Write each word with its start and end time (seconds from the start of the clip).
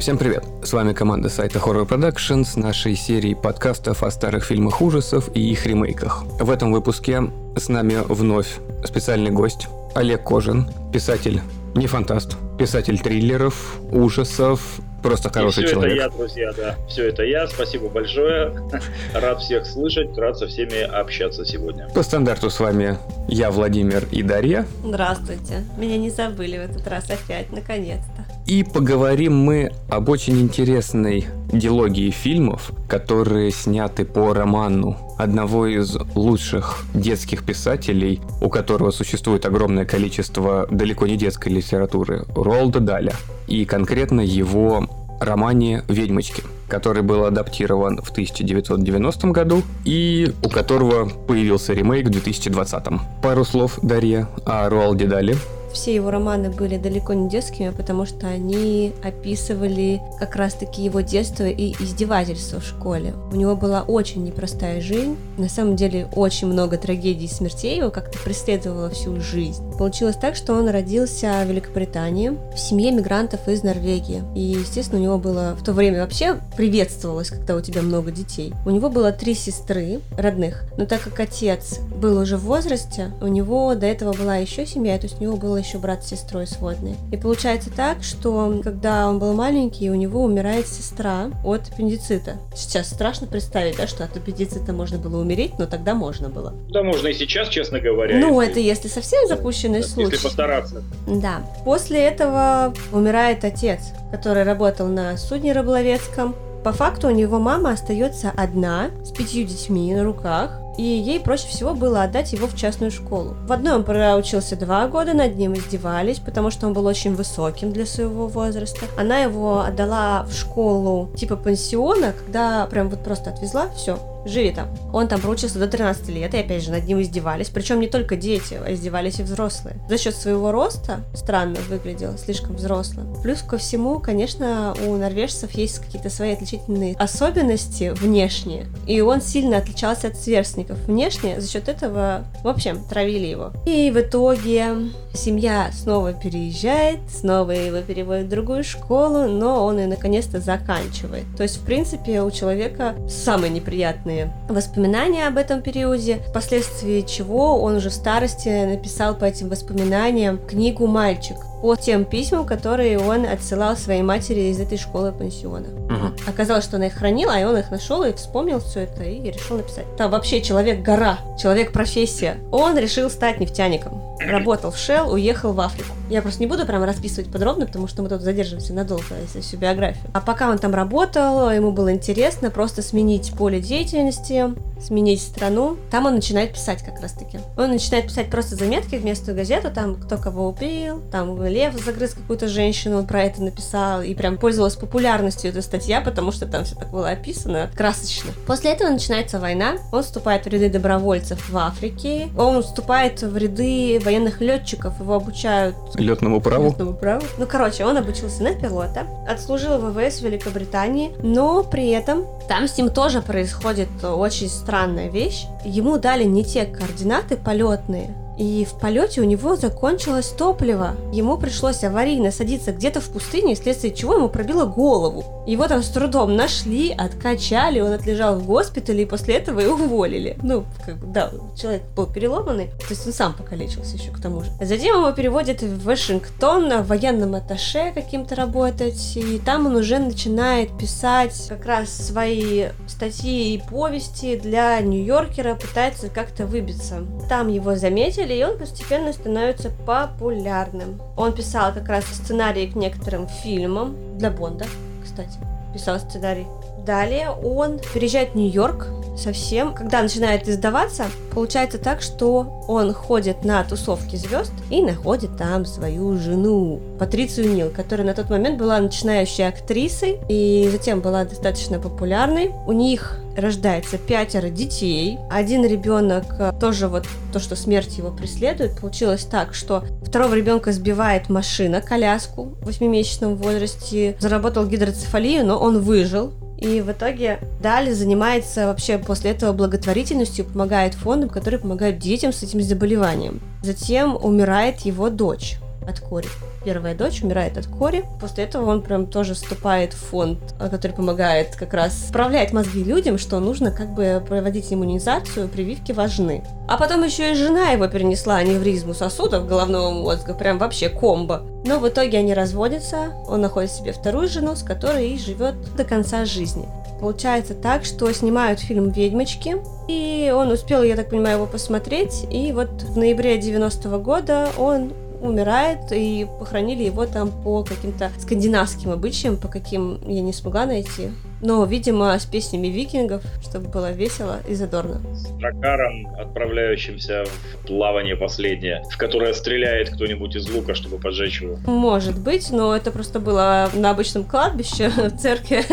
Всем 0.00 0.16
привет! 0.16 0.44
С 0.64 0.72
вами 0.72 0.94
команда 0.94 1.28
сайта 1.28 1.58
Horror 1.58 1.86
Production 1.86 2.46
с 2.46 2.56
нашей 2.56 2.96
серией 2.96 3.36
подкастов 3.36 4.02
о 4.02 4.10
старых 4.10 4.46
фильмах 4.46 4.80
ужасов 4.80 5.28
и 5.34 5.40
их 5.40 5.66
ремейках. 5.66 6.24
В 6.40 6.50
этом 6.50 6.72
выпуске 6.72 7.24
с 7.54 7.68
нами 7.68 7.98
вновь 8.08 8.60
специальный 8.82 9.30
гость 9.30 9.68
Олег 9.94 10.22
Кожин, 10.24 10.70
писатель 10.90 11.42
не 11.74 11.86
фантаст, 11.86 12.38
писатель 12.58 12.98
триллеров, 12.98 13.78
ужасов, 13.92 14.80
Просто 15.02 15.30
хороший 15.30 15.64
и 15.64 15.66
все 15.66 15.74
человек. 15.74 15.92
это 15.92 16.02
я, 16.02 16.08
друзья, 16.10 16.52
да. 16.56 16.76
Все 16.88 17.08
это 17.08 17.22
я. 17.22 17.46
Спасибо 17.46 17.88
большое. 17.88 18.54
Рад 19.14 19.40
всех 19.40 19.66
слышать, 19.66 20.16
рад 20.18 20.36
со 20.38 20.46
всеми 20.46 20.80
общаться 20.80 21.44
сегодня. 21.44 21.88
По 21.94 22.02
стандарту 22.02 22.50
с 22.50 22.60
вами 22.60 22.98
я, 23.28 23.50
Владимир 23.50 24.06
и 24.10 24.22
Дарья. 24.22 24.66
Здравствуйте. 24.84 25.64
Меня 25.78 25.96
не 25.96 26.10
забыли 26.10 26.58
в 26.58 26.70
этот 26.70 26.86
раз 26.86 27.04
опять, 27.10 27.50
наконец-то. 27.50 28.19
И 28.50 28.64
поговорим 28.64 29.36
мы 29.36 29.70
об 29.88 30.08
очень 30.08 30.40
интересной 30.40 31.26
дилогии 31.52 32.10
фильмов, 32.10 32.72
которые 32.88 33.52
сняты 33.52 34.04
по 34.04 34.34
роману 34.34 34.96
одного 35.18 35.68
из 35.68 35.96
лучших 36.16 36.84
детских 36.92 37.44
писателей, 37.44 38.20
у 38.40 38.48
которого 38.48 38.90
существует 38.90 39.46
огромное 39.46 39.84
количество 39.84 40.66
далеко 40.68 41.06
не 41.06 41.16
детской 41.16 41.50
литературы, 41.50 42.24
Ролда 42.34 42.80
Даля. 42.80 43.12
И 43.46 43.64
конкретно 43.64 44.20
его 44.20 44.88
романе 45.20 45.84
«Ведьмочки», 45.86 46.42
который 46.66 47.02
был 47.02 47.26
адаптирован 47.26 48.02
в 48.02 48.10
1990 48.10 49.28
году 49.28 49.62
и 49.84 50.32
у 50.42 50.48
которого 50.48 51.08
появился 51.08 51.72
ремейк 51.72 52.08
в 52.08 52.10
2020. 52.10 52.82
Пару 53.22 53.44
слов, 53.44 53.78
Дарья, 53.80 54.28
о 54.44 54.68
Руалде 54.68 55.06
Дали 55.06 55.36
все 55.72 55.94
его 55.94 56.10
романы 56.10 56.50
были 56.50 56.76
далеко 56.76 57.12
не 57.14 57.28
детскими, 57.28 57.70
потому 57.70 58.06
что 58.06 58.26
они 58.26 58.92
описывали 59.02 60.00
как 60.18 60.36
раз-таки 60.36 60.82
его 60.82 61.00
детство 61.00 61.44
и 61.44 61.72
издевательство 61.82 62.60
в 62.60 62.66
школе. 62.66 63.14
У 63.32 63.36
него 63.36 63.56
была 63.56 63.82
очень 63.82 64.24
непростая 64.24 64.80
жизнь. 64.80 65.16
На 65.38 65.48
самом 65.48 65.76
деле 65.76 66.08
очень 66.14 66.48
много 66.48 66.76
трагедий 66.76 67.26
и 67.26 67.28
смертей 67.28 67.78
его 67.78 67.90
как-то 67.90 68.18
преследовало 68.18 68.90
всю 68.90 69.20
жизнь. 69.20 69.62
Получилось 69.78 70.16
так, 70.16 70.36
что 70.36 70.54
он 70.54 70.68
родился 70.68 71.42
в 71.44 71.48
Великобритании 71.48 72.32
в 72.54 72.58
семье 72.58 72.92
мигрантов 72.92 73.48
из 73.48 73.62
Норвегии. 73.62 74.22
И, 74.34 74.40
естественно, 74.40 75.00
у 75.00 75.04
него 75.04 75.18
было 75.18 75.56
в 75.58 75.64
то 75.64 75.72
время 75.72 76.00
вообще 76.00 76.38
приветствовалось, 76.56 77.30
когда 77.30 77.56
у 77.56 77.60
тебя 77.60 77.82
много 77.82 78.10
детей. 78.10 78.52
У 78.66 78.70
него 78.70 78.90
было 78.90 79.12
три 79.12 79.34
сестры 79.34 80.00
родных, 80.16 80.64
но 80.76 80.86
так 80.86 81.00
как 81.02 81.20
отец 81.20 81.78
был 81.78 82.18
уже 82.18 82.36
в 82.36 82.44
возрасте, 82.44 83.12
у 83.20 83.26
него 83.26 83.74
до 83.74 83.86
этого 83.86 84.12
была 84.12 84.36
еще 84.36 84.66
семья, 84.66 84.98
то 84.98 85.06
есть 85.06 85.20
у 85.20 85.24
него 85.24 85.36
было 85.36 85.59
еще 85.60 85.78
брат 85.78 86.04
с 86.04 86.08
сестрой 86.08 86.46
сводные. 86.46 86.96
И 87.12 87.16
получается 87.16 87.70
так, 87.70 88.02
что 88.02 88.60
когда 88.62 89.08
он 89.08 89.18
был 89.18 89.32
маленький, 89.34 89.90
у 89.90 89.94
него 89.94 90.22
умирает 90.22 90.66
сестра 90.66 91.30
от 91.44 91.68
аппендицита. 91.68 92.36
Сейчас 92.54 92.90
страшно 92.90 93.26
представить, 93.26 93.76
да, 93.76 93.86
что 93.86 94.04
от 94.04 94.16
аппендицита 94.16 94.72
можно 94.72 94.98
было 94.98 95.20
умереть, 95.20 95.58
но 95.58 95.66
тогда 95.66 95.94
можно 95.94 96.28
было. 96.28 96.54
Да, 96.70 96.82
можно 96.82 97.08
и 97.08 97.14
сейчас, 97.14 97.48
честно 97.48 97.80
говоря. 97.80 98.18
Ну, 98.18 98.40
если... 98.40 98.52
это 98.52 98.60
если 98.60 98.88
совсем 98.88 99.26
запущенный 99.28 99.82
да, 99.82 99.88
случай. 99.88 100.12
Если 100.12 100.24
постараться. 100.24 100.82
Да. 101.06 101.42
После 101.64 102.00
этого 102.00 102.74
умирает 102.92 103.44
отец, 103.44 103.80
который 104.10 104.42
работал 104.42 104.88
на 104.88 105.16
судне 105.16 105.52
рыболовецком. 105.52 106.34
По 106.64 106.72
факту 106.72 107.08
у 107.08 107.10
него 107.10 107.38
мама 107.38 107.72
остается 107.72 108.32
одна 108.36 108.90
с 109.02 109.10
пятью 109.10 109.46
детьми 109.46 109.94
на 109.94 110.04
руках, 110.04 110.59
и 110.80 110.98
ей 110.98 111.20
проще 111.20 111.46
всего 111.46 111.74
было 111.74 112.02
отдать 112.04 112.32
его 112.32 112.46
в 112.46 112.56
частную 112.56 112.90
школу. 112.90 113.36
В 113.46 113.52
одной 113.52 113.74
он 113.74 113.84
проучился 113.84 114.56
два 114.56 114.88
года, 114.88 115.12
над 115.12 115.36
ним 115.36 115.52
издевались, 115.52 116.20
потому 116.20 116.50
что 116.50 116.66
он 116.66 116.72
был 116.72 116.86
очень 116.86 117.14
высоким 117.14 117.70
для 117.70 117.84
своего 117.84 118.26
возраста. 118.26 118.86
Она 118.96 119.18
его 119.18 119.60
отдала 119.60 120.24
в 120.24 120.32
школу 120.32 121.10
типа 121.16 121.36
пансиона, 121.36 122.14
когда 122.14 122.66
прям 122.66 122.88
вот 122.88 123.04
просто 123.04 123.28
отвезла, 123.28 123.68
все, 123.76 123.98
живи 124.24 124.50
там. 124.50 124.68
Он 124.92 125.08
там 125.08 125.20
проучился 125.20 125.58
до 125.58 125.66
13 125.66 126.08
лет, 126.08 126.34
и 126.34 126.38
опять 126.38 126.62
же 126.62 126.70
над 126.70 126.84
ним 126.84 127.00
издевались. 127.00 127.48
Причем 127.48 127.80
не 127.80 127.88
только 127.88 128.16
дети, 128.16 128.58
а 128.64 128.72
издевались 128.72 129.20
и 129.20 129.22
взрослые. 129.22 129.76
За 129.88 129.98
счет 129.98 130.14
своего 130.14 130.52
роста 130.52 131.00
странно 131.14 131.58
выглядел, 131.68 132.16
слишком 132.18 132.56
взрослым. 132.56 133.14
Плюс 133.22 133.42
ко 133.42 133.58
всему, 133.58 133.98
конечно, 133.98 134.74
у 134.86 134.96
норвежцев 134.96 135.52
есть 135.52 135.78
какие-то 135.78 136.10
свои 136.10 136.32
отличительные 136.32 136.94
особенности 136.96 137.90
внешние. 137.90 138.66
И 138.86 139.00
он 139.00 139.20
сильно 139.20 139.58
отличался 139.58 140.08
от 140.08 140.16
сверстников 140.16 140.78
внешне, 140.86 141.40
за 141.40 141.48
счет 141.48 141.68
этого, 141.68 142.24
в 142.42 142.48
общем, 142.48 142.82
травили 142.84 143.26
его. 143.26 143.52
И 143.66 143.90
в 143.90 144.00
итоге 144.00 144.90
семья 145.14 145.70
снова 145.72 146.12
переезжает, 146.12 146.98
снова 147.10 147.52
его 147.52 147.80
переводят 147.82 148.26
в 148.26 148.30
другую 148.30 148.64
школу, 148.64 149.28
но 149.28 149.64
он 149.64 149.78
ее 149.78 149.86
наконец-то 149.86 150.40
заканчивает. 150.40 151.24
То 151.36 151.42
есть, 151.42 151.58
в 151.58 151.64
принципе, 151.64 152.22
у 152.22 152.30
человека 152.30 152.94
самые 153.08 153.50
неприятные 153.50 154.09
приятные 154.10 154.30
воспоминания 154.48 155.26
об 155.26 155.36
этом 155.36 155.62
периоде, 155.62 156.20
впоследствии 156.28 157.02
чего 157.02 157.60
он 157.62 157.76
уже 157.76 157.90
в 157.90 157.94
старости 157.94 158.48
написал 158.66 159.14
по 159.14 159.24
этим 159.24 159.48
воспоминаниям 159.48 160.38
книгу 160.38 160.86
«Мальчик» 160.86 161.36
по 161.60 161.76
тем 161.76 162.04
письмам, 162.04 162.46
которые 162.46 162.98
он 162.98 163.26
отсылал 163.26 163.76
своей 163.76 164.02
матери 164.02 164.50
из 164.50 164.60
этой 164.60 164.78
школы-пансиона. 164.78 165.68
Угу. 165.68 166.30
Оказалось, 166.30 166.64
что 166.64 166.76
она 166.76 166.86
их 166.86 166.94
хранила, 166.94 167.38
и 167.38 167.44
он 167.44 167.56
их 167.56 167.70
нашел 167.70 168.02
и 168.02 168.12
вспомнил 168.12 168.60
все 168.60 168.80
это 168.80 169.02
и 169.04 169.30
решил 169.30 169.56
написать. 169.56 169.84
Там 169.96 170.10
вообще 170.10 170.40
человек-гора, 170.40 171.18
человек-профессия. 171.38 172.38
Он 172.50 172.78
решил 172.78 173.10
стать 173.10 173.40
нефтяником. 173.40 174.02
Работал 174.20 174.70
в 174.70 174.76
Shell, 174.76 175.10
уехал 175.10 175.52
в 175.52 175.60
Африку. 175.60 175.94
Я 176.10 176.22
просто 176.22 176.40
не 176.40 176.46
буду 176.46 176.66
прям 176.66 176.84
расписывать 176.84 177.32
подробно, 177.32 177.66
потому 177.66 177.86
что 177.86 178.02
мы 178.02 178.08
тут 178.08 178.20
задержимся 178.20 178.74
надолго, 178.74 179.14
если 179.22 179.40
всю 179.40 179.56
биографию. 179.56 180.04
А 180.12 180.20
пока 180.20 180.50
он 180.50 180.58
там 180.58 180.74
работал, 180.74 181.50
ему 181.50 181.70
было 181.70 181.92
интересно 181.92 182.50
просто 182.50 182.82
сменить 182.82 183.32
поле 183.32 183.60
деятельности, 183.60 184.52
сменить 184.80 185.22
страну. 185.22 185.76
Там 185.90 186.06
он 186.06 186.16
начинает 186.16 186.52
писать 186.52 186.82
как 186.82 187.00
раз-таки. 187.00 187.38
Он 187.56 187.70
начинает 187.70 188.06
писать 188.06 188.30
просто 188.30 188.56
заметки 188.56 188.96
вместо 188.96 189.32
газету, 189.32 189.70
там 189.72 189.94
кто 189.94 190.18
кого 190.18 190.48
убил, 190.48 191.00
там 191.10 191.36
лев 191.50 191.74
загрыз 191.84 192.14
какую-то 192.14 192.48
женщину, 192.48 192.98
он 192.98 193.06
про 193.06 193.24
это 193.24 193.42
написал, 193.42 194.02
и 194.02 194.14
прям 194.14 194.38
пользовалась 194.38 194.76
популярностью 194.76 195.50
эта 195.50 195.62
статья, 195.62 196.00
потому 196.00 196.32
что 196.32 196.46
там 196.46 196.64
все 196.64 196.76
так 196.76 196.90
было 196.90 197.10
описано 197.10 197.70
красочно. 197.76 198.32
После 198.46 198.72
этого 198.72 198.88
начинается 198.88 199.38
война, 199.38 199.74
он 199.92 200.02
вступает 200.02 200.44
в 200.44 200.48
ряды 200.48 200.70
добровольцев 200.70 201.50
в 201.50 201.56
Африке, 201.56 202.28
он 202.36 202.62
вступает 202.62 203.22
в 203.22 203.36
ряды 203.36 204.00
военных 204.04 204.40
летчиков, 204.40 204.98
его 205.00 205.14
обучают 205.14 205.76
летному 205.94 206.40
праву. 206.40 206.70
Летному 206.70 206.94
праву. 206.94 207.24
Ну, 207.38 207.46
короче, 207.46 207.84
он 207.84 207.96
обучился 207.96 208.42
на 208.42 208.54
пилота, 208.54 209.06
отслужил 209.28 209.78
в 209.78 209.92
ВВС 209.92 210.20
Великобритании, 210.20 211.10
но 211.22 211.62
при 211.62 211.90
этом 211.90 212.24
там 212.48 212.66
с 212.68 212.76
ним 212.78 212.90
тоже 212.90 213.22
происходит 213.22 213.88
очень 214.02 214.48
странная 214.48 215.08
вещь. 215.08 215.46
Ему 215.64 215.98
дали 215.98 216.24
не 216.24 216.44
те 216.44 216.64
координаты 216.64 217.36
полетные, 217.36 218.14
и 218.40 218.64
в 218.64 218.78
полете 218.78 219.20
у 219.20 219.24
него 219.24 219.54
закончилось 219.54 220.32
топливо. 220.36 220.96
Ему 221.12 221.36
пришлось 221.36 221.84
аварийно 221.84 222.30
садиться 222.30 222.72
где-то 222.72 223.02
в 223.02 223.10
пустыне, 223.10 223.54
вследствие 223.54 223.94
чего 223.94 224.14
ему 224.14 224.30
пробило 224.30 224.64
голову. 224.64 225.44
Его 225.46 225.68
там 225.68 225.82
с 225.82 225.90
трудом 225.90 226.36
нашли, 226.36 226.90
откачали, 226.90 227.80
он 227.80 227.92
отлежал 227.92 228.36
в 228.36 228.46
госпитале, 228.46 229.02
и 229.02 229.06
после 229.06 229.34
этого 229.34 229.60
и 229.60 229.66
уволили. 229.66 230.38
Ну, 230.42 230.64
как 230.86 230.96
бы, 230.96 231.06
да, 231.08 231.30
человек 231.54 231.82
был 231.94 232.06
переломанный, 232.06 232.68
то 232.68 232.86
есть 232.88 233.06
он 233.06 233.12
сам 233.12 233.34
покалечился 233.34 233.96
еще 233.96 234.10
к 234.10 234.22
тому 234.22 234.42
же. 234.42 234.50
Затем 234.58 234.96
его 234.96 235.12
переводят 235.12 235.60
в 235.60 235.84
Вашингтон, 235.84 236.82
в 236.82 236.86
военном 236.86 237.34
атташе 237.34 237.92
каким-то 237.94 238.36
работать, 238.36 239.16
и 239.16 239.38
там 239.38 239.66
он 239.66 239.76
уже 239.76 239.98
начинает 239.98 240.78
писать 240.78 241.46
как 241.48 241.66
раз 241.66 241.90
свои 241.90 242.68
статьи 242.86 243.54
и 243.54 243.58
повести 243.58 244.36
для 244.36 244.80
Нью-Йоркера, 244.80 245.56
пытается 245.56 246.08
как-то 246.08 246.46
выбиться. 246.46 247.04
Там 247.28 247.48
его 247.48 247.76
заметили, 247.76 248.29
и 248.32 248.44
он 248.44 248.58
постепенно 248.58 249.12
становится 249.12 249.70
популярным. 249.86 251.00
Он 251.16 251.32
писал 251.32 251.72
как 251.72 251.88
раз 251.88 252.04
сценарии 252.04 252.66
к 252.66 252.76
некоторым 252.76 253.26
фильмам 253.26 253.96
для 254.18 254.30
Бонда, 254.30 254.66
кстати, 255.02 255.38
писал 255.72 255.98
сценарий. 255.98 256.46
Далее 256.84 257.30
он 257.30 257.78
переезжает 257.78 258.30
в 258.30 258.34
Нью-Йорк 258.36 258.86
совсем. 259.16 259.74
Когда 259.74 260.02
начинает 260.02 260.48
издаваться, 260.48 261.06
получается 261.32 261.78
так, 261.78 262.02
что 262.02 262.64
он 262.68 262.92
ходит 262.92 263.44
на 263.44 263.62
тусовки 263.64 264.16
звезд 264.16 264.52
и 264.70 264.82
находит 264.82 265.36
там 265.36 265.64
свою 265.64 266.16
жену, 266.16 266.80
Патрицию 266.98 267.52
Нил, 267.52 267.70
которая 267.70 268.06
на 268.06 268.14
тот 268.14 268.30
момент 268.30 268.58
была 268.58 268.78
начинающей 268.78 269.46
актрисой 269.46 270.18
и 270.28 270.68
затем 270.70 271.00
была 271.00 271.24
достаточно 271.24 271.78
популярной. 271.78 272.50
У 272.66 272.72
них 272.72 273.18
рождается 273.36 273.98
пятеро 273.98 274.48
детей. 274.48 275.18
Один 275.30 275.64
ребенок 275.64 276.24
э, 276.38 276.52
тоже 276.60 276.88
вот 276.88 277.06
то, 277.32 277.38
что 277.38 277.56
смерть 277.56 277.96
его 277.96 278.10
преследует, 278.10 278.78
получилось 278.78 279.24
так, 279.24 279.54
что 279.54 279.84
второго 280.04 280.34
ребенка 280.34 280.72
сбивает 280.72 281.28
машина, 281.28 281.80
коляску 281.80 282.54
в 282.60 282.66
восьмимесячном 282.66 283.36
возрасте, 283.36 284.16
заработал 284.18 284.66
гидроцефалию, 284.66 285.46
но 285.46 285.58
он 285.58 285.80
выжил. 285.80 286.32
И 286.60 286.82
в 286.82 286.92
итоге 286.92 287.40
Дали 287.62 287.92
занимается 287.92 288.66
вообще 288.66 288.98
после 288.98 289.30
этого 289.30 289.52
благотворительностью, 289.52 290.44
помогает 290.44 290.94
фондам, 290.94 291.30
которые 291.30 291.58
помогают 291.58 291.98
детям 291.98 292.32
с 292.32 292.42
этим 292.42 292.60
заболеванием. 292.60 293.40
Затем 293.62 294.16
умирает 294.16 294.80
его 294.80 295.08
дочь 295.08 295.56
от 295.88 296.00
кори. 296.00 296.28
первая 296.64 296.94
дочь 296.94 297.22
умирает 297.22 297.56
от 297.56 297.66
кори. 297.66 298.04
После 298.20 298.44
этого 298.44 298.70
он 298.70 298.82
прям 298.82 299.06
тоже 299.06 299.34
вступает 299.34 299.92
в 299.92 299.96
фонд, 299.96 300.38
э, 300.58 300.68
который 300.68 300.92
помогает 300.92 301.56
как 301.56 301.74
раз 301.74 302.08
справлять 302.08 302.52
мозги 302.52 302.84
людям, 302.84 303.18
что 303.18 303.40
нужно 303.40 303.70
как 303.70 303.94
бы 303.94 304.22
проводить 304.26 304.72
иммунизацию, 304.72 305.48
прививки 305.48 305.92
важны. 305.92 306.44
А 306.68 306.76
потом 306.76 307.02
еще 307.04 307.32
и 307.32 307.34
жена 307.34 307.70
его 307.70 307.88
перенесла 307.88 308.36
аневризму 308.36 308.94
сосудов 308.94 309.46
головного 309.46 309.90
мозга, 309.90 310.34
прям 310.34 310.58
вообще 310.58 310.88
комбо. 310.88 311.42
Но 311.64 311.78
в 311.78 311.88
итоге 311.88 312.18
они 312.18 312.34
разводятся, 312.34 313.12
он 313.26 313.40
находит 313.40 313.70
себе 313.70 313.92
вторую 313.92 314.28
жену, 314.28 314.54
с 314.54 314.62
которой 314.62 315.10
и 315.10 315.18
живет 315.18 315.54
до 315.76 315.84
конца 315.84 316.24
жизни. 316.24 316.68
Получается 317.00 317.54
так, 317.54 317.86
что 317.86 318.12
снимают 318.12 318.60
фильм 318.60 318.90
«Ведьмочки», 318.90 319.56
и 319.88 320.32
он 320.34 320.50
успел, 320.50 320.82
я 320.82 320.96
так 320.96 321.08
понимаю, 321.08 321.36
его 321.36 321.46
посмотреть, 321.46 322.26
и 322.30 322.52
вот 322.52 322.70
в 322.82 322.98
ноябре 322.98 323.38
90 323.38 323.88
-го 323.88 324.02
года 324.02 324.48
он 324.58 324.92
умирает, 325.20 325.92
и 325.92 326.26
похоронили 326.38 326.84
его 326.84 327.06
там 327.06 327.30
по 327.30 327.62
каким-то 327.62 328.10
скандинавским 328.18 328.90
обычаям, 328.90 329.36
по 329.36 329.48
каким 329.48 330.00
я 330.08 330.22
не 330.22 330.32
смогла 330.32 330.66
найти 330.66 331.10
но, 331.40 331.64
видимо, 331.64 332.18
с 332.18 332.26
песнями 332.26 332.68
викингов, 332.68 333.22
чтобы 333.42 333.68
было 333.68 333.92
весело 333.92 334.38
и 334.48 334.54
задорно. 334.54 335.00
С 335.14 335.28
дракаром, 335.30 336.06
отправляющимся 336.18 337.24
в 337.24 337.66
плавание 337.66 338.16
последнее, 338.16 338.82
в 338.90 338.96
которое 338.96 339.32
стреляет 339.34 339.90
кто-нибудь 339.90 340.36
из 340.36 340.48
лука, 340.48 340.74
чтобы 340.74 340.98
поджечь 340.98 341.40
его. 341.40 341.58
Может 341.66 342.18
быть, 342.18 342.50
но 342.50 342.76
это 342.76 342.90
просто 342.90 343.20
было 343.20 343.70
на 343.74 343.90
обычном 343.90 344.24
кладбище, 344.24 344.88
в 344.96 345.16
церкви. 345.16 345.64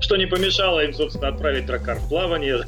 Что 0.00 0.16
не 0.16 0.26
помешало 0.26 0.80
им, 0.84 0.92
собственно, 0.92 1.28
отправить 1.28 1.66
дракар 1.66 1.98
в 1.98 2.08
плавание. 2.08 2.60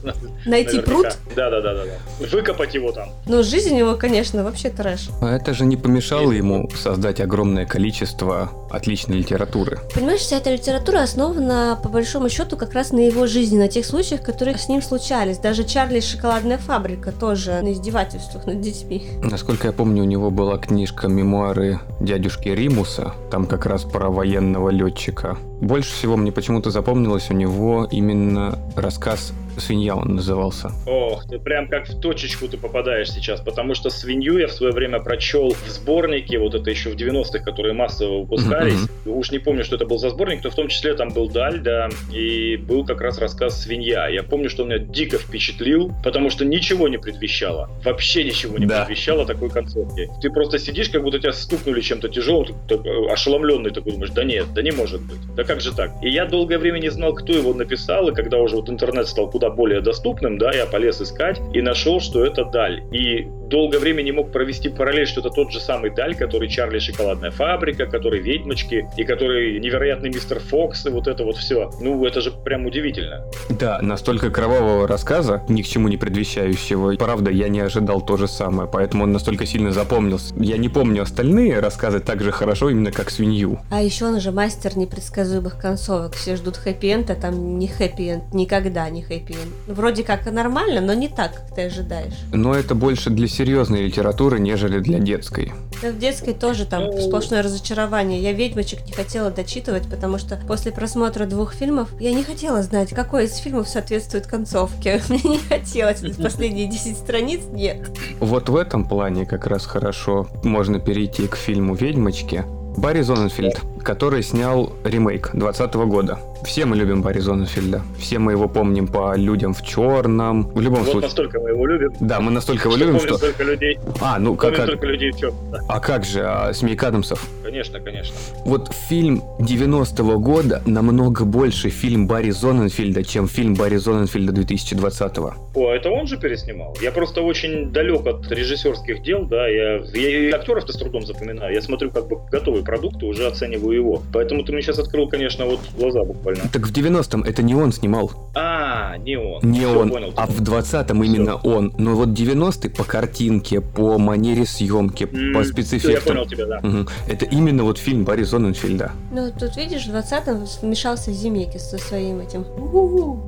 Найти 0.46 0.80
пруд? 0.80 1.06
Да-да-да. 1.34 1.84
Выкопать 2.30 2.74
его 2.74 2.92
там. 2.92 3.10
Но 3.26 3.42
жизнь 3.42 3.76
его, 3.76 3.96
конечно, 3.96 4.44
вообще 4.44 4.70
трэш. 4.70 5.08
А 5.20 5.34
это 5.34 5.54
же 5.54 5.64
не 5.64 5.76
помешало 5.76 6.32
ему 6.32 6.68
создать 6.70 7.20
огромное 7.20 7.66
количество 7.66 8.50
отличной 8.70 9.18
литературы. 9.18 9.78
Понимаешь, 9.94 10.20
вся 10.20 10.36
эта 10.38 10.52
литература 10.52 11.02
основана, 11.02 11.78
по 11.82 11.88
большому 11.88 12.11
большому 12.12 12.28
счету 12.28 12.58
как 12.58 12.74
раз 12.74 12.92
на 12.92 12.98
его 12.98 13.26
жизни, 13.26 13.56
на 13.56 13.68
тех 13.68 13.86
случаях, 13.86 14.20
которые 14.20 14.58
с 14.58 14.68
ним 14.68 14.82
случались. 14.82 15.38
Даже 15.38 15.64
Чарли 15.64 16.00
шоколадная 16.00 16.58
фабрика 16.58 17.10
тоже 17.10 17.62
на 17.62 17.72
издевательствах 17.72 18.44
над 18.44 18.60
детьми. 18.60 19.06
Насколько 19.22 19.68
я 19.68 19.72
помню, 19.72 20.02
у 20.02 20.06
него 20.06 20.30
была 20.30 20.58
книжка 20.58 21.08
«Мемуары 21.08 21.80
дядюшки 22.00 22.50
Римуса», 22.50 23.14
там 23.30 23.46
как 23.46 23.64
раз 23.64 23.84
про 23.84 24.10
военного 24.10 24.68
летчика. 24.68 25.38
Больше 25.62 25.94
всего 25.94 26.18
мне 26.18 26.32
почему-то 26.32 26.70
запомнилось 26.70 27.30
у 27.30 27.34
него 27.34 27.88
именно 27.90 28.58
рассказ 28.76 29.32
свинья 29.56 29.96
он 29.96 30.16
назывался. 30.16 30.72
Ох, 30.86 31.26
ты 31.28 31.38
прям 31.38 31.68
как 31.68 31.88
в 31.88 32.00
точечку 32.00 32.48
ты 32.48 32.56
попадаешь 32.56 33.10
сейчас, 33.10 33.40
потому 33.40 33.74
что 33.74 33.90
свинью 33.90 34.38
я 34.38 34.48
в 34.48 34.52
свое 34.52 34.72
время 34.72 35.00
прочел 35.00 35.50
в 35.50 35.68
сборнике, 35.68 36.38
вот 36.38 36.54
это 36.54 36.70
еще 36.70 36.90
в 36.90 36.96
90-х, 36.96 37.40
которые 37.40 37.74
массово 37.74 38.20
выпускались. 38.20 38.74
Mm-hmm. 39.04 39.10
Уж 39.10 39.30
не 39.30 39.38
помню, 39.38 39.64
что 39.64 39.76
это 39.76 39.86
был 39.86 39.98
за 39.98 40.10
сборник, 40.10 40.44
но 40.44 40.50
в 40.50 40.54
том 40.54 40.68
числе 40.68 40.94
там 40.94 41.10
был 41.10 41.28
Даль, 41.28 41.60
да, 41.60 41.88
и 42.12 42.56
был 42.56 42.84
как 42.84 43.00
раз 43.00 43.18
рассказ 43.18 43.62
«Свинья». 43.62 44.08
Я 44.08 44.22
помню, 44.22 44.48
что 44.48 44.62
он 44.62 44.70
меня 44.70 44.78
дико 44.78 45.18
впечатлил, 45.18 45.92
потому 46.02 46.30
что 46.30 46.44
ничего 46.44 46.88
не 46.88 46.98
предвещало. 46.98 47.70
Вообще 47.84 48.24
ничего 48.24 48.58
не 48.58 48.66
да. 48.66 48.84
предвещало 48.84 49.26
такой 49.26 49.50
концовки. 49.50 50.08
Ты 50.20 50.30
просто 50.30 50.58
сидишь, 50.58 50.88
как 50.88 51.02
будто 51.02 51.18
тебя 51.18 51.32
стукнули 51.32 51.80
чем-то 51.80 52.08
тяжелым, 52.08 52.32
ты, 52.68 52.78
ты, 52.78 52.90
ошеломленный 53.10 53.70
такой 53.70 53.92
думаешь, 53.92 54.10
да 54.10 54.24
нет, 54.24 54.46
да 54.54 54.62
не 54.62 54.70
может 54.70 55.00
быть. 55.02 55.20
Да 55.34 55.44
как 55.44 55.60
же 55.60 55.74
так? 55.74 55.92
И 56.02 56.10
я 56.10 56.26
долгое 56.26 56.58
время 56.58 56.78
не 56.78 56.90
знал, 56.90 57.14
кто 57.14 57.32
его 57.32 57.54
написал, 57.54 58.08
и 58.08 58.14
когда 58.14 58.38
уже 58.38 58.56
вот 58.56 58.68
интернет 58.68 59.08
стал 59.08 59.30
куда 59.30 59.50
более 59.52 59.80
доступным, 59.80 60.38
да, 60.38 60.52
я 60.52 60.66
полез 60.66 61.00
искать 61.00 61.40
и 61.52 61.60
нашел, 61.60 62.00
что 62.00 62.24
это 62.24 62.44
Даль. 62.44 62.82
И 62.92 63.28
долгое 63.52 63.78
время 63.78 64.02
не 64.02 64.12
мог 64.12 64.32
провести 64.32 64.70
параллель, 64.70 65.06
что 65.06 65.20
это 65.20 65.30
тот 65.30 65.52
же 65.52 65.60
самый 65.60 65.90
Даль, 65.90 66.16
который 66.16 66.48
Чарли 66.48 66.78
Шоколадная 66.78 67.30
фабрика, 67.30 67.86
который 67.86 68.20
Ведьмочки, 68.20 68.88
и 68.96 69.04
который 69.04 69.60
невероятный 69.60 70.08
мистер 70.08 70.40
Фокс, 70.40 70.86
и 70.86 70.90
вот 70.90 71.06
это 71.06 71.22
вот 71.22 71.36
все. 71.36 71.70
Ну, 71.80 72.04
это 72.04 72.22
же 72.22 72.32
прям 72.32 72.66
удивительно. 72.66 73.24
Да, 73.50 73.78
настолько 73.82 74.30
кровавого 74.30 74.88
рассказа, 74.88 75.42
ни 75.48 75.60
к 75.62 75.66
чему 75.66 75.88
не 75.88 75.98
предвещающего. 75.98 76.96
Правда, 76.96 77.30
я 77.30 77.48
не 77.48 77.60
ожидал 77.60 78.00
то 78.00 78.16
же 78.16 78.26
самое, 78.26 78.68
поэтому 78.72 79.04
он 79.04 79.12
настолько 79.12 79.44
сильно 79.44 79.70
запомнился. 79.70 80.34
Я 80.38 80.56
не 80.56 80.70
помню 80.70 81.02
остальные 81.02 81.60
рассказы 81.60 82.00
так 82.00 82.22
же 82.22 82.32
хорошо, 82.32 82.70
именно 82.70 82.90
как 82.90 83.10
свинью. 83.10 83.60
А 83.70 83.82
еще 83.82 84.06
он 84.06 84.18
же 84.18 84.32
мастер 84.32 84.78
непредсказуемых 84.78 85.58
концовок. 85.58 86.14
Все 86.14 86.36
ждут 86.36 86.56
хэппи-энд, 86.56 87.10
а 87.10 87.14
там 87.16 87.58
не 87.58 87.68
хэппи-энд, 87.68 88.32
никогда 88.32 88.88
не 88.88 89.02
хэппи-энд. 89.02 89.52
Вроде 89.66 90.04
как 90.04 90.30
нормально, 90.32 90.80
но 90.80 90.94
не 90.94 91.08
так, 91.08 91.34
как 91.34 91.54
ты 91.54 91.66
ожидаешь. 91.66 92.14
Но 92.32 92.54
это 92.54 92.74
больше 92.74 93.10
для 93.10 93.28
серьезной 93.42 93.82
литературы, 93.82 94.38
нежели 94.38 94.78
для 94.78 95.00
детской. 95.00 95.52
Да, 95.82 95.90
в 95.90 95.98
детской 95.98 96.32
тоже 96.32 96.64
там 96.64 96.84
ну. 96.84 97.00
сплошное 97.00 97.42
разочарование. 97.42 98.22
Я 98.22 98.32
ведьмочек 98.32 98.86
не 98.86 98.92
хотела 98.92 99.32
дочитывать, 99.32 99.90
потому 99.90 100.18
что 100.18 100.36
после 100.46 100.70
просмотра 100.70 101.26
двух 101.26 101.52
фильмов 101.52 101.88
я 101.98 102.12
не 102.12 102.22
хотела 102.22 102.62
знать, 102.62 102.90
какой 102.90 103.24
из 103.24 103.36
фильмов 103.38 103.68
соответствует 103.68 104.28
концовке. 104.28 105.02
Мне 105.08 105.22
не 105.24 105.38
хотелось. 105.38 106.02
Последние 106.16 106.68
10 106.68 106.96
страниц 106.96 107.40
нет. 107.50 107.90
Вот 108.20 108.48
в 108.48 108.54
этом 108.54 108.88
плане 108.88 109.26
как 109.26 109.48
раз 109.48 109.66
хорошо 109.66 110.28
можно 110.44 110.78
перейти 110.78 111.26
к 111.26 111.34
фильму 111.34 111.74
«Ведьмочки», 111.74 112.44
Барри 112.76 113.02
Зоненфильд, 113.02 113.60
который 113.82 114.22
снял 114.22 114.72
ремейк 114.84 115.30
2020 115.32 115.74
года. 115.74 116.18
Все 116.44 116.64
мы 116.64 116.76
любим 116.76 117.02
Барри 117.02 117.20
Зоненфильда. 117.20 117.82
Все 117.98 118.18
мы 118.18 118.32
его 118.32 118.48
помним 118.48 118.88
по 118.88 119.14
«Людям 119.16 119.54
в 119.54 119.62
черном». 119.62 120.48
В 120.48 120.60
любом 120.60 120.80
вот 120.80 120.90
случае. 120.90 121.02
настолько 121.02 121.38
мы 121.38 121.50
его 121.50 121.66
любим. 121.66 121.92
Да, 122.00 122.20
мы 122.20 122.30
настолько 122.32 122.68
его 122.68 122.76
любим, 122.76 122.98
что... 122.98 123.16
Столько 123.16 123.44
людей. 123.44 123.78
А, 124.00 124.18
ну 124.18 124.34
как... 124.34 124.52
Помним 124.52 124.66
только 124.66 124.86
людей 124.86 125.12
в 125.12 125.18
черном. 125.18 125.50
Да. 125.52 125.60
А 125.68 125.80
как 125.80 126.04
же, 126.04 126.22
а 126.24 126.52
Смейк 126.52 126.82
Адамсов? 126.82 127.24
Конечно, 127.44 127.80
конечно. 127.80 128.14
Вот 128.44 128.72
фильм 128.88 129.22
90-го 129.38 130.18
года 130.18 130.62
намного 130.66 131.24
больше 131.24 131.70
фильм 131.70 132.08
Барри 132.08 132.30
Зоненфильда, 132.30 133.04
чем 133.04 133.28
фильм 133.28 133.54
Барри 133.54 133.76
Зоненфильда 133.76 134.32
2020-го. 134.32 135.34
О, 135.54 135.72
это 135.72 135.90
он 135.90 136.06
же 136.06 136.18
переснимал? 136.18 136.76
Я 136.80 136.90
просто 136.90 137.22
очень 137.22 137.72
далек 137.72 138.06
от 138.06 138.30
режиссерских 138.30 139.02
дел, 139.02 139.26
да, 139.26 139.46
я, 139.46 139.76
я 139.94 140.28
и 140.28 140.30
актеров-то 140.30 140.72
с 140.72 140.76
трудом 140.76 141.06
запоминаю. 141.06 141.54
Я 141.54 141.62
смотрю 141.62 141.90
как 141.90 142.08
бы 142.08 142.18
готовый 142.30 142.64
продукт 142.64 143.00
и 143.02 143.06
уже 143.06 143.26
оцениваю 143.26 143.71
его. 143.72 144.02
Поэтому 144.12 144.44
ты 144.44 144.52
мне 144.52 144.62
сейчас 144.62 144.78
открыл, 144.78 145.08
конечно, 145.08 145.46
вот 145.46 145.60
глаза 145.76 146.04
буквально. 146.04 146.48
Так 146.52 146.66
в 146.66 146.72
90-м 146.72 147.22
это 147.22 147.42
не 147.42 147.54
он 147.54 147.72
снимал. 147.72 148.12
А, 148.34 148.96
не 148.98 149.16
он. 149.16 149.40
Не 149.42 149.60
Все, 149.60 149.78
он, 149.78 149.90
понял, 149.90 150.12
а 150.16 150.26
в 150.26 150.40
20-м 150.40 151.02
именно 151.04 151.36
он. 151.36 151.72
Но 151.78 151.94
вот 151.94 152.08
90-й 152.08 152.70
по 152.70 152.84
картинке, 152.84 153.60
по 153.60 153.98
манере 153.98 154.46
съемки, 154.46 155.04
mm, 155.04 155.32
по 155.32 155.44
спецэффектам. 155.44 155.92
Я 155.94 156.00
понял 156.00 156.26
тебя, 156.26 156.46
да. 156.46 156.58
Угу. 156.58 156.88
Это 157.08 157.24
именно 157.26 157.64
вот 157.64 157.78
фильм 157.78 158.04
Барри 158.04 158.22
Зоненфельда. 158.22 158.92
Ну, 159.12 159.30
тут 159.38 159.56
видишь, 159.56 159.86
в 159.86 159.94
20-м 159.94 160.46
вмешался 160.62 161.12
Земекис 161.12 161.70
со 161.70 161.78
своим 161.78 162.20
этим, 162.20 162.44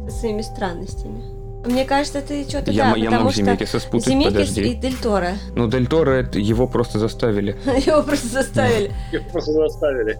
со 0.09 0.19
своими 0.19 0.43
странностями. 0.43 1.44
Мне 1.65 1.85
кажется, 1.85 2.21
ты 2.21 2.45
что-то 2.49 2.71
я, 2.71 2.93
да, 2.93 2.97
я 2.99 3.11
потому 3.11 3.31
что 3.31 3.43
Земекиса 3.43 3.79
спутать, 3.79 4.09
Земекис 4.09 4.33
подожди. 4.33 4.63
и 4.63 4.75
Дель 4.75 4.97
Торо. 5.03 5.33
Ну, 5.55 5.69
Дель 5.69 5.87
Торо, 5.87 6.11
это 6.13 6.39
его 6.39 6.67
просто 6.67 6.99
заставили. 6.99 7.57
Его 7.87 8.03
просто 8.03 8.29
заставили. 8.29 8.93
Его 9.13 9.25
просто 9.33 9.53
заставили. 9.53 10.19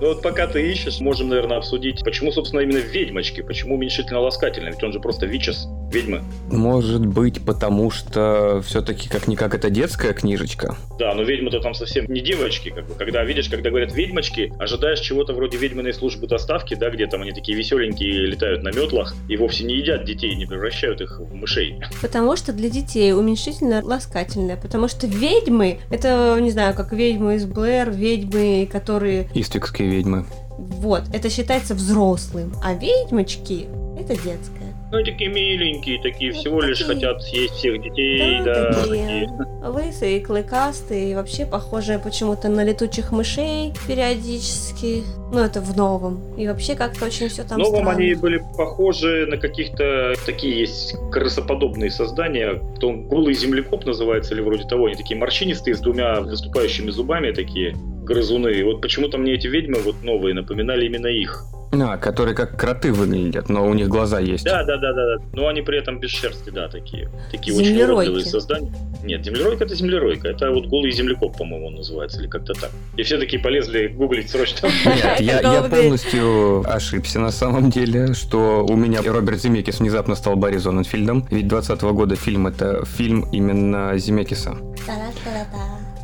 Ну 0.00 0.08
вот 0.08 0.22
пока 0.22 0.46
ты 0.46 0.70
ищешь, 0.70 1.00
можем, 1.00 1.28
наверное, 1.28 1.58
обсудить, 1.58 2.02
почему, 2.04 2.32
собственно, 2.32 2.60
именно 2.60 2.78
ведьмочки, 2.78 3.40
почему 3.40 3.76
уменьшительно-ласкательно, 3.76 4.68
ведь 4.68 4.82
он 4.82 4.92
же 4.92 5.00
просто 5.00 5.26
вичес, 5.26 5.66
ведьмы. 5.92 6.22
Может 6.50 7.04
быть, 7.06 7.44
потому 7.44 7.90
что 7.90 8.62
все-таки 8.66 9.08
как-никак 9.08 9.54
это 9.54 9.70
детская 9.70 10.12
книжечка. 10.12 10.76
Да, 10.98 11.14
но 11.14 11.22
ведьмы-то 11.22 11.60
там 11.60 11.74
совсем 11.74 12.06
не 12.08 12.20
девочки, 12.20 12.70
как 12.70 12.86
бы. 12.86 12.94
Когда 12.94 13.24
видишь, 13.24 13.48
когда 13.48 13.70
говорят 13.70 13.92
ведьмочки, 13.94 14.52
ожидаешь 14.58 15.00
чего-то 15.00 15.32
вроде 15.32 15.58
ведьминой 15.58 15.92
службы 15.94 16.26
доставки, 16.26 16.74
да, 16.74 16.90
где 16.90 17.06
там 17.06 17.22
они 17.22 17.32
такие 17.32 17.56
веселенькие 17.56 18.26
летают 18.26 18.62
на 18.62 18.68
метлах, 18.70 19.14
и 19.28 19.36
вовсе 19.36 19.64
не 19.64 19.75
едят 19.78 20.04
детей, 20.04 20.34
не 20.34 20.46
превращают 20.46 21.00
их 21.00 21.20
в 21.20 21.34
мышей. 21.34 21.80
Потому 22.00 22.36
что 22.36 22.52
для 22.52 22.70
детей 22.70 23.12
уменьшительно 23.12 23.82
ласкательное, 23.84 24.56
потому 24.56 24.88
что 24.88 25.06
ведьмы, 25.06 25.78
это, 25.90 26.38
не 26.40 26.50
знаю, 26.50 26.74
как 26.74 26.92
ведьмы 26.92 27.36
из 27.36 27.46
Блэр, 27.46 27.90
ведьмы, 27.90 28.68
которые... 28.70 29.28
Иствикские 29.34 29.88
ведьмы. 29.88 30.26
Вот, 30.58 31.02
это 31.12 31.28
считается 31.30 31.74
взрослым, 31.74 32.54
а 32.62 32.74
ведьмочки 32.74 33.66
это 33.98 34.14
детское. 34.14 34.55
Ну, 34.92 35.02
такие 35.02 35.28
миленькие, 35.30 36.00
такие 36.00 36.32
вот 36.32 36.40
всего 36.40 36.60
такие... 36.60 36.70
лишь 36.70 36.84
хотят 36.84 37.22
съесть 37.22 37.54
всех 37.54 37.82
детей, 37.82 38.40
да. 38.44 38.70
да 38.70 38.82
такие. 38.82 39.28
Лысые, 39.64 40.20
клыкастые, 40.20 41.10
и 41.10 41.14
вообще 41.14 41.44
похожие 41.44 41.98
почему-то 41.98 42.48
на 42.48 42.62
летучих 42.62 43.10
мышей 43.10 43.72
периодически. 43.88 45.02
Ну, 45.32 45.40
это 45.40 45.60
в 45.60 45.76
новом. 45.76 46.20
И 46.36 46.46
вообще 46.46 46.76
как-то 46.76 47.06
очень 47.06 47.28
все 47.28 47.42
там 47.42 47.58
В 47.58 47.64
новом 47.64 47.80
странно. 47.80 47.98
они 47.98 48.14
были 48.14 48.40
похожи 48.56 49.26
на 49.26 49.38
каких-то... 49.38 50.14
Такие 50.24 50.60
есть 50.60 50.94
крысоподобные 51.10 51.90
создания. 51.90 52.62
То 52.78 52.92
голый 52.92 53.34
землекоп 53.34 53.84
называется 53.86 54.34
или 54.34 54.40
вроде 54.40 54.68
того. 54.68 54.86
Они 54.86 54.94
такие 54.94 55.18
морщинистые, 55.18 55.74
с 55.74 55.80
двумя 55.80 56.20
выступающими 56.20 56.90
зубами 56.90 57.32
такие 57.32 57.74
грызуны. 58.04 58.50
И 58.50 58.62
вот 58.62 58.80
почему-то 58.80 59.18
мне 59.18 59.32
эти 59.34 59.48
ведьмы 59.48 59.80
вот 59.80 59.96
новые 60.04 60.32
напоминали 60.32 60.86
именно 60.86 61.08
их. 61.08 61.44
А, 61.82 61.96
которые 61.98 62.34
как 62.34 62.58
кроты 62.58 62.92
выглядят, 62.92 63.48
но 63.48 63.66
у 63.66 63.74
них 63.74 63.88
глаза 63.88 64.20
есть. 64.20 64.44
Да, 64.44 64.64
да, 64.64 64.76
да, 64.76 64.92
да. 64.92 65.16
да. 65.16 65.24
Но 65.32 65.48
они 65.48 65.62
при 65.62 65.78
этом 65.78 65.98
без 66.00 66.10
шерсти, 66.10 66.50
да, 66.50 66.68
такие. 66.68 67.10
Такие 67.30 67.56
Землеройки. 67.56 67.80
очень 67.80 67.92
уродливые 67.92 68.24
создания. 68.24 68.72
Нет, 69.02 69.24
землеройка 69.24 69.64
это 69.64 69.74
землеройка. 69.74 70.28
Это 70.28 70.50
вот 70.50 70.66
голый 70.66 70.90
землекоп, 70.92 71.36
по-моему, 71.36 71.68
он 71.68 71.74
называется, 71.76 72.20
или 72.20 72.28
как-то 72.28 72.54
так. 72.54 72.70
И 72.96 73.02
все 73.02 73.18
такие 73.18 73.40
полезли 73.40 73.88
гуглить 73.88 74.30
срочно. 74.30 74.68
Нет, 74.84 75.20
я, 75.20 75.40
я 75.40 75.62
полностью 75.62 76.64
ошибся 76.66 77.20
на 77.20 77.30
самом 77.30 77.70
деле, 77.70 78.14
что 78.14 78.66
у 78.68 78.76
меня 78.76 79.00
Роберт 79.02 79.40
Земекис 79.40 79.80
внезапно 79.80 80.14
стал 80.16 80.36
Барри 80.36 80.58
Зоненфильдом. 80.58 81.26
Ведь 81.30 81.48
20 81.48 81.80
года 81.82 82.16
фильм 82.16 82.46
это 82.46 82.84
фильм 82.84 83.28
именно 83.32 83.96
Земекиса. 83.96 84.56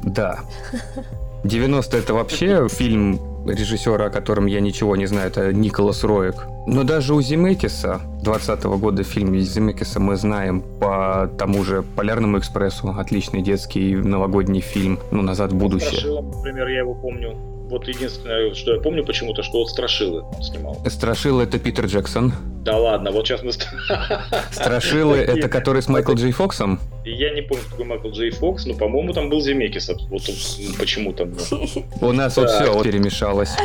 Да. 0.04 0.40
90 1.44 1.96
это 1.96 2.14
вообще 2.14 2.68
фильм 2.68 3.20
режиссера, 3.46 4.06
о 4.06 4.10
котором 4.10 4.46
я 4.46 4.60
ничего 4.60 4.96
не 4.96 5.06
знаю, 5.06 5.28
это 5.28 5.52
Николас 5.52 6.04
Роек. 6.04 6.46
Но 6.66 6.84
даже 6.84 7.14
у 7.14 7.20
Земекиса, 7.20 8.00
20 8.22 8.64
года 8.64 9.02
фильм 9.02 9.36
Земекиса 9.36 10.00
мы 10.00 10.16
знаем 10.16 10.62
по 10.80 11.30
тому 11.38 11.64
же 11.64 11.82
«Полярному 11.82 12.38
экспрессу», 12.38 12.94
отличный 12.96 13.42
детский 13.42 13.96
новогодний 13.96 14.60
фильм, 14.60 14.98
ну, 15.10 15.22
«Назад 15.22 15.52
в 15.52 15.56
будущее». 15.56 16.22
Например, 16.22 16.68
я 16.68 16.78
его 16.78 16.94
помню. 16.94 17.51
Вот 17.72 17.88
единственное, 17.88 18.52
что 18.52 18.74
я 18.74 18.80
помню 18.82 19.02
почему-то, 19.02 19.42
что 19.42 19.60
вот 19.60 19.70
Страшилы 19.70 20.20
он 20.20 20.42
снимал. 20.42 20.76
Страшила 20.90 21.40
это 21.40 21.58
Питер 21.58 21.86
Джексон. 21.86 22.34
Да 22.62 22.76
ладно, 22.76 23.10
вот 23.12 23.26
сейчас 23.26 23.42
мы... 23.42 23.52
Страшилы 24.52 25.16
это 25.16 25.48
который 25.48 25.80
с 25.80 25.88
Майкл 25.88 26.12
Джей 26.12 26.32
Фоксом. 26.32 26.78
Я 27.06 27.32
не 27.32 27.40
помню, 27.40 27.64
какой 27.70 27.86
Майкл 27.86 28.10
Джей 28.10 28.30
Фокс, 28.30 28.66
но, 28.66 28.74
по-моему, 28.74 29.14
там 29.14 29.30
был 29.30 29.40
Земекис. 29.40 29.90
Вот 30.10 30.22
почему-то. 30.78 31.26
У 32.02 32.12
нас 32.12 32.36
вот 32.36 32.50
все 32.50 32.82
перемешалось. 32.82 33.56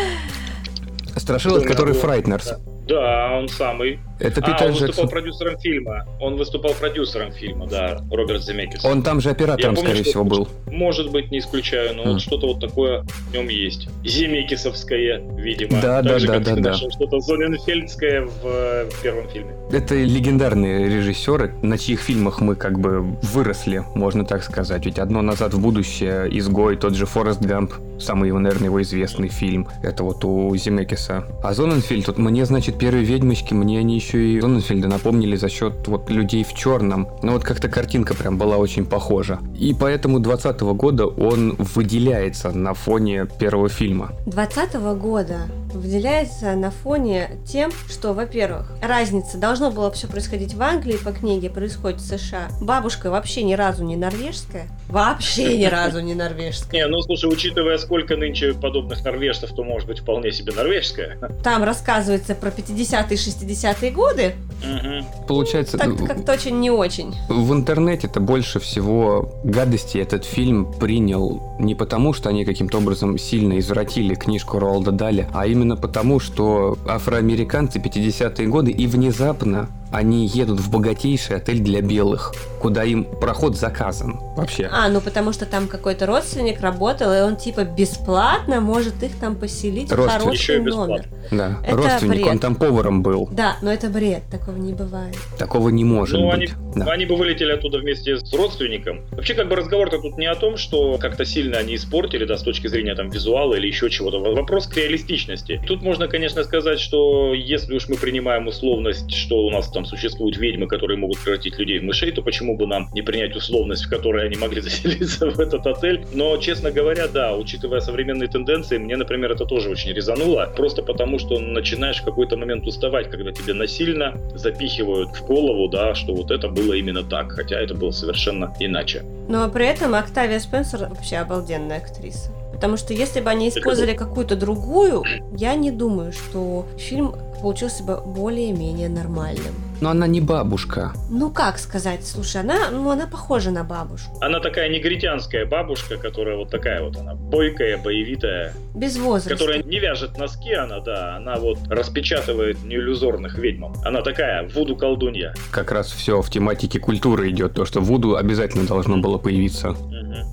Страшила, 1.18 1.58
это 1.58 1.68
который 1.68 1.94
Фрайтнерс. 1.94 2.54
Да, 2.88 3.34
он 3.34 3.50
самый. 3.50 4.00
Это 4.20 4.42
А, 4.42 4.44
Питер 4.44 4.66
он 4.68 4.72
выступал 4.72 4.88
Джексон. 5.06 5.10
продюсером 5.10 5.60
фильма. 5.60 6.06
Он 6.20 6.36
выступал 6.38 6.74
продюсером 6.74 7.32
фильма, 7.32 7.68
да, 7.68 8.00
Роберт 8.12 8.44
Земекис. 8.44 8.84
Он 8.86 9.04
там 9.04 9.22
же 9.22 9.30
оператором, 9.30 9.72
Я 9.72 9.76
помню, 9.76 9.90
скорее 9.90 10.04
всего, 10.04 10.24
был. 10.24 10.48
Может 10.68 11.12
быть, 11.12 11.32
не 11.32 11.40
исключаю, 11.40 11.96
но 11.96 12.04
Хм. 12.04 12.08
вот 12.14 12.22
что-то 12.22 12.48
вот 12.48 12.60
такое 12.60 13.04
в 13.04 13.34
нем 13.34 13.48
есть. 13.50 13.88
Земекисовское, 14.04 15.22
видимо. 15.38 15.82
Да, 15.82 16.02
Так 16.02 16.06
да, 16.06 16.20
же, 16.20 16.28
да, 16.28 16.34
как 16.34 16.44
да, 16.44 16.56
да. 16.56 16.74
Что-то 16.74 17.20
Зоненфельдское 17.20 18.22
в 18.26 18.30
э, 18.46 18.90
первом 19.04 19.28
фильме. 19.30 19.52
Это 19.72 19.96
легендарные 19.96 20.88
режиссеры, 20.88 21.54
на 21.62 21.78
чьих 21.78 22.00
фильмах 22.00 22.40
мы 22.40 22.56
как 22.56 22.80
бы 22.80 23.02
выросли, 23.22 23.84
можно 23.96 24.24
так 24.26 24.44
сказать. 24.44 24.86
Ведь 24.86 24.98
«Одно 25.00 25.22
назад 25.22 25.54
в 25.54 25.60
будущее», 25.62 26.28
«Изгой», 26.38 26.78
тот 26.78 26.96
же 26.96 27.06
«Форест 27.06 27.42
Гамп», 27.42 27.74
самый, 28.00 28.28
его, 28.30 28.40
наверное, 28.40 28.66
его 28.68 28.82
известный 28.82 29.28
фильм. 29.28 29.68
Это 29.84 30.04
вот 30.04 30.24
у 30.24 30.56
Земекиса. 30.56 31.26
А 31.44 31.54
Зоненфельд, 31.54 32.08
вот 32.08 32.18
мне, 32.18 32.46
значит, 32.46 32.78
первые 32.78 33.04
«Ведьмочки», 33.04 33.54
мне 33.54 33.80
они 33.80 33.96
еще 33.96 34.07
и 34.14 34.40
Зоненфельда 34.40 34.88
напомнили 34.88 35.36
за 35.36 35.50
счет 35.50 35.88
вот 35.88 36.10
людей 36.10 36.44
в 36.44 36.54
черном. 36.54 37.08
Ну 37.22 37.34
вот 37.34 37.44
как-то 37.44 37.70
картинка 37.70 38.14
прям 38.14 38.38
была 38.38 38.58
очень 38.58 38.86
похожа. 38.86 39.40
И 39.58 39.74
поэтому 39.74 40.20
20 40.20 40.60
года 40.62 41.06
он 41.06 41.56
выделяется 41.58 42.52
на 42.52 42.74
фоне 42.74 43.28
первого 43.40 43.70
фильма. 43.70 44.12
20 44.26 44.76
года 45.00 45.38
выделяется 45.78 46.54
на 46.56 46.72
фоне 46.72 47.32
тем, 47.46 47.72
что, 47.90 48.14
во-первых, 48.14 48.72
разница 48.82 49.38
должно 49.38 49.72
было 49.72 49.92
все 49.92 50.08
происходить 50.08 50.54
в 50.54 50.62
Англии 50.62 50.98
по 50.98 51.12
книге, 51.12 51.50
происходит 51.50 52.02
в 52.02 52.06
США. 52.06 52.50
Бабушка 52.62 53.10
вообще 53.10 53.44
ни 53.44 53.54
разу 53.54 53.84
не 53.84 53.96
норвежская. 53.96 54.68
Вообще 54.90 55.58
ни 55.58 55.66
разу 55.66 56.00
не 56.00 56.16
норвежская. 56.16 56.82
Не, 56.82 56.88
ну 56.88 57.02
слушай, 57.02 57.32
учитывая, 57.32 57.78
сколько 57.78 58.16
нынче 58.16 58.54
подобных 58.54 59.04
норвежцев, 59.04 59.52
то 59.54 59.64
может 59.64 59.88
быть 59.88 60.00
вполне 60.00 60.32
себе 60.32 60.54
норвежская. 60.54 61.18
Там 61.44 61.64
рассказывается 61.64 62.36
про 62.36 62.50
50-е, 62.50 63.18
60-е 63.18 63.92
годы. 63.92 64.36
Мгм. 64.64 65.06
Получается, 65.28 65.78
Так 65.78 65.98
как-то 66.06 66.34
очень 66.34 66.60
не 66.60 66.72
очень. 66.72 67.14
В 67.30 67.54
интернете-то 67.54 68.20
больше 68.20 68.60
всего 68.60 69.32
гадости 69.44 69.98
этот 69.98 70.26
фильм 70.26 70.72
принял 70.80 71.56
не 71.60 71.76
потому, 71.76 72.14
что 72.14 72.30
они 72.30 72.46
каким-то 72.46 72.78
образом 72.78 73.18
сильно 73.18 73.60
извратили 73.60 74.16
книжку 74.16 74.60
Ролда 74.60 74.92
Дали, 74.92 75.28
а 75.34 75.46
именно 75.48 75.67
потому, 75.76 76.20
что 76.20 76.78
афроамериканцы 76.88 77.80
50-е 77.80 78.48
годы 78.48 78.72
и 78.72 78.88
внезапно 78.88 79.70
они 79.92 80.28
едут 80.28 80.60
в 80.60 80.70
богатейший 80.72 81.38
отель 81.38 81.60
для 81.60 81.82
белых, 81.82 82.34
куда 82.62 82.84
им 82.84 83.06
проход 83.06 83.56
заказан. 83.56 84.20
Вообще. 84.36 84.70
А, 84.72 84.90
ну 84.90 85.02
потому 85.02 85.32
что 85.34 85.46
там 85.46 85.68
какой-то 85.68 86.06
родственник 86.06 86.62
работал, 86.62 87.14
и 87.14 87.22
он 87.22 87.36
типа 87.38 87.64
бесплатно 87.64 88.62
может 88.62 89.02
их 89.04 89.16
там 89.20 89.36
поселить 89.36 89.90
в 89.90 89.96
Родственник. 89.96 90.22
хороший 90.24 90.56
Еще 90.56 90.62
номер. 90.62 91.06
Да, 91.32 91.58
это 91.66 91.76
родственник, 91.78 92.16
бред. 92.22 92.28
он 92.28 92.40
там 92.40 92.56
поваром 92.56 93.02
был. 93.04 93.28
Да, 93.32 93.58
но 93.62 93.72
это 93.72 93.88
бред, 93.90 94.24
такого 94.32 94.56
не 94.56 94.74
бывает. 94.74 95.16
Такого 95.38 95.70
не 95.70 95.84
может 95.84 96.20
Ну, 96.20 96.32
они, 96.32 96.48
быть. 96.48 96.56
Да. 96.76 96.92
они 96.92 97.06
бы 97.06 97.16
вылетели 97.16 97.52
оттуда 97.52 97.80
вместе 97.80 98.18
с 98.18 98.34
родственником. 98.34 99.02
Вообще, 99.12 99.34
как 99.34 99.48
бы 99.50 99.56
разговор-то 99.56 100.00
тут 100.00 100.18
не 100.18 100.26
о 100.26 100.36
том, 100.36 100.58
что 100.58 100.98
как-то 100.98 101.26
сильно 101.26 101.58
они 101.58 101.76
испортили, 101.76 102.26
да, 102.26 102.38
с 102.38 102.44
точки 102.44 102.68
зрения 102.68 102.96
там 102.96 103.10
визуала 103.10 103.56
или 103.56 103.68
еще 103.68 103.90
чего-то. 103.90 104.20
Вопрос 104.20 104.68
к 104.68 104.78
реалистичности. 104.78 105.62
Тут 105.68 105.82
можно, 105.82 106.08
конечно, 106.08 106.44
сказать, 106.44 106.80
что 106.80 107.34
если 107.34 107.76
уж 107.76 107.88
мы 107.90 107.96
принимаем 107.98 108.48
условность, 108.48 109.12
что 109.14 109.46
у 109.46 109.50
нас 109.50 109.68
там 109.78 109.86
существуют 109.86 110.38
ведьмы, 110.38 110.68
которые 110.68 110.98
могут 110.98 111.20
превратить 111.20 111.60
людей 111.60 111.78
в 111.80 111.84
мышей, 111.84 112.12
то 112.12 112.24
почему 112.24 112.58
бы 112.58 112.66
нам 112.66 112.90
не 112.94 113.04
принять 113.04 113.36
условность, 113.36 113.86
в 113.86 113.90
которой 113.90 114.26
они 114.26 114.36
могли 114.36 114.60
заселиться 114.68 115.30
в 115.30 115.40
этот 115.40 115.68
отель? 115.68 116.04
Но, 116.14 116.36
честно 116.38 116.72
говоря, 116.72 117.08
да, 117.08 117.36
учитывая 117.36 117.80
современные 117.80 118.28
тенденции, 118.28 118.80
мне, 118.80 118.96
например, 118.98 119.32
это 119.32 119.46
тоже 119.46 119.70
очень 119.70 119.94
резануло. 119.94 120.52
Просто 120.56 120.82
потому, 120.82 121.20
что 121.20 121.40
начинаешь 121.40 122.02
в 122.02 122.06
какой-то 122.06 122.38
момент 122.38 122.66
уставать, 122.66 123.12
когда 123.12 123.32
тебе 123.32 123.54
насильно 123.54 124.18
запихивают 124.34 125.10
в 125.16 125.28
голову, 125.28 125.68
да, 125.68 125.94
что 125.94 126.16
вот 126.16 126.32
это 126.32 126.48
было 126.48 126.74
именно 126.74 127.04
так, 127.04 127.32
хотя 127.34 127.60
это 127.60 127.76
было 127.76 127.92
совершенно 127.92 128.56
иначе. 128.60 129.04
Но 129.30 129.48
при 129.50 129.68
этом 129.68 129.94
Октавия 129.94 130.40
Спенсер 130.40 130.88
вообще 130.90 131.18
обалденная 131.18 131.78
актриса. 131.78 132.32
Потому 132.52 132.78
что 132.78 132.94
если 132.94 133.22
бы 133.22 133.30
они 133.30 133.50
использовали 133.50 133.94
какую-то 133.94 134.36
другую, 134.36 135.04
я 135.38 135.54
не 135.54 135.70
думаю, 135.70 136.12
что 136.12 136.66
фильм 136.80 137.14
получился 137.40 137.84
бы 137.84 138.02
более-менее 138.04 138.90
нормальным. 138.90 139.54
Но 139.82 139.90
она 139.90 140.08
не 140.08 140.22
бабушка. 140.22 140.94
Ну 141.10 141.30
как 141.30 141.60
сказать, 141.60 142.06
слушай, 142.06 142.42
она, 142.42 142.70
ну, 142.72 142.90
она 142.90 143.06
похожа 143.08 143.52
на 143.52 143.64
бабушку. 143.64 144.18
Она 144.22 144.40
такая 144.40 144.70
негритянская 144.70 145.46
бабушка, 145.46 145.98
которая 145.98 146.38
вот 146.38 146.50
такая 146.50 146.82
вот 146.82 146.98
она, 146.98 147.14
бойкая, 147.14 147.78
боевитая, 147.78 148.54
Без 148.74 148.98
возраста. 148.98 149.30
которая 149.30 149.62
не 149.64 149.80
вяжет 149.80 150.18
носки, 150.18 150.54
она, 150.54 150.80
да, 150.80 151.18
она 151.18 151.36
вот 151.36 151.60
распечатывает 151.70 152.64
неиллюзорных 152.64 153.38
ведьмам. 153.38 153.76
Она 153.86 154.02
такая, 154.02 154.48
вуду-колдунья. 154.50 155.34
Как 155.52 155.72
раз 155.72 155.92
все 155.92 156.22
в 156.22 156.30
тематике 156.30 156.80
культуры 156.80 157.30
идет, 157.30 157.54
то, 157.54 157.66
что 157.66 157.80
Вуду 157.82 158.16
обязательно 158.16 158.66
должно 158.66 158.98
было 158.98 159.18
появиться. 159.18 159.76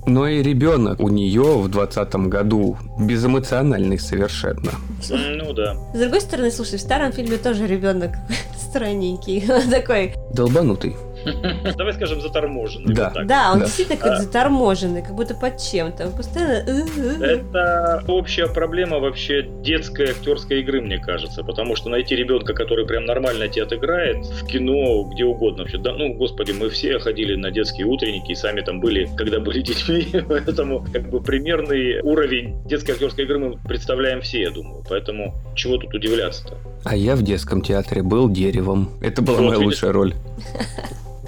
Но 0.05 0.27
и 0.27 0.41
ребенок 0.41 0.99
у 0.99 1.09
нее 1.09 1.57
в 1.57 1.67
двадцатом 1.69 2.29
году 2.29 2.77
безэмоциональный 2.99 3.99
совершенно. 3.99 4.71
Ну 5.09 5.53
да. 5.53 5.75
С 5.93 5.99
другой 5.99 6.21
стороны, 6.21 6.51
слушай, 6.51 6.77
в 6.77 6.81
старом 6.81 7.11
фильме 7.11 7.37
тоже 7.37 7.67
ребенок 7.67 8.11
странненький. 8.57 9.45
Такой. 9.71 10.15
Долбанутый. 10.33 10.95
Давай 11.77 11.93
скажем, 11.93 12.21
заторможенный. 12.21 12.93
Да. 12.93 13.11
вот. 13.15 13.25
Да, 13.27 13.51
он 13.53 13.59
Да. 13.59 13.65
действительно 13.65 13.97
как 13.97 14.11
А. 14.13 14.21
заторможенный, 14.21 15.01
как 15.01 15.15
будто 15.15 15.33
под 15.35 15.57
чем-то. 15.61 16.07
Он 16.07 16.11
постоянно. 16.13 16.63
«Э, 16.67 17.23
Это 17.23 18.03
общая 18.07 18.47
проблема 18.47 18.99
вообще 18.99 19.43
детской 19.61 20.09
актерской 20.11 20.61
игры, 20.61 20.81
мне 20.81 20.97
кажется. 20.97 21.43
Потому 21.43 21.75
что 21.75 21.89
найти 21.89 22.15
ребенка, 22.15 22.53
который 22.53 22.85
прям 22.85 23.05
нормально 23.05 23.47
тебя 23.47 23.65
отыграет 23.65 24.25
в 24.25 24.45
кино, 24.45 25.03
где 25.03 25.23
угодно 25.25 25.63
вообще. 25.63 25.77
Да, 25.77 25.93
ну, 25.93 26.13
господи, 26.13 26.51
мы 26.51 26.69
все 26.69 26.99
ходили 26.99 27.35
на 27.35 27.51
детские 27.51 27.85
утренники 27.87 28.31
и 28.31 28.35
сами 28.35 28.61
там 28.61 28.79
были, 28.79 29.09
когда 29.17 29.39
были 29.39 29.61
детьми. 29.61 30.07
Поэтому, 30.27 30.85
как 30.91 31.09
бы, 31.09 31.21
примерный 31.21 32.01
уровень 32.01 32.61
детской 32.65 32.91
актерской 32.91 33.25
игры 33.25 33.39
мы 33.39 33.57
представляем 33.67 34.21
все, 34.21 34.41
я 34.41 34.51
думаю. 34.51 34.83
Поэтому, 34.87 35.33
чего 35.55 35.77
тут 35.77 35.93
удивляться-то? 35.93 36.55
А 36.83 36.95
я 36.95 37.15
в 37.15 37.23
детском 37.23 37.61
театре 37.61 38.03
был 38.03 38.29
деревом. 38.29 38.89
Это 39.01 39.21
была 39.21 39.37
Вот 39.37 39.45
моя 39.47 39.59
видишь. 39.59 39.73
лучшая 39.73 39.91
роль. 39.91 40.13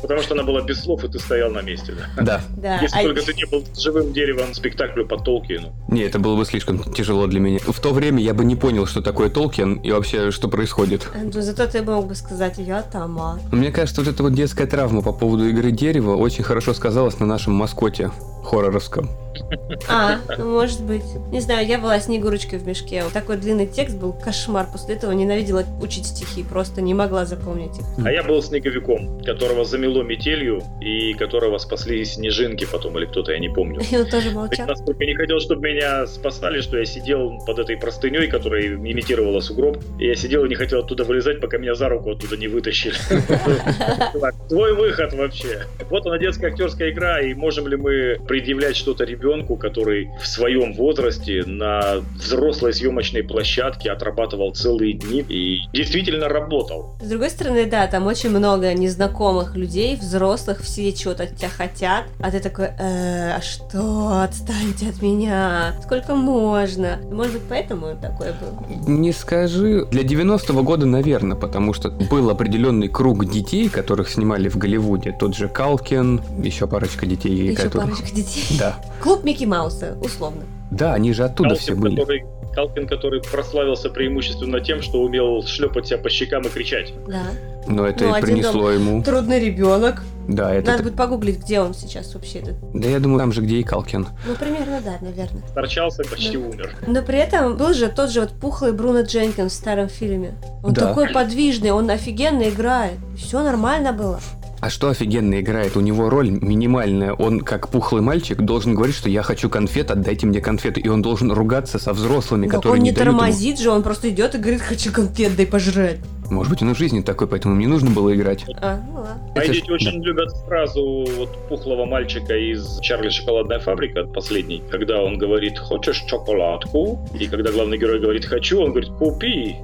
Потому 0.02 0.22
что 0.22 0.34
она 0.34 0.44
была 0.44 0.62
без 0.62 0.82
слов, 0.82 1.04
и 1.04 1.08
ты 1.08 1.20
стоял 1.20 1.50
на 1.52 1.62
месте, 1.62 1.94
да. 1.94 2.24
Да. 2.24 2.42
Да. 2.58 2.80
Если 2.82 3.00
а- 3.00 3.04
только 3.04 3.22
ты 3.22 3.34
не 3.34 3.46
был 3.46 3.64
живым 3.78 4.14
деревом 4.14 4.54
спектаклю 4.54 5.06
по 5.06 5.18
Толкину. 5.18 5.74
Не, 5.88 6.02
это 6.02 6.20
было 6.20 6.36
бы 6.36 6.46
слишком 6.46 6.80
тяжело 6.94 7.28
для 7.28 7.40
меня. 7.40 7.60
В 7.60 7.80
то 7.80 7.94
время 7.94 8.22
я 8.22 8.34
бы 8.34 8.46
не 8.46 8.56
понял, 8.56 8.86
что 8.86 9.02
такое 9.02 9.30
Толкин 9.30 9.76
и 9.76 9.92
вообще, 9.92 10.32
что 10.32 10.48
происходит. 10.48 11.08
Ну, 11.16 11.42
зато 11.42 11.68
ты 11.68 11.82
мог 11.82 12.08
бы 12.08 12.16
сказать, 12.16 12.56
я 12.58 12.82
томат. 12.82 13.40
Мне 13.52 13.72
кажется, 13.72 14.02
вот 14.02 14.10
эта 14.10 14.24
вот 14.24 14.34
детская 14.34 14.68
травма 14.68 15.02
по 15.02 15.14
поводу 15.14 15.48
игры 15.48 15.72
дерева 15.72 16.16
очень 16.16 16.44
хорошо 16.44 16.74
сказалась 16.74 17.20
на 17.20 17.26
нашем 17.26 17.54
маскоте 17.54 18.12
хорроровском. 18.44 19.10
А, 19.90 20.20
ну, 20.38 20.52
может 20.52 20.84
быть. 20.84 21.04
Не 21.32 21.40
знаю, 21.40 21.66
я 21.66 21.78
была 21.78 22.00
Снегурочкой 22.00 22.60
в 22.60 22.68
мешке. 22.68 23.04
Вот 23.04 23.14
такой 23.14 23.38
длинный 23.38 23.68
текст 23.68 23.98
был 23.98 24.12
кошмар. 24.14 24.68
После 24.72 24.96
этого 24.96 25.12
ненавидела 25.12 25.64
учить 25.82 26.06
стихи, 26.06 26.44
просто 26.44 26.82
не 26.82 26.94
могла 26.94 27.26
запомнить 27.26 27.78
их. 27.78 27.86
А 28.04 28.12
я 28.12 28.24
был 28.24 28.42
снеговиком, 28.42 29.22
которого 29.24 29.66
замело 29.66 30.04
метелью 30.04 30.62
и 30.82 31.14
которого 31.14 31.58
спасли 31.58 32.04
снежинки 32.06 32.66
потом 32.72 32.98
или 32.98 33.06
кто-то, 33.06 33.32
я 33.32 33.40
не 33.40 33.50
помню. 33.50 33.82
И 33.90 33.96
он 33.98 34.10
тоже 34.10 34.30
Я 34.30 34.34
молчал. 34.34 34.68
настолько 34.68 35.06
не 35.06 35.16
хотел, 35.16 35.40
чтобы 35.40 35.70
меня 35.70 36.06
спасали, 36.08 36.62
что 36.62 36.78
я 36.78 36.86
сидел 36.86 37.38
под 37.46 37.60
этой 37.60 37.78
простыней, 37.78 38.28
которая 38.28 38.64
имитировала 38.68 39.40
сугроб. 39.40 39.78
И 40.00 40.08
я 40.08 40.16
сидел 40.16 40.44
и 40.46 40.50
не 40.50 40.56
хотел 40.56 40.80
оттуда 40.80 41.04
вылезать, 41.04 41.40
пока 41.40 41.58
меня 41.58 41.76
за 41.76 41.88
руку 41.90 42.12
оттуда 42.12 42.36
не 42.38 42.48
вытащили. 42.48 42.96
Твой 44.50 44.74
выход 44.74 45.14
вообще. 45.14 45.66
Вот 45.90 46.06
она 46.06 46.18
детская 46.18 46.48
актерская 46.48 46.92
игра, 46.92 47.22
и 47.22 47.34
можем 47.34 47.68
ли 47.68 47.76
мы 47.78 48.18
предъявлять 48.28 48.76
что-то 48.76 49.04
ребенку, 49.04 49.27
который 49.58 50.10
в 50.22 50.28
своем 50.28 50.74
возрасте 50.74 51.44
на 51.46 51.96
взрослой 52.16 52.74
съемочной 52.74 53.24
площадке 53.24 53.92
отрабатывал 53.92 54.54
целые 54.54 54.94
дни 54.94 55.20
и 55.28 55.60
действительно 55.74 56.30
работал. 56.30 56.96
С 57.02 57.10
другой 57.10 57.30
стороны, 57.30 57.66
да, 57.66 57.88
там 57.88 58.08
очень 58.08 58.30
много 58.30 58.74
незнакомых 58.74 59.56
людей, 59.56 59.96
взрослых, 59.98 60.62
все 60.62 60.92
чего-то 60.94 61.24
от 61.24 61.36
тебя 61.36 61.50
хотят, 61.50 62.06
а 62.20 62.32
ты 62.32 62.40
такой, 62.40 62.68
э, 62.68 63.32
а 63.36 63.42
что, 63.42 64.22
отстаньте 64.24 64.90
от 64.90 65.02
меня, 65.02 65.76
сколько 65.84 66.16
можно? 66.16 67.00
Может 67.12 67.34
быть, 67.34 67.44
поэтому 67.50 67.96
такое 68.02 68.34
было? 68.34 68.88
Не 68.88 69.12
скажи. 69.12 69.86
Для 69.92 70.04
90-го 70.04 70.64
года, 70.64 70.86
наверное, 70.86 71.36
потому 71.36 71.74
что 71.74 71.90
был 71.90 72.30
определенный 72.30 72.88
круг 72.88 73.26
детей, 73.30 73.68
которых 73.70 74.10
снимали 74.10 74.48
в 74.50 74.58
Голливуде. 74.58 75.12
Тот 75.18 75.36
же 75.36 75.50
Калкин, 75.50 76.22
еще 76.44 76.68
парочка 76.68 77.06
детей. 77.06 77.36
Еще 77.52 77.64
которые- 77.64 77.90
парочка 77.96 78.16
детей. 78.16 78.58
Да. 78.60 78.78
Клуб 79.02 79.17
Микки 79.24 79.46
Мауса, 79.46 79.98
условно. 80.02 80.44
Да, 80.72 80.94
они 80.94 81.14
же 81.14 81.24
оттуда 81.24 81.56
все 81.56 81.74
Калкин, 81.74 81.82
были. 81.82 81.96
который- 81.96 82.26
Калкин, 82.54 82.88
который 82.88 83.22
прославился 83.22 83.90
преимущественно 83.90 84.60
тем, 84.60 84.82
что 84.82 85.02
умел 85.02 85.44
шлепать 85.46 85.88
себя 85.88 86.00
по 86.00 86.10
щекам 86.10 86.42
и 86.42 86.50
кричать. 86.50 86.92
Да. 87.08 87.22
Но 87.68 87.86
это 87.86 88.06
Ну, 88.06 88.10
и 88.10 88.14
один 88.18 88.22
принесло 88.22 88.72
ему. 88.72 89.04
Трудный 89.04 89.40
ребенок. 89.40 90.02
Да, 90.28 90.54
это. 90.54 90.72
Надо 90.72 90.84
будет 90.84 90.96
погуглить, 90.98 91.40
где 91.40 91.62
он 91.62 91.74
сейчас 91.74 92.14
вообще. 92.14 92.40
этот. 92.40 92.56
Да 92.74 92.90
я 92.90 93.00
думаю, 93.00 93.20
там 93.20 93.32
же, 93.32 93.42
где 93.42 93.58
и 93.58 93.64
Калкин. 93.64 94.08
Ну, 94.28 94.36
примерно, 94.36 94.82
да, 94.84 94.98
наверное. 95.02 95.42
Торчался 95.54 96.02
и 96.02 96.08
почти 96.08 96.38
Да. 96.38 96.48
умер. 96.48 96.76
Но 96.86 97.02
при 97.04 97.18
этом 97.20 97.56
был 97.58 97.74
же 97.74 97.88
тот 97.88 98.10
же 98.10 98.22
вот 98.22 98.32
пухлый 98.32 98.74
Бруно 98.74 99.02
Дженкинс 99.02 99.54
в 99.54 99.56
старом 99.56 99.88
фильме. 99.88 100.34
Он 100.64 100.74
Да. 100.74 100.88
такой 100.88 101.10
подвижный, 101.14 101.72
он 101.72 101.90
офигенно 101.90 102.50
играет. 102.50 102.98
Все 103.16 103.42
нормально 103.42 103.94
было. 103.94 104.20
А 104.60 104.70
что 104.70 104.90
офигенно 104.90 105.40
играет? 105.40 105.78
У 105.78 105.82
него 105.82 106.10
роль 106.10 106.32
минимальная. 106.32 107.14
Он, 107.14 107.42
как 107.42 107.70
пухлый 107.70 108.02
мальчик, 108.02 108.42
должен 108.42 108.74
говорить, 108.74 108.96
что 108.96 109.08
я 109.10 109.22
хочу 109.22 109.50
конфет, 109.50 109.92
отдайте 109.92 110.26
мне 110.26 110.42
конфеты. 110.42 110.80
И 110.82 110.88
он 110.88 111.02
должен 111.02 111.32
ругаться 111.32 111.78
со 111.78 111.94
взрослыми, 111.94 112.48
Так 112.48 112.56
которые 112.56 112.80
он 112.80 112.84
не 112.84 112.90
ему. 112.90 112.98
тормозит 112.98 113.60
же, 113.60 113.70
он 113.70 113.84
просто 113.84 114.10
идет 114.10 114.34
и 114.34 114.40
говорит, 114.40 114.62
хочу 114.62 114.92
конфет, 114.92 115.36
дай 115.36 115.46
пожрать. 115.46 115.98
Может 116.30 116.52
быть, 116.52 116.62
он 116.62 116.72
и 116.72 116.74
в 116.74 116.78
жизни 116.78 117.02
такой, 117.02 117.28
поэтому 117.28 117.56
мне 117.56 117.68
нужно 117.68 117.92
было 117.92 118.16
играть. 118.16 118.46
А, 118.62 118.80
ну 118.88 118.96
ладно. 119.02 119.22
Мои 119.36 119.46
Это 119.46 119.54
дети 119.54 119.72
очень 119.72 120.02
любят 120.04 120.32
фразу 120.46 121.06
вот 121.18 121.30
пухлого 121.50 121.86
мальчика 121.86 122.36
из 122.36 122.80
«Чарли 122.82 123.10
шоколадная 123.10 123.60
фабрика» 123.60 124.04
последний, 124.06 124.64
когда 124.70 125.02
он 125.02 125.18
говорит 125.18 125.58
«Хочешь 125.58 126.04
шоколадку?» 126.08 127.00
И 127.18 127.28
когда 127.28 127.52
главный 127.52 127.78
герой 127.78 128.00
говорит 128.00 128.26
«Хочу», 128.26 128.62
он 128.62 128.72
говорит 128.72 128.90
«Купи!» 128.90 129.56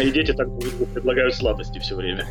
И 0.00 0.10
дети 0.10 0.32
так 0.32 0.48
предлагают 0.94 1.34
сладости 1.34 1.78
все 1.78 1.96
время. 1.96 2.26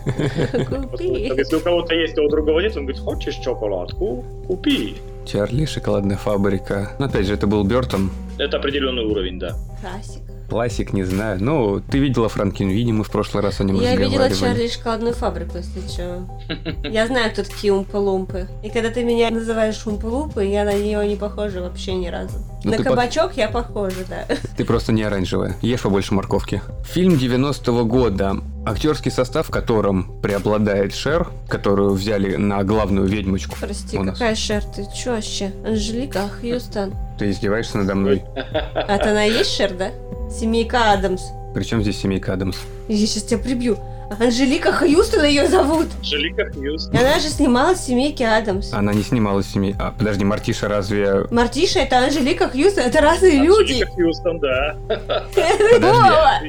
Купи. 0.90 1.32
Если 1.36 1.56
у 1.56 1.60
кого-то 1.60 1.94
есть, 1.96 2.18
а 2.18 2.22
у 2.22 2.30
другого 2.30 2.60
нет, 2.60 2.76
он 2.78 2.86
говорит 2.86 3.02
«Хочешь 3.02 3.36
шоколадку? 3.44 4.24
Купи!» 4.48 4.96
Чарли, 5.26 5.66
шоколадная 5.66 6.18
фабрика. 6.18 6.96
Но 7.00 7.06
опять 7.06 7.28
же, 7.28 7.34
это 7.34 7.48
был 7.48 7.64
Бертон. 7.64 8.12
Это 8.38 8.58
определенный 8.58 9.06
уровень, 9.06 9.40
да. 9.40 9.56
Классика. 9.80 10.31
Классик, 10.52 10.92
не 10.92 11.04
знаю. 11.04 11.42
Ну, 11.42 11.80
ты 11.80 11.98
видела 11.98 12.28
Франкенвини, 12.28 12.92
мы 12.92 13.06
в 13.06 13.10
прошлый 13.10 13.42
раз 13.42 13.62
о 13.62 13.64
нем 13.64 13.80
Я 13.80 13.96
видела. 13.96 14.30
Чарли 14.30 14.66
и 14.66 14.70
шоколадную 14.70 15.14
фабрику, 15.14 15.60
если 15.60 15.80
что. 15.88 16.28
Я 16.84 17.08
знаю, 17.08 17.32
кто 17.32 17.44
такие 17.44 17.72
умпы-лумпы. 17.72 18.50
И 18.62 18.70
когда 18.70 18.90
ты 18.90 19.06
меня 19.06 19.30
называешь 19.30 19.82
умпы-лумпы, 19.86 20.44
я 20.44 20.66
на 20.66 20.74
нее 20.74 21.08
не 21.08 21.16
похожа 21.16 21.62
вообще 21.62 21.94
ни 21.94 22.08
разу. 22.08 22.40
Ну, 22.66 22.72
на 22.72 22.84
кабачок 22.84 23.38
я 23.38 23.48
похожа, 23.48 24.04
да. 24.10 24.26
Ты 24.58 24.66
просто 24.66 24.92
не 24.92 25.04
оранжевая. 25.04 25.56
Ешь 25.62 25.80
побольше 25.80 26.14
морковки. 26.14 26.62
Фильм 26.84 27.14
90-го 27.14 27.86
года. 27.86 28.36
Актерский 28.66 29.10
состав, 29.10 29.48
в 29.48 29.52
котором 29.52 30.20
преобладает 30.22 30.94
Шер, 30.94 31.30
которую 31.48 31.94
взяли 31.94 32.36
на 32.36 32.62
главную 32.66 33.08
ведьмочку. 33.08 33.56
Прости, 33.58 33.98
какая 33.98 34.36
Шер, 34.36 34.66
ты 34.66 34.86
чё 34.94 35.16
вообще? 35.16 35.54
Анжелика 35.66 36.28
Хьюстон. 36.28 36.94
Ты 37.18 37.32
издеваешься 37.32 37.78
надо 37.78 37.96
мной? 37.96 38.22
А 38.36 38.98
это 38.98 39.12
она 39.12 39.26
и 39.26 39.32
есть 39.32 39.56
Шер, 39.56 39.74
да? 39.74 39.92
Семейка 40.32 40.92
Адамс. 40.94 41.22
Причем 41.54 41.82
здесь 41.82 42.00
семейка 42.00 42.34
Адамс? 42.34 42.58
Я 42.88 43.06
сейчас 43.06 43.24
тебя 43.24 43.40
прибью. 43.40 43.78
Анжелика 44.20 44.74
Хьюстон 44.74 45.24
ее 45.24 45.48
зовут. 45.48 45.88
Анжелика. 46.00 46.44
И 46.44 46.98
Она 46.98 47.20
же 47.20 47.30
снималась 47.30 47.80
в 47.80 47.86
семейке 47.86 48.28
Адамс. 48.28 48.74
Она 48.74 48.94
не 48.94 49.04
снималась 49.04 49.46
в 49.46 49.52
семье... 49.54 49.76
А, 49.80 49.92
подожди, 49.92 50.26
Мартиша 50.26 50.68
разве... 50.68 51.26
Мартиша 51.32 51.80
это 51.80 52.00
Анжелика 52.00 52.50
Хьюстон, 52.50 52.86
это 52.86 53.00
разные 53.00 53.38
люди. 53.38 53.74
Анжелика 53.74 53.92
Хьюстон, 53.94 54.40
да. 54.40 54.76
Это 55.36 55.80
Вова! 55.80 56.40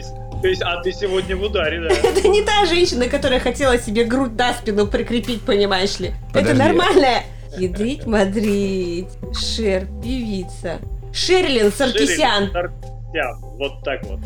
То 0.40 0.48
есть- 0.48 0.62
а 0.62 0.82
ты 0.82 0.92
сегодня 0.92 1.36
в 1.36 1.42
ударе, 1.42 1.80
да. 1.80 1.94
Это 2.08 2.26
не 2.26 2.42
та 2.42 2.66
женщина, 2.66 3.06
которая 3.06 3.38
хотела 3.38 3.78
себе 3.78 4.02
грудь 4.04 4.36
на 4.36 4.52
спину 4.54 4.88
прикрепить, 4.88 5.42
понимаешь 5.42 6.00
ли. 6.00 6.08
Это 6.30 6.40
Подожди. 6.40 6.58
нормальная. 6.58 7.22
Ядрить, 7.56 8.06
мадрить. 8.06 9.08
Шер, 9.38 9.86
певица. 10.02 10.78
Шерлин 11.12 11.70
Саркисян. 11.70 12.50
Саркисян. 13.12 13.38
Вот 13.58 13.82
так 13.84 14.00
вот. 14.04 14.20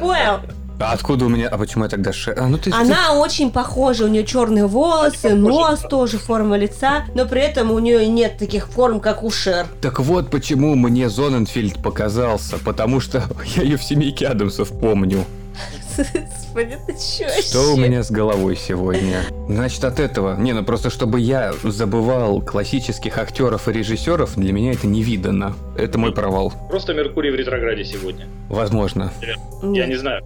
Понял? 0.00 0.40
А 0.80 0.92
откуда 0.92 1.24
у 1.24 1.28
меня... 1.28 1.48
А 1.48 1.58
почему 1.58 1.84
я 1.84 1.90
тогда 1.90 2.12
Шер... 2.12 2.38
А, 2.38 2.46
ну 2.46 2.56
ты... 2.56 2.70
Она 2.70 3.14
очень 3.14 3.50
похожа, 3.50 4.04
у 4.04 4.08
нее 4.08 4.24
черные 4.24 4.66
волосы, 4.66 5.34
нос 5.34 5.80
да. 5.80 5.88
тоже, 5.88 6.18
форма 6.18 6.56
лица, 6.56 7.04
но 7.16 7.26
при 7.26 7.40
этом 7.40 7.72
у 7.72 7.80
нее 7.80 8.06
нет 8.06 8.38
таких 8.38 8.68
форм, 8.68 9.00
как 9.00 9.24
у 9.24 9.30
Шер. 9.30 9.66
Так 9.80 9.98
вот 9.98 10.30
почему 10.30 10.76
мне 10.76 11.10
Зоненфильд 11.10 11.82
показался, 11.82 12.58
потому 12.58 13.00
что 13.00 13.24
я 13.56 13.64
ее 13.64 13.76
в 13.76 13.82
семейке 13.82 14.28
Адамсов 14.28 14.68
помню. 14.78 15.24
Что 15.98 17.74
у 17.74 17.76
меня 17.76 18.02
с 18.02 18.10
головой 18.10 18.56
сегодня? 18.56 19.22
Значит, 19.48 19.84
от 19.84 19.98
этого... 20.00 20.36
Не, 20.36 20.52
ну 20.52 20.64
просто 20.64 20.90
чтобы 20.90 21.20
я 21.20 21.52
забывал 21.62 22.40
классических 22.40 23.18
актеров 23.18 23.68
и 23.68 23.72
режиссеров, 23.72 24.36
для 24.36 24.52
меня 24.52 24.72
это 24.72 24.86
не 24.86 25.02
видано. 25.02 25.54
Это 25.76 25.98
мой 25.98 26.12
провал. 26.12 26.52
Просто 26.68 26.94
Меркурий 26.94 27.30
в 27.30 27.34
ретрограде 27.34 27.84
сегодня. 27.84 28.26
Возможно. 28.48 29.12
Я 29.62 29.86
не 29.86 29.96
знаю. 29.96 30.24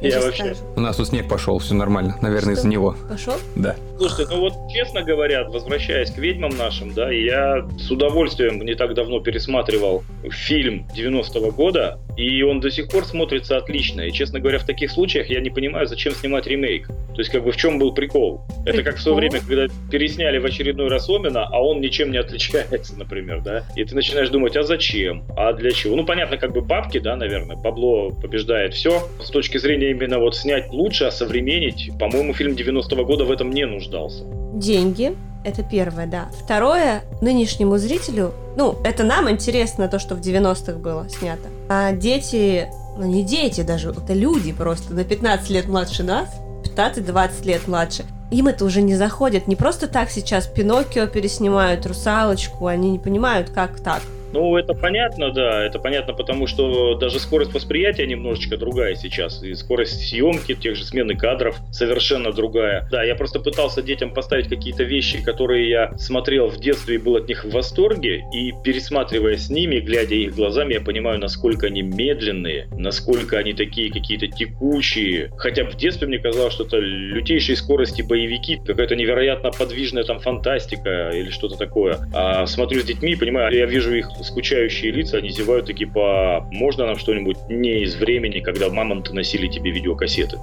я 0.00 0.20
вообще. 0.24 0.54
У 0.76 0.80
нас 0.80 0.96
тут 0.96 1.08
снег 1.08 1.28
пошел, 1.28 1.58
все 1.58 1.74
нормально. 1.74 2.16
Наверное, 2.22 2.54
из-за 2.54 2.68
него. 2.68 2.96
Пошел? 3.08 3.34
Да. 3.54 3.76
Слушайте, 3.98 4.34
ну 4.34 4.40
вот 4.40 4.54
честно 4.72 5.02
говоря, 5.02 5.44
возвращаясь 5.44 6.10
к 6.10 6.18
ведьмам 6.18 6.56
нашим, 6.56 6.92
да, 6.92 7.10
я 7.10 7.66
с 7.78 7.90
удовольствием 7.90 8.60
не 8.60 8.74
так 8.74 8.94
давно 8.94 9.20
пересматривал 9.20 10.04
фильм 10.30 10.86
90-го 10.94 11.50
года, 11.50 11.98
и 12.16 12.42
он 12.42 12.60
до 12.60 12.70
сих 12.70 12.88
пор 12.88 13.04
смотрится 13.04 13.56
отлично. 13.56 14.02
И, 14.02 14.12
честно 14.12 14.40
говоря, 14.40 14.58
в 14.58 14.64
таких 14.64 14.90
случаях 14.90 15.28
я 15.28 15.40
не 15.40 15.50
понимаю, 15.50 15.86
зачем 15.86 16.12
снимать 16.14 16.46
ремейк. 16.46 16.86
То 16.86 17.18
есть, 17.18 17.30
как 17.30 17.44
бы 17.44 17.52
в 17.52 17.56
чем 17.56 17.78
был 17.78 17.92
прикол? 17.92 18.42
Это 18.64 18.82
как 18.82 18.96
в 18.96 19.00
свое 19.00 19.18
Прикол? 19.18 19.40
время, 19.46 19.68
когда 19.68 19.90
пересняли 19.90 20.38
в 20.38 20.44
очередной 20.44 20.88
раз 20.88 21.08
Омена, 21.08 21.46
а 21.50 21.62
он 21.62 21.80
ничем 21.80 22.10
не 22.10 22.18
отличается, 22.18 22.94
например, 22.98 23.42
да? 23.42 23.64
И 23.76 23.84
ты 23.84 23.94
начинаешь 23.94 24.28
думать, 24.30 24.56
а 24.56 24.62
зачем? 24.62 25.24
А 25.36 25.52
для 25.52 25.70
чего? 25.70 25.96
Ну, 25.96 26.04
понятно, 26.04 26.36
как 26.36 26.52
бы 26.52 26.60
бабки, 26.62 26.98
да, 26.98 27.16
наверное, 27.16 27.56
бабло 27.56 28.10
побеждает 28.10 28.74
все. 28.74 29.02
С 29.22 29.30
точки 29.30 29.58
зрения 29.58 29.90
именно 29.90 30.18
вот 30.18 30.36
снять 30.36 30.70
лучше, 30.70 31.04
а 31.04 31.10
современнить, 31.10 31.90
по-моему, 31.98 32.34
фильм 32.34 32.52
90-го 32.52 33.04
года 33.04 33.24
в 33.24 33.30
этом 33.30 33.50
не 33.50 33.66
нуждался. 33.66 34.24
Деньги. 34.54 35.12
Это 35.46 35.62
первое, 35.62 36.08
да. 36.08 36.26
Второе, 36.42 37.04
нынешнему 37.20 37.78
зрителю, 37.78 38.34
ну, 38.56 38.76
это 38.82 39.04
нам 39.04 39.30
интересно 39.30 39.86
то, 39.86 40.00
что 40.00 40.16
в 40.16 40.20
90-х 40.20 40.72
было 40.72 41.08
снято. 41.08 41.48
А 41.68 41.92
дети, 41.92 42.68
ну 42.98 43.04
не 43.04 43.22
дети 43.22 43.60
даже, 43.60 43.90
это 43.90 44.12
люди 44.12 44.50
просто 44.50 44.92
на 44.92 45.04
15 45.04 45.48
лет 45.50 45.68
младше 45.68 46.02
нас, 46.02 46.28
15-20 46.64 47.44
лет 47.44 47.68
младше. 47.68 48.04
Им 48.32 48.48
это 48.48 48.64
уже 48.64 48.82
не 48.82 48.96
заходит. 48.96 49.46
Не 49.46 49.54
просто 49.54 49.86
так 49.86 50.10
сейчас 50.10 50.48
Пиноккио 50.48 51.06
переснимают, 51.06 51.86
Русалочку, 51.86 52.66
они 52.66 52.90
не 52.90 52.98
понимают, 52.98 53.50
как 53.50 53.78
так. 53.78 54.02
Ну, 54.32 54.56
это 54.56 54.74
понятно, 54.74 55.32
да, 55.32 55.64
это 55.64 55.78
понятно, 55.78 56.12
потому 56.14 56.46
что 56.46 56.94
даже 56.94 57.18
скорость 57.18 57.54
восприятия 57.54 58.06
немножечко 58.06 58.56
другая 58.56 58.94
сейчас, 58.94 59.42
и 59.42 59.54
скорость 59.54 60.08
съемки 60.08 60.54
тех 60.54 60.76
же 60.76 60.84
смены 60.84 61.16
кадров 61.16 61.56
совершенно 61.70 62.32
другая. 62.32 62.88
Да, 62.90 63.02
я 63.02 63.14
просто 63.14 63.40
пытался 63.40 63.82
детям 63.82 64.12
поставить 64.12 64.48
какие-то 64.48 64.84
вещи, 64.84 65.22
которые 65.22 65.68
я 65.68 65.96
смотрел 65.98 66.48
в 66.48 66.58
детстве 66.58 66.96
и 66.96 66.98
был 66.98 67.16
от 67.16 67.28
них 67.28 67.44
в 67.44 67.50
восторге, 67.50 68.24
и 68.32 68.52
пересматривая 68.64 69.36
с 69.36 69.50
ними, 69.50 69.78
глядя 69.78 70.14
их 70.14 70.34
глазами, 70.34 70.74
я 70.74 70.80
понимаю, 70.80 71.18
насколько 71.18 71.66
они 71.66 71.82
медленные, 71.82 72.68
насколько 72.76 73.38
они 73.38 73.52
такие 73.52 73.92
какие-то 73.92 74.26
текучие. 74.28 75.30
Хотя 75.36 75.64
в 75.64 75.76
детстве 75.76 76.08
мне 76.08 76.18
казалось, 76.18 76.52
что 76.52 76.64
это 76.64 76.78
лютейшей 76.78 77.56
скорости 77.56 78.02
боевики, 78.02 78.60
какая-то 78.64 78.96
невероятно 78.96 79.50
подвижная 79.50 80.04
там 80.04 80.20
фантастика 80.20 81.10
или 81.14 81.30
что-то 81.30 81.56
такое. 81.56 81.98
А 82.12 82.46
смотрю 82.46 82.80
с 82.80 82.84
детьми 82.84 83.16
понимаю, 83.16 83.54
я 83.54 83.66
вижу 83.66 83.94
их 83.94 84.08
скучающие 84.22 84.90
лица, 84.90 85.18
они 85.18 85.30
зевают 85.30 85.66
такие 85.66 85.88
по... 85.88 86.46
Можно 86.50 86.86
нам 86.86 86.96
что-нибудь 86.96 87.36
не 87.48 87.82
из 87.82 87.96
времени, 87.96 88.40
когда 88.40 88.68
мамонты 88.68 89.12
носили 89.12 89.48
тебе 89.48 89.70
видеокассеты? 89.70 90.38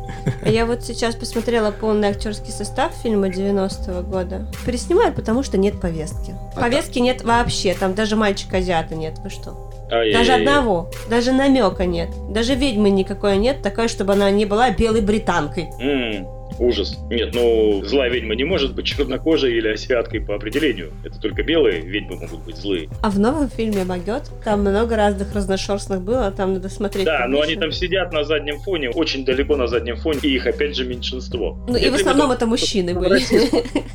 Я 0.46 0.66
вот 0.66 0.84
сейчас 0.84 1.16
посмотрела 1.16 1.72
полный 1.72 2.10
актерский 2.10 2.52
состав 2.52 2.94
фильма 3.02 3.28
90-го 3.30 4.02
года. 4.02 4.48
Переснимают, 4.66 5.16
потому 5.16 5.44
что 5.44 5.58
нет 5.58 5.80
повестки. 5.80 6.36
А 6.56 6.62
повестки 6.62 7.00
нет 7.00 7.24
вообще, 7.24 7.74
там 7.74 7.94
даже 7.96 8.16
мальчика-азиата 8.16 8.96
нет, 8.96 9.20
вы 9.24 9.30
что? 9.30 9.70
Ай-яй-яй. 9.92 10.14
Даже 10.14 10.34
одного, 10.34 10.90
даже 11.10 11.34
намека 11.34 11.86
нет. 11.86 12.10
Даже 12.30 12.56
ведьмы 12.56 12.90
никакой 12.90 13.38
нет, 13.38 13.62
такой, 13.62 13.88
чтобы 13.88 14.14
она 14.14 14.32
не 14.32 14.46
была 14.46 14.72
белой 14.72 15.02
британкой. 15.02 15.70
Mm. 15.80 16.43
Ужас. 16.60 16.98
Нет, 17.10 17.34
ну, 17.34 17.84
злая 17.84 18.10
ведьма 18.10 18.36
не 18.36 18.44
может 18.44 18.76
быть 18.76 18.86
чернокожей 18.86 19.58
или 19.58 19.70
азиаткой 19.70 20.22
по 20.22 20.36
определению. 20.36 20.92
Это 21.04 21.20
только 21.20 21.44
белые 21.44 21.82
ведьмы 21.82 22.16
могут 22.18 22.44
быть 22.44 22.58
злые. 22.58 22.90
А 23.02 23.10
в 23.10 23.20
новом 23.20 23.50
фильме 23.50 23.84
«Магет» 23.84 24.30
там 24.44 24.62
много 24.62 24.96
разных 24.96 25.34
разношерстных 25.34 26.02
было, 26.02 26.32
там 26.32 26.54
надо 26.54 26.70
смотреть. 26.70 27.06
Да, 27.06 27.26
но 27.28 27.42
они 27.42 27.56
там 27.56 27.72
сидят 27.72 28.12
на 28.14 28.24
заднем 28.24 28.60
фоне, 28.60 28.90
очень 28.90 29.26
далеко 29.26 29.56
на 29.56 29.68
заднем 29.68 29.98
фоне, 29.98 30.20
и 30.24 30.30
их 30.36 30.46
опять 30.46 30.76
же 30.76 30.86
меньшинство. 30.86 31.58
Ну 31.68 31.76
и 31.76 31.90
в 31.90 31.96
основном 31.96 32.32
это 32.32 32.46
мужчины 32.46 32.94
были. 32.94 33.22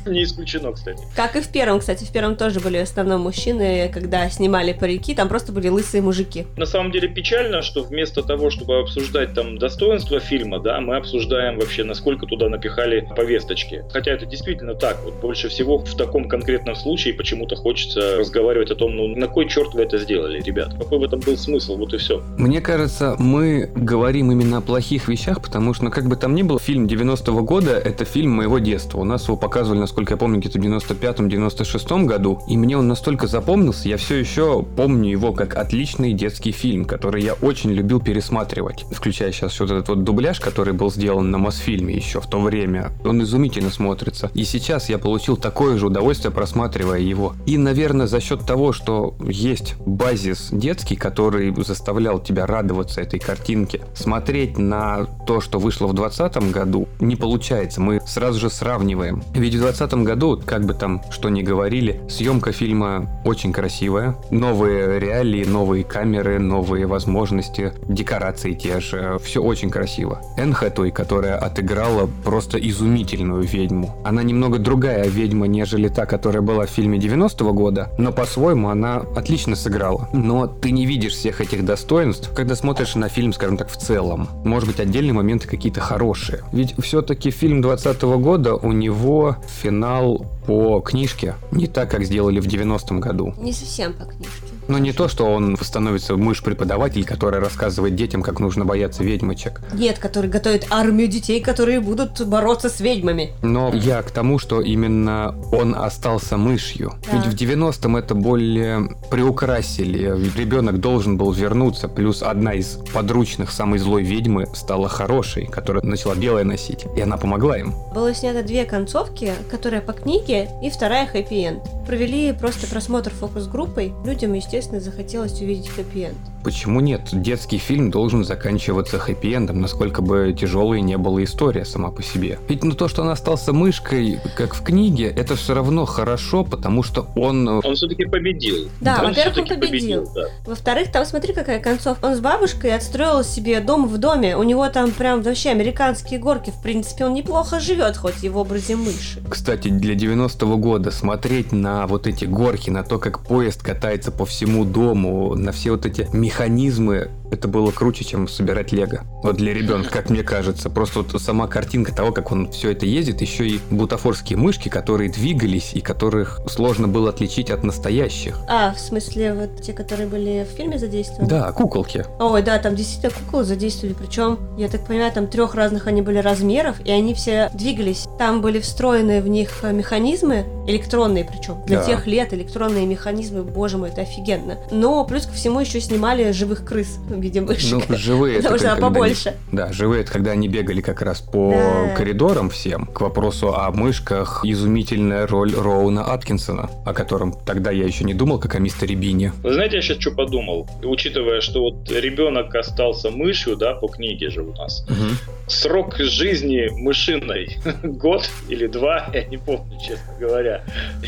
Не 0.09 0.23
исключено, 0.23 0.71
кстати. 0.71 1.03
Как 1.15 1.35
и 1.35 1.41
в 1.41 1.49
первом, 1.49 1.79
кстати. 1.79 2.03
В 2.03 2.11
первом 2.11 2.35
тоже 2.35 2.59
были 2.59 2.79
в 2.79 2.83
основном 2.83 3.21
мужчины, 3.21 3.89
когда 3.93 4.29
снимали 4.29 4.73
парики, 4.73 5.15
там 5.15 5.29
просто 5.29 5.51
были 5.51 5.69
лысые 5.69 6.01
мужики. 6.01 6.45
На 6.57 6.65
самом 6.65 6.91
деле 6.91 7.07
печально, 7.07 7.61
что 7.61 7.83
вместо 7.83 8.23
того, 8.23 8.49
чтобы 8.49 8.79
обсуждать 8.79 9.33
там 9.33 9.57
достоинства 9.57 10.19
фильма, 10.19 10.59
да, 10.59 10.79
мы 10.81 10.97
обсуждаем 10.97 11.59
вообще, 11.59 11.83
насколько 11.83 12.25
туда 12.25 12.48
напихали 12.49 13.07
повесточки. 13.15 13.83
Хотя 13.91 14.11
это 14.11 14.25
действительно 14.25 14.75
так. 14.75 14.97
Вот 15.03 15.15
больше 15.15 15.49
всего 15.49 15.79
в 15.79 15.95
таком 15.95 16.27
конкретном 16.27 16.75
случае 16.75 17.13
почему-то 17.13 17.55
хочется 17.55 18.17
разговаривать 18.17 18.71
о 18.71 18.75
том, 18.75 18.95
ну 18.95 19.07
на 19.07 19.27
кой 19.27 19.47
черт 19.47 19.73
вы 19.73 19.83
это 19.83 19.97
сделали, 19.97 20.41
ребят? 20.41 20.73
Какой 20.77 20.99
в 20.99 21.03
этом 21.03 21.19
был 21.19 21.37
смысл? 21.37 21.77
Вот 21.77 21.93
и 21.93 21.97
все. 21.97 22.21
Мне 22.37 22.61
кажется, 22.61 23.15
мы 23.17 23.69
говорим 23.75 24.31
именно 24.31 24.57
о 24.57 24.61
плохих 24.61 25.07
вещах, 25.07 25.41
потому 25.41 25.73
что, 25.73 25.85
ну, 25.85 25.91
как 25.91 26.07
бы 26.07 26.15
там 26.15 26.35
ни 26.35 26.43
было, 26.43 26.59
фильм 26.59 26.85
90-го 26.85 27.43
года— 27.43 27.71
это 27.83 28.05
фильм 28.05 28.31
моего 28.31 28.59
детства. 28.59 28.99
У 28.99 29.03
нас 29.03 29.25
его 29.25 29.37
показывали, 29.37 29.79
насколько 29.79 30.13
я 30.13 30.17
помню, 30.17 30.39
где-то 30.39 30.59
в 30.59 30.61
95-96 30.61 32.05
году, 32.05 32.39
и 32.47 32.57
мне 32.57 32.77
он 32.77 32.87
настолько 32.87 33.27
запомнился, 33.27 33.89
я 33.89 33.97
все 33.97 34.15
еще 34.15 34.63
помню 34.63 35.09
его 35.09 35.33
как 35.33 35.55
отличный 35.55 36.13
детский 36.13 36.51
фильм, 36.51 36.85
который 36.85 37.23
я 37.23 37.33
очень 37.33 37.71
любил 37.71 37.99
пересматривать. 37.99 38.85
Включая 38.91 39.31
сейчас 39.31 39.59
вот 39.59 39.71
этот 39.71 39.89
вот 39.89 40.03
дубляж, 40.03 40.39
который 40.39 40.73
был 40.73 40.91
сделан 40.91 41.31
на 41.31 41.37
Мосфильме 41.37 41.95
еще 41.95 42.21
в 42.21 42.27
то 42.29 42.39
время. 42.39 42.91
Он 43.03 43.21
изумительно 43.23 43.69
смотрится. 43.69 44.31
И 44.33 44.43
сейчас 44.43 44.89
я 44.89 44.97
получил 44.97 45.37
такое 45.37 45.77
же 45.77 45.87
удовольствие, 45.87 46.31
просматривая 46.31 46.99
его. 46.99 47.33
И, 47.45 47.57
наверное, 47.57 48.07
за 48.07 48.19
счет 48.19 48.45
того, 48.45 48.73
что 48.73 49.15
есть 49.21 49.75
базис 49.85 50.49
детский, 50.51 50.95
который 50.95 51.53
заставлял 51.63 52.19
тебя 52.19 52.45
радоваться 52.45 53.01
этой 53.01 53.19
картинке, 53.19 53.81
смотреть 53.93 54.57
на 54.57 55.05
то, 55.25 55.41
что 55.41 55.59
вышло 55.59 55.87
в 55.87 55.93
2020 55.93 56.51
году, 56.51 56.87
не 56.99 57.15
получается. 57.15 57.81
Мы 57.81 58.01
сразу 58.05 58.39
же 58.39 58.49
сравниваем. 58.49 59.23
Ведь 59.33 59.55
в 59.55 59.59
2020 59.59 59.93
году, 60.05 60.41
как 60.45 60.65
бы 60.65 60.73
там 60.73 61.01
что 61.09 61.29
ни 61.29 61.41
говорили, 61.41 62.01
съемка 62.09 62.51
фильма 62.51 63.21
очень 63.25 63.51
красивая. 63.53 64.15
Новые 64.31 64.99
реалии, 64.99 65.43
новые 65.43 65.83
камеры, 65.83 66.39
новые 66.39 66.85
возможности, 66.85 67.73
декорации 67.87 68.53
те 68.53 68.79
же. 68.79 69.17
Все 69.23 69.41
очень 69.41 69.69
красиво. 69.69 70.21
Энн 70.37 70.53
Хэтой, 70.53 70.91
которая 70.91 71.37
отыграла 71.37 72.09
просто 72.23 72.57
изумительную 72.57 73.43
ведьму. 73.43 73.95
Она 74.03 74.23
немного 74.23 74.59
другая 74.59 75.07
ведьма, 75.07 75.47
нежели 75.47 75.87
та, 75.87 76.05
которая 76.05 76.41
была 76.41 76.65
в 76.65 76.69
фильме 76.69 76.99
90-го 76.99 77.53
года, 77.53 77.91
но 77.97 78.11
по-своему 78.11 78.69
она 78.69 78.97
отлично 79.15 79.55
сыграла. 79.55 80.09
Но 80.13 80.47
ты 80.47 80.71
не 80.71 80.85
видишь 80.85 81.13
всех 81.13 81.41
этих 81.41 81.65
достоинств, 81.65 82.31
когда 82.35 82.55
смотришь 82.55 82.95
на 82.95 83.09
фильм, 83.09 83.33
скажем 83.33 83.57
так, 83.57 83.69
в 83.69 83.77
целом. 83.77 84.27
Может 84.43 84.67
быть, 84.69 84.79
отдельные 84.79 85.13
моменты 85.13 85.47
какие-то 85.47 85.81
хорошие. 85.81 86.43
Ведь 86.51 86.75
все-таки 86.79 87.31
фильм 87.31 87.61
20 87.61 88.03
-го 88.03 88.19
года, 88.19 88.55
у 88.55 88.71
него 88.71 89.37
финал 89.61 90.25
по 90.45 90.79
книжке, 90.81 91.35
не 91.51 91.67
так, 91.67 91.91
как 91.91 92.03
сделали 92.03 92.39
в 92.39 92.47
90-м 92.47 92.99
году. 92.99 93.33
Не 93.39 93.53
совсем 93.53 93.93
по 93.93 94.05
книжке. 94.05 94.58
Но 94.69 94.77
не 94.77 94.93
то, 94.93 95.07
что 95.07 95.25
он 95.25 95.57
становится 95.59 96.15
мышь-преподаватель, 96.15 97.03
который 97.03 97.39
рассказывает 97.39 97.95
детям, 97.95 98.21
как 98.21 98.39
нужно 98.39 98.65
бояться 98.65 99.03
ведьмочек. 99.03 99.61
Нет, 99.73 99.97
который 99.97 100.29
готовит 100.29 100.67
армию 100.69 101.07
детей, 101.07 101.41
которые 101.41 101.79
будут 101.79 102.21
бороться 102.27 102.69
с 102.69 102.79
ведьмами. 102.79 103.31
Но 103.41 103.73
я 103.73 104.03
к 104.03 104.11
тому, 104.11 104.37
что 104.37 104.61
именно 104.61 105.35
он 105.51 105.73
остался 105.73 106.37
мышью. 106.37 106.93
Да. 107.11 107.17
Ведь 107.17 107.25
в 107.25 107.35
90-м 107.35 107.97
это 107.97 108.13
более 108.13 108.91
приукрасили. 109.09 110.15
Ребенок 110.37 110.79
должен 110.79 111.17
был 111.17 111.31
вернуться. 111.31 111.87
Плюс 111.87 112.21
одна 112.21 112.53
из 112.53 112.77
подручных 112.93 113.51
самой 113.51 113.79
злой 113.79 114.03
ведьмы 114.03 114.45
стала 114.53 114.87
хорошей, 114.87 115.47
которая 115.47 115.83
начала 115.83 116.13
белое 116.13 116.43
носить. 116.43 116.85
И 116.95 117.01
она 117.01 117.17
помогла 117.17 117.57
им. 117.57 117.73
Было 117.95 118.13
снято 118.13 118.43
две 118.43 118.65
концовки, 118.65 119.33
которая 119.49 119.81
по 119.81 119.93
книге 119.93 120.47
и 120.61 120.69
вторая 120.69 121.07
хэппи-энд. 121.07 121.87
Провели 121.87 122.33
просто 122.33 122.67
просмотр 122.67 123.09
фокус-группой. 123.09 123.93
Людям, 124.05 124.33
естественно, 124.33 124.58
естественно, 124.59 124.81
захотелось 124.81 125.41
увидеть 125.41 125.69
хэппи-энд. 125.69 126.17
Почему 126.43 126.79
нет? 126.79 127.01
Детский 127.11 127.57
фильм 127.57 127.91
должен 127.91 128.23
заканчиваться 128.23 128.97
хэппи-эндом, 128.97 129.53
насколько 129.53 130.01
бы 130.01 130.35
тяжелой 130.37 130.81
не 130.81 130.97
была 130.97 131.23
история 131.23 131.65
сама 131.65 131.91
по 131.91 132.01
себе. 132.01 132.39
Ведь 132.47 132.63
ну 132.63 132.73
то, 132.73 132.87
что 132.87 133.01
он 133.01 133.09
остался 133.09 133.51
мышкой, 133.51 134.19
как 134.37 134.53
в 134.53 134.63
книге, 134.63 135.07
это 135.07 135.35
все 135.35 135.53
равно 135.53 135.85
хорошо, 135.85 136.43
потому 136.43 136.83
что 136.83 137.07
он... 137.15 137.47
Э, 137.47 137.61
он 137.63 137.75
все-таки 137.75 138.05
победил. 138.05 138.69
Да, 138.79 139.03
во-первых, 139.03 139.37
он 139.37 139.47
победил. 139.47 140.03
победил 140.05 140.11
да. 140.13 140.27
Во-вторых, 140.45 140.91
там 140.91 141.05
смотри, 141.05 141.33
какая 141.33 141.59
концовка. 141.59 142.05
Он 142.05 142.15
с 142.15 142.19
бабушкой 142.19 142.75
отстроил 142.75 143.23
себе 143.23 143.59
дом 143.59 143.87
в 143.87 143.97
доме. 143.97 144.37
У 144.37 144.43
него 144.43 144.67
там 144.69 144.91
прям 144.91 145.21
вообще 145.21 145.49
американские 145.49 146.19
горки. 146.19 146.51
В 146.51 146.61
принципе, 146.61 147.05
он 147.05 147.13
неплохо 147.13 147.59
живет, 147.59 147.97
хоть 147.97 148.23
и 148.23 148.29
в 148.29 148.37
образе 148.37 148.75
мыши. 148.75 149.21
Кстати, 149.29 149.67
для 149.67 149.93
90-го 149.95 150.57
года 150.57 150.91
смотреть 150.91 151.51
на 151.51 151.85
вот 151.87 152.07
эти 152.07 152.25
горки, 152.25 152.69
на 152.69 152.83
то, 152.83 152.97
как 152.97 153.19
поезд 153.19 153.61
катается 153.61 154.11
по 154.11 154.25
всему 154.25 154.48
дому, 154.65 155.35
на 155.35 155.51
все 155.51 155.71
вот 155.71 155.85
эти 155.85 156.07
механизмы 156.13 157.09
это 157.31 157.47
было 157.47 157.71
круче, 157.71 158.03
чем 158.03 158.27
собирать 158.27 158.71
лего. 158.71 159.01
Вот 159.23 159.37
для 159.37 159.53
ребенка, 159.53 159.89
как 159.89 160.09
мне 160.09 160.23
кажется. 160.23 160.69
Просто 160.69 161.01
вот 161.01 161.21
сама 161.21 161.47
картинка 161.47 161.93
того, 161.93 162.11
как 162.11 162.31
он 162.31 162.51
все 162.51 162.71
это 162.71 162.85
ездит, 162.85 163.21
еще 163.21 163.47
и 163.47 163.59
бутафорские 163.69 164.37
мышки, 164.37 164.69
которые 164.69 165.09
двигались 165.09 165.71
и 165.73 165.81
которых 165.81 166.41
сложно 166.47 166.87
было 166.87 167.09
отличить 167.09 167.49
от 167.49 167.63
настоящих. 167.63 168.39
А, 168.47 168.73
в 168.73 168.79
смысле, 168.79 169.33
вот 169.33 169.61
те, 169.61 169.73
которые 169.73 170.07
были 170.07 170.47
в 170.49 170.55
фильме 170.55 170.79
задействованы? 170.79 171.27
Да, 171.27 171.51
куколки. 171.51 172.05
Ой, 172.19 172.41
да, 172.41 172.57
там 172.59 172.75
действительно 172.75 173.11
кукол 173.11 173.43
задействовали. 173.43 173.93
Причем, 173.93 174.39
я 174.57 174.67
так 174.67 174.85
понимаю, 174.85 175.11
там 175.11 175.27
трех 175.27 175.55
разных 175.55 175.87
они 175.87 176.01
были 176.01 176.19
размеров, 176.19 176.77
и 176.85 176.91
они 176.91 177.13
все 177.13 177.49
двигались. 177.53 178.07
Там 178.17 178.41
были 178.41 178.59
встроены 178.59 179.21
в 179.21 179.27
них 179.27 179.63
механизмы, 179.63 180.45
электронные 180.67 181.25
причем. 181.25 181.61
Для 181.65 181.79
да. 181.79 181.85
тех 181.85 182.07
лет 182.07 182.33
электронные 182.33 182.85
механизмы, 182.85 183.43
боже 183.43 183.77
мой, 183.77 183.89
это 183.89 184.01
офигенно. 184.01 184.57
Но 184.71 185.03
плюс 185.05 185.25
ко 185.25 185.33
всему 185.33 185.59
еще 185.59 185.81
снимали 185.81 186.31
живых 186.31 186.65
крыс 186.65 186.97
виде 187.21 187.41
мышек. 187.41 187.83
Ну, 187.89 187.97
живые 187.97 188.37
Потому 188.41 188.55
это 188.55 188.71
что 188.71 188.81
побольше. 188.81 189.29
Они, 189.29 189.37
да, 189.51 189.71
живые 189.71 190.01
это 190.01 190.11
когда 190.11 190.31
они 190.31 190.47
бегали 190.47 190.81
как 190.81 191.01
раз 191.01 191.21
по 191.21 191.51
да. 191.51 191.95
коридорам 191.95 192.49
всем. 192.49 192.85
К 192.87 193.01
вопросу 193.01 193.55
о 193.55 193.71
мышках 193.71 194.41
изумительная 194.43 195.27
роль 195.27 195.53
Роуна 195.53 196.05
Аткинсона, 196.05 196.69
о 196.85 196.93
котором 196.93 197.33
тогда 197.45 197.71
я 197.71 197.85
еще 197.85 198.03
не 198.03 198.13
думал, 198.13 198.39
как 198.39 198.55
о 198.55 198.59
мистере 198.59 198.95
Бине. 198.95 199.33
Вы 199.43 199.53
знаете, 199.53 199.77
я 199.77 199.81
сейчас 199.81 199.99
что 199.99 200.11
подумал? 200.11 200.67
Учитывая, 200.83 201.41
что 201.41 201.61
вот 201.61 201.91
ребенок 201.91 202.53
остался 202.55 203.11
мышью, 203.11 203.55
да, 203.55 203.73
по 203.73 203.87
книге 203.87 204.29
же 204.29 204.43
у 204.43 204.53
нас. 204.53 204.85
Угу. 204.89 205.47
Срок 205.47 205.97
жизни 205.97 206.69
мышиной 206.71 207.57
год 207.83 208.29
или 208.47 208.67
два, 208.67 209.09
я 209.13 209.25
не 209.25 209.37
помню, 209.37 209.77
честно 209.79 210.13
говоря. 210.19 210.63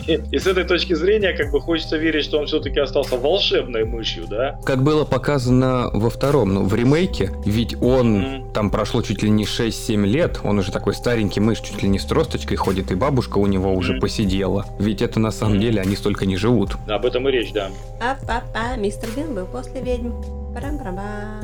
И, 0.07 0.19
и 0.31 0.39
с 0.39 0.47
этой 0.47 0.63
точки 0.63 0.93
зрения, 0.93 1.33
как 1.33 1.51
бы 1.51 1.61
хочется 1.61 1.97
верить, 1.97 2.25
что 2.25 2.39
он 2.39 2.47
все-таки 2.47 2.79
остался 2.79 3.17
волшебной 3.17 3.85
мышью, 3.85 4.25
да? 4.29 4.59
Как 4.65 4.83
было 4.83 5.05
показано 5.05 5.89
во 6.01 6.09
втором, 6.09 6.53
ну, 6.53 6.63
в 6.65 6.75
ремейке, 6.75 7.31
ведь 7.45 7.81
он, 7.81 8.17
mm-hmm. 8.17 8.53
там 8.53 8.69
прошло 8.69 9.01
чуть 9.01 9.23
ли 9.23 9.29
не 9.29 9.45
6-7 9.45 10.05
лет, 10.05 10.39
он 10.43 10.59
уже 10.59 10.71
такой 10.71 10.93
старенький 10.93 11.39
мышь, 11.39 11.61
чуть 11.61 11.81
ли 11.81 11.89
не 11.89 11.99
с 11.99 12.05
тросточкой 12.05 12.57
ходит, 12.57 12.91
и 12.91 12.95
бабушка 12.95 13.37
у 13.37 13.47
него 13.47 13.73
уже 13.73 13.93
mm-hmm. 13.93 13.99
посидела. 13.99 14.65
Ведь 14.79 15.01
это 15.01 15.19
на 15.19 15.31
самом 15.31 15.55
mm-hmm. 15.55 15.59
деле 15.59 15.81
они 15.81 15.95
столько 15.95 16.25
не 16.25 16.35
живут. 16.35 16.75
Об 16.87 17.05
этом 17.05 17.27
и 17.29 17.31
речь, 17.31 17.53
да. 17.53 17.69
А 18.01 18.17
папа, 18.27 18.77
мистер 18.77 19.09
Бин 19.15 19.33
был 19.33 19.45
после 19.45 19.81
ведьм. 19.81 20.11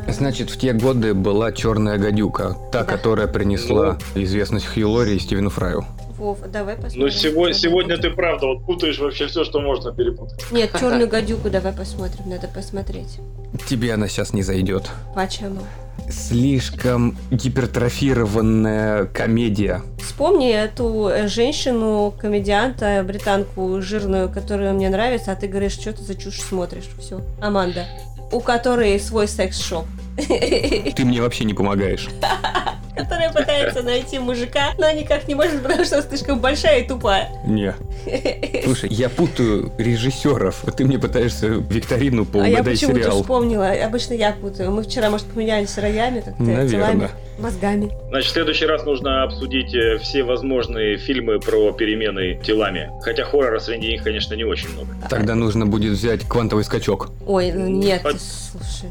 Значит, 0.08 0.50
в 0.50 0.60
те 0.60 0.74
годы 0.74 1.14
была 1.14 1.52
черная 1.52 1.98
гадюка, 1.98 2.58
та, 2.72 2.84
Да. 2.84 2.84
которая 2.84 3.28
принесла 3.28 3.98
известность 4.16 4.66
Хью 4.66 4.90
Лори 4.90 5.16
и 5.16 5.20
Стивену 5.20 5.50
Фраю. 5.50 5.86
Вов, 6.18 6.40
давай 6.52 6.76
посмотрим. 6.76 7.02
Ну, 7.02 7.10
сегодня, 7.10 7.54
сегодня 7.54 7.98
ты 7.98 8.10
правда 8.10 8.48
вот 8.48 8.66
путаешь 8.66 8.98
вообще 8.98 9.28
все, 9.28 9.44
что 9.44 9.60
можно 9.62 9.92
перепутать. 9.94 10.44
Нет, 10.52 10.72
черную 10.80 11.08
гадюку 11.08 11.50
давай 11.50 11.74
посмотрим, 11.74 12.30
надо 12.30 12.48
посмотреть. 12.48 13.20
Тебе 13.68 13.94
она 13.94 14.08
сейчас 14.08 14.34
не 14.34 14.42
зайдет. 14.42 14.90
Почему? 15.14 15.60
Слишком 16.10 17.18
гипертрофированная 17.32 19.06
комедия. 19.06 19.82
Вспомни 20.00 20.52
эту 20.52 21.08
э, 21.08 21.28
женщину, 21.28 22.14
комедианта, 22.20 23.04
британку 23.06 23.82
жирную, 23.82 24.30
которая 24.30 24.74
мне 24.74 24.90
нравится, 24.90 25.32
а 25.34 25.36
ты 25.36 25.48
говоришь, 25.48 25.74
что 25.74 25.94
ты 25.94 26.02
за 26.02 26.16
чушь 26.16 26.40
смотришь. 26.40 26.86
Все. 27.00 27.22
Аманда. 27.42 27.86
У 28.32 28.40
которой 28.40 29.00
свой 29.00 29.28
секс-шоп. 29.28 29.86
Ты 30.18 31.06
мне 31.06 31.22
вообще 31.22 31.44
не 31.44 31.54
помогаешь. 31.54 32.08
Которая 32.98 33.32
пытается 33.32 33.84
найти 33.84 34.20
мужика, 34.20 34.74
но 34.78 34.90
никак 34.92 35.28
не 35.28 35.36
может, 35.36 35.62
потому 35.62 35.86
что 35.86 36.02
слишком 36.02 36.40
большая 36.40 36.80
и 36.82 36.88
тупая. 36.88 37.30
Не. 37.46 37.74
Слушай, 38.64 38.90
я 38.90 39.10
путаю 39.10 39.72
режиссеров. 39.78 40.64
Ты 40.76 40.86
мне 40.86 40.98
пытаешься 40.98 41.48
викторину 41.48 42.26
по 42.26 42.42
А 42.42 42.48
я 42.48 42.64
почему-то 42.64 43.00
сериал. 43.02 43.22
вспомнила. 43.22 43.70
Обычно 43.70 44.14
я 44.14 44.32
путаю. 44.32 44.72
Мы 44.72 44.84
вчера, 44.84 45.10
может, 45.10 45.28
поменялись 45.28 45.78
роями 45.78 46.22
как-то, 46.22 46.42
Наверно. 46.44 47.12
Мозгами. 47.40 47.92
Значит, 48.10 48.30
в 48.30 48.34
следующий 48.34 48.66
раз 48.66 48.84
нужно 48.86 49.24
обсудить 49.24 49.74
э, 49.74 49.98
все 50.00 50.24
возможные 50.24 50.98
фильмы 50.98 51.40
про 51.40 51.72
перемены 51.72 52.40
телами. 52.44 52.92
Хотя 53.02 53.24
хоррора 53.24 53.60
среди 53.60 53.88
них, 53.88 54.04
конечно, 54.04 54.34
не 54.34 54.44
очень 54.44 54.70
много. 54.74 54.90
Тогда 55.10 55.36
нужно 55.36 55.66
будет 55.66 55.94
взять 55.94 56.24
квантовый 56.28 56.64
скачок. 56.64 57.10
Ой, 57.26 57.52
ну 57.52 57.68
нет, 57.68 58.04
Под- 58.04 58.18
слушай. 58.22 58.90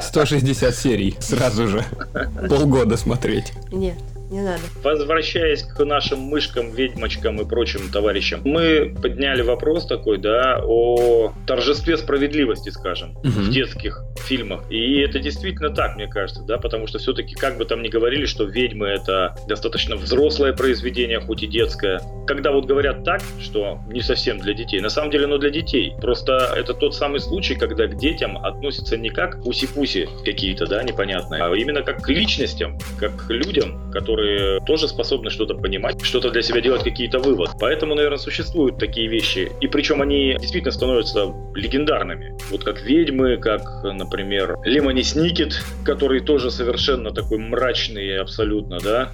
160 0.00 0.74
серий 0.74 1.16
сразу 1.20 1.68
же. 1.68 1.84
Полгода 2.48 2.96
смотреть. 2.96 3.52
Нет, 3.70 3.96
не 4.32 4.40
надо. 4.40 4.60
Возвращаясь 4.82 5.62
к 5.62 5.84
нашим 5.84 6.20
мышкам, 6.20 6.70
ведьмочкам 6.72 7.40
и 7.40 7.44
прочим 7.48 7.90
товарищам, 7.92 8.40
мы 8.44 8.94
подняли 9.00 9.42
вопрос 9.42 9.86
такой, 9.86 10.18
да, 10.18 10.60
о 10.64 11.32
торжестве 11.46 11.96
справедливости, 11.96 12.70
скажем, 12.70 13.10
Мгм. 13.22 13.30
в 13.30 13.50
детских 13.50 14.02
фильмах. 14.26 14.64
И 14.70 15.00
это 15.00 15.18
действительно 15.18 15.70
так, 15.70 15.96
мне 15.96 16.06
кажется, 16.08 16.42
да, 16.42 16.58
потому 16.58 16.86
что 16.86 16.98
все-таки, 16.98 17.34
как 17.34 17.58
бы 17.58 17.64
там 17.64 17.82
ни 17.82 17.88
говорили, 17.88 18.26
что 18.26 18.44
ведьмы 18.44 18.88
это 18.88 19.34
достаточно 19.48 19.96
взрослое 19.96 20.52
произведение, 20.52 21.20
хоть 21.20 21.42
и 21.42 21.46
детское. 21.46 22.00
Когда 22.26 22.52
вот 22.52 22.64
говорят 22.66 23.04
так, 23.04 23.20
что 23.40 23.80
не 23.88 24.00
совсем 24.00 24.38
для 24.38 24.54
детей, 24.54 24.80
на 24.80 24.88
самом 24.90 25.10
деле 25.10 25.24
оно 25.26 25.38
для 25.38 25.50
детей. 25.50 25.92
Просто 26.00 26.52
это 26.56 26.72
тот 26.74 26.94
самый 26.94 27.20
случай, 27.20 27.54
когда 27.54 27.86
к 27.86 27.96
детям 27.98 28.38
относятся 28.38 28.96
не 28.96 29.10
как 29.10 29.42
пуси-пуси 29.44 30.08
какие-то, 30.24 30.66
да, 30.66 30.82
непонятные, 30.82 31.42
а 31.42 31.52
именно 31.54 31.82
как 31.82 32.02
к 32.02 32.08
личностям, 32.08 32.78
как 32.98 33.26
к 33.26 33.30
людям, 33.30 33.90
которые 33.92 34.21
тоже 34.66 34.88
способны 34.88 35.30
что-то 35.30 35.54
понимать, 35.54 36.00
что-то 36.02 36.30
для 36.30 36.42
себя 36.42 36.60
делать, 36.60 36.82
какие-то 36.82 37.18
выводы. 37.18 37.52
Поэтому, 37.60 37.94
наверное, 37.94 38.18
существуют 38.18 38.78
такие 38.78 39.08
вещи. 39.08 39.50
И 39.60 39.66
причем 39.66 40.02
они 40.02 40.36
действительно 40.40 40.72
становятся 40.72 41.32
легендарными. 41.54 42.36
Вот 42.50 42.64
как 42.64 42.82
ведьмы, 42.82 43.36
как, 43.36 43.62
например, 43.84 44.58
Лемони 44.64 45.02
Сникет, 45.02 45.62
который 45.84 46.20
тоже 46.20 46.50
совершенно 46.50 47.10
такой 47.12 47.38
мрачный 47.38 48.18
абсолютно, 48.18 48.78
да, 48.80 49.10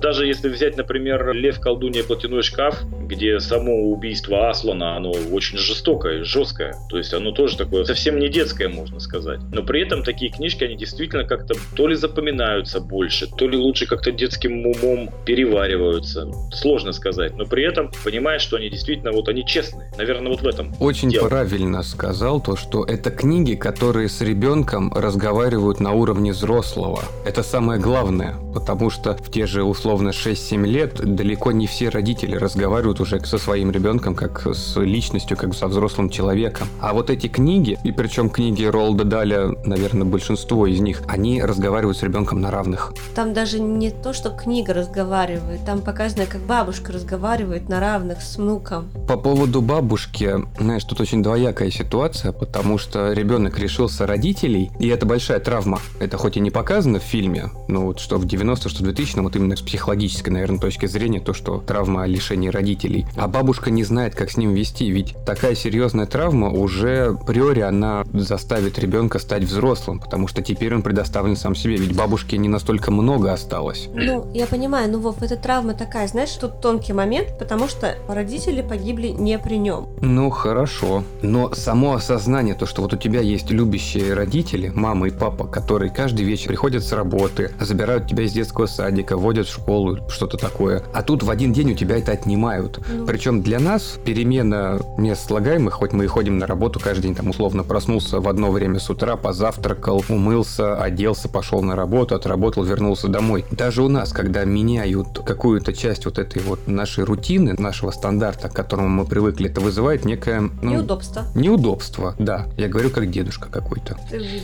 даже 0.00 0.26
если 0.26 0.48
взять, 0.48 0.76
например, 0.76 1.32
«Лев, 1.32 1.60
колдунья, 1.60 2.02
платяной 2.02 2.42
шкаф», 2.42 2.82
где 3.02 3.40
само 3.40 3.90
убийство 3.90 4.50
Аслана, 4.50 4.96
оно 4.96 5.12
очень 5.32 5.58
жестокое, 5.58 6.24
жесткое. 6.24 6.74
То 6.88 6.98
есть 6.98 7.12
оно 7.14 7.32
тоже 7.32 7.56
такое 7.56 7.84
совсем 7.84 8.18
не 8.18 8.28
детское, 8.28 8.68
можно 8.68 9.00
сказать. 9.00 9.40
Но 9.52 9.62
при 9.62 9.82
этом 9.82 10.02
такие 10.02 10.30
книжки, 10.30 10.64
они 10.64 10.76
действительно 10.76 11.24
как-то 11.24 11.54
то 11.74 11.88
ли 11.88 11.94
запоминаются 11.94 12.80
больше, 12.80 13.26
то 13.26 13.48
ли 13.48 13.56
лучше 13.56 13.86
как-то 13.86 14.05
детским 14.12 14.66
умом 14.66 15.10
перевариваются. 15.24 16.30
Сложно 16.52 16.92
сказать. 16.92 17.36
Но 17.36 17.44
при 17.46 17.64
этом 17.64 17.90
понимаешь, 18.04 18.42
что 18.42 18.56
они 18.56 18.70
действительно, 18.70 19.12
вот 19.12 19.28
они 19.28 19.46
честные. 19.46 19.90
Наверное, 19.96 20.30
вот 20.30 20.42
в 20.42 20.46
этом. 20.46 20.74
Очень 20.80 21.10
дело. 21.10 21.28
правильно 21.28 21.82
сказал 21.82 22.40
то, 22.40 22.56
что 22.56 22.84
это 22.84 23.10
книги, 23.10 23.54
которые 23.54 24.08
с 24.08 24.20
ребенком 24.20 24.92
разговаривают 24.92 25.80
на 25.80 25.92
уровне 25.92 26.32
взрослого. 26.32 27.02
Это 27.24 27.42
самое 27.42 27.80
главное, 27.80 28.36
потому 28.56 28.88
что 28.88 29.14
в 29.14 29.30
те 29.30 29.46
же 29.46 29.64
условно 29.64 30.08
6-7 30.08 30.64
лет 30.66 30.94
далеко 30.94 31.52
не 31.52 31.66
все 31.66 31.90
родители 31.90 32.36
разговаривают 32.36 33.00
уже 33.00 33.22
со 33.22 33.36
своим 33.36 33.70
ребенком 33.70 34.14
как 34.14 34.46
с 34.46 34.80
личностью, 34.80 35.36
как 35.36 35.54
со 35.54 35.66
взрослым 35.66 36.08
человеком. 36.08 36.66
А 36.80 36.94
вот 36.94 37.10
эти 37.10 37.26
книги, 37.26 37.78
и 37.84 37.92
причем 37.92 38.30
книги 38.30 38.64
Ролда 38.64 39.04
Даля, 39.04 39.48
наверное, 39.66 40.06
большинство 40.06 40.66
из 40.66 40.80
них, 40.80 41.02
они 41.06 41.42
разговаривают 41.42 41.98
с 41.98 42.02
ребенком 42.02 42.40
на 42.40 42.50
равных. 42.50 42.94
Там 43.14 43.34
даже 43.34 43.60
не 43.60 43.90
то, 43.90 44.14
что 44.14 44.30
книга 44.30 44.72
разговаривает, 44.72 45.62
там 45.66 45.82
показано, 45.82 46.24
как 46.24 46.40
бабушка 46.40 46.94
разговаривает 46.94 47.68
на 47.68 47.78
равных 47.78 48.22
с 48.22 48.38
внуком. 48.38 48.88
По 49.06 49.18
поводу 49.18 49.60
бабушки, 49.60 50.34
знаешь, 50.58 50.84
тут 50.84 51.02
очень 51.02 51.22
двоякая 51.22 51.70
ситуация, 51.70 52.32
потому 52.32 52.78
что 52.78 53.12
ребенок 53.12 53.58
лишился 53.58 54.06
родителей, 54.06 54.70
и 54.78 54.88
это 54.88 55.04
большая 55.04 55.40
травма. 55.40 55.78
Это 56.00 56.16
хоть 56.16 56.38
и 56.38 56.40
не 56.40 56.50
показано 56.50 57.00
в 57.00 57.02
фильме, 57.02 57.50
но 57.68 57.82
вот 57.82 58.00
что 58.00 58.16
в 58.16 58.24
90 58.24 58.45
что 58.54 58.68
в 58.68 58.82
2000 58.82 59.18
вот 59.20 59.34
именно 59.34 59.56
с 59.56 59.60
психологической, 59.60 60.32
наверное, 60.32 60.60
точки 60.60 60.86
зрения, 60.86 61.20
то, 61.20 61.32
что 61.32 61.58
травма 61.58 62.04
о 62.04 62.06
лишении 62.06 62.48
родителей. 62.48 63.06
А 63.16 63.26
бабушка 63.26 63.70
не 63.70 63.82
знает, 63.82 64.14
как 64.14 64.30
с 64.30 64.36
ним 64.36 64.54
вести, 64.54 64.90
ведь 64.90 65.16
такая 65.24 65.54
серьезная 65.54 66.06
травма 66.06 66.50
уже 66.50 67.16
априори 67.20 67.60
она 67.60 68.04
заставит 68.12 68.78
ребенка 68.78 69.18
стать 69.18 69.44
взрослым, 69.44 69.98
потому 69.98 70.28
что 70.28 70.42
теперь 70.42 70.74
он 70.74 70.82
предоставлен 70.82 71.36
сам 71.36 71.54
себе, 71.54 71.76
ведь 71.76 71.96
бабушки 71.96 72.36
не 72.36 72.48
настолько 72.48 72.90
много 72.90 73.32
осталось. 73.32 73.88
Ну, 73.94 74.30
я 74.34 74.46
понимаю, 74.46 74.90
ну, 74.90 75.00
Вов, 75.00 75.22
эта 75.22 75.36
травма 75.36 75.74
такая, 75.74 76.06
знаешь, 76.06 76.30
тут 76.30 76.60
тонкий 76.60 76.92
момент, 76.92 77.38
потому 77.38 77.68
что 77.68 77.96
родители 78.08 78.62
погибли 78.62 79.08
не 79.08 79.38
при 79.38 79.56
нем. 79.56 79.88
Ну, 80.00 80.30
хорошо. 80.30 81.02
Но 81.22 81.54
само 81.54 81.94
осознание, 81.94 82.54
то, 82.54 82.66
что 82.66 82.82
вот 82.82 82.92
у 82.92 82.96
тебя 82.96 83.20
есть 83.20 83.50
любящие 83.50 84.14
родители, 84.14 84.70
мама 84.74 85.08
и 85.08 85.10
папа, 85.10 85.46
которые 85.46 85.90
каждый 85.90 86.24
вечер 86.24 86.48
приходят 86.48 86.84
с 86.84 86.92
работы, 86.92 87.52
забирают 87.60 88.06
тебя 88.06 88.24
из 88.24 88.35
детского 88.36 88.66
садика, 88.66 89.16
водят 89.16 89.46
в 89.46 89.52
школу, 89.52 89.98
что-то 90.08 90.36
такое. 90.36 90.82
А 90.92 91.02
тут 91.02 91.22
в 91.22 91.30
один 91.30 91.52
день 91.52 91.72
у 91.72 91.74
тебя 91.74 91.96
это 91.96 92.12
отнимают. 92.12 92.78
Ну. 92.92 93.06
Причем 93.06 93.42
для 93.42 93.58
нас 93.58 93.98
перемена 94.04 94.78
мест 94.98 95.26
слагаемых, 95.26 95.74
хоть 95.74 95.92
мы 95.92 96.04
и 96.04 96.06
ходим 96.06 96.38
на 96.38 96.46
работу 96.46 96.78
каждый 96.78 97.02
день, 97.04 97.14
там 97.14 97.30
условно 97.30 97.64
проснулся 97.64 98.20
в 98.20 98.28
одно 98.28 98.50
время 98.50 98.78
с 98.78 98.90
утра, 98.90 99.16
позавтракал, 99.16 100.04
умылся, 100.08 100.76
оделся, 100.76 101.28
пошел 101.28 101.62
на 101.62 101.74
работу, 101.76 102.14
отработал, 102.14 102.62
вернулся 102.64 103.08
домой. 103.08 103.44
Даже 103.50 103.82
у 103.82 103.88
нас, 103.88 104.12
когда 104.12 104.44
меняют 104.44 105.18
какую-то 105.24 105.72
часть 105.72 106.04
вот 106.04 106.18
этой 106.18 106.42
вот 106.42 106.68
нашей 106.68 107.04
рутины, 107.04 107.54
нашего 107.58 107.90
стандарта, 107.90 108.48
к 108.48 108.52
которому 108.52 108.88
мы 108.88 109.06
привыкли, 109.06 109.48
это 109.48 109.60
вызывает 109.62 110.04
некое... 110.04 110.50
ну, 110.60 110.72
Неудобство. 110.72 111.24
Неудобство, 111.34 112.14
да. 112.18 112.46
Я 112.56 112.68
говорю 112.68 112.90
как 112.90 113.10
дедушка 113.10 113.48
какой-то. 113.50 113.96
Ты 114.10 114.20
здесь 114.20 114.42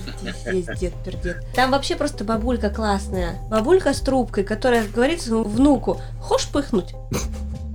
есть 0.50 0.80
дед 0.80 0.94
пердед. 1.04 1.44
Там 1.54 1.70
вообще 1.70 1.96
просто 1.96 2.24
бабулька 2.24 2.70
классная. 2.70 3.36
Бабулька 3.50 3.81
с 3.86 4.00
трубкой, 4.00 4.44
которая 4.44 4.86
говорит 4.86 5.20
своему 5.20 5.44
внуку, 5.44 6.00
хочешь 6.20 6.48
пыхнуть? 6.48 6.94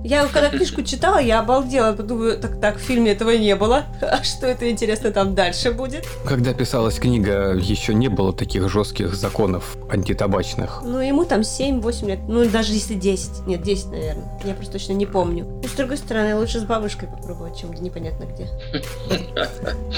Я 0.04 0.26
когда 0.26 0.48
книжку 0.48 0.82
читала, 0.82 1.18
я 1.18 1.40
обалдела. 1.40 1.92
Думаю, 1.92 2.38
так, 2.38 2.60
так, 2.60 2.76
в 2.76 2.80
фильме 2.80 3.12
этого 3.12 3.30
не 3.30 3.54
было. 3.56 3.84
А 4.00 4.22
что 4.24 4.46
это, 4.46 4.70
интересно, 4.70 5.10
там 5.10 5.34
дальше 5.34 5.72
будет? 5.72 6.04
Когда 6.24 6.54
писалась 6.54 6.98
книга, 6.98 7.54
еще 7.54 7.94
не 7.94 8.08
было 8.08 8.32
таких 8.32 8.68
жестких 8.70 9.14
законов 9.14 9.76
антитабачных. 9.90 10.80
Ну, 10.84 11.00
ему 11.00 11.24
там 11.24 11.40
7-8 11.40 12.06
лет. 12.06 12.18
Ну, 12.28 12.48
даже 12.48 12.72
если 12.72 12.94
10. 12.94 13.46
Нет, 13.46 13.62
10, 13.62 13.86
наверное. 13.90 14.40
Я 14.44 14.54
просто 14.54 14.74
точно 14.74 14.92
не 14.92 15.06
помню. 15.06 15.44
Ну, 15.62 15.68
с 15.68 15.72
другой 15.72 15.96
стороны, 15.96 16.36
лучше 16.36 16.60
с 16.60 16.64
бабушкой 16.64 17.08
попробовать, 17.08 17.58
чем 17.58 17.72
непонятно 17.74 18.24
где. 18.24 18.48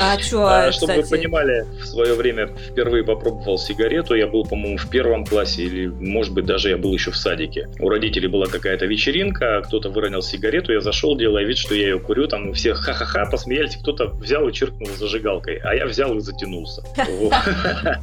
А 0.01 0.19
что, 0.21 0.47
А, 0.47 0.73
чтобы 0.73 0.95
вы 0.95 1.03
понимали, 1.03 1.67
в 1.81 1.87
свое 1.87 2.15
время 2.15 2.49
впервые 2.49 3.05
попробовал 3.05 3.59
сигарету. 3.59 4.15
Я 4.15 4.27
был, 4.27 4.45
по-моему, 4.45 4.79
в 4.79 4.89
первом 4.89 5.25
классе, 5.25 5.63
или, 5.63 5.87
может 5.87 6.33
быть, 6.33 6.47
даже 6.47 6.71
я 6.71 6.77
был 6.79 6.93
еще 6.93 7.11
в 7.11 7.17
садике. 7.17 7.69
У 7.79 7.89
родителей 7.89 8.29
была 8.29 8.47
какая-то 8.47 8.87
вечеринка, 8.87 9.63
кто-то 9.67 9.90
выронил 9.91 10.23
сигарету, 10.23 10.73
я 10.73 10.81
зашел, 10.81 11.17
делая 11.17 11.45
вид, 11.45 11.59
что 11.59 11.75
я 11.75 11.89
ее 11.89 12.01
курю, 12.01 12.27
там 12.27 12.53
все 12.55 12.75
ха-ха-ха 12.75 13.27
посмеялись, 13.27 13.77
кто-то 13.77 14.07
взял 14.07 14.49
и 14.49 14.53
чиркнул 14.53 14.89
зажигалкой, 14.89 15.57
а 15.63 15.75
я 15.75 15.87
взял 15.87 16.17
и 16.17 16.21
затянулся. 16.21 16.83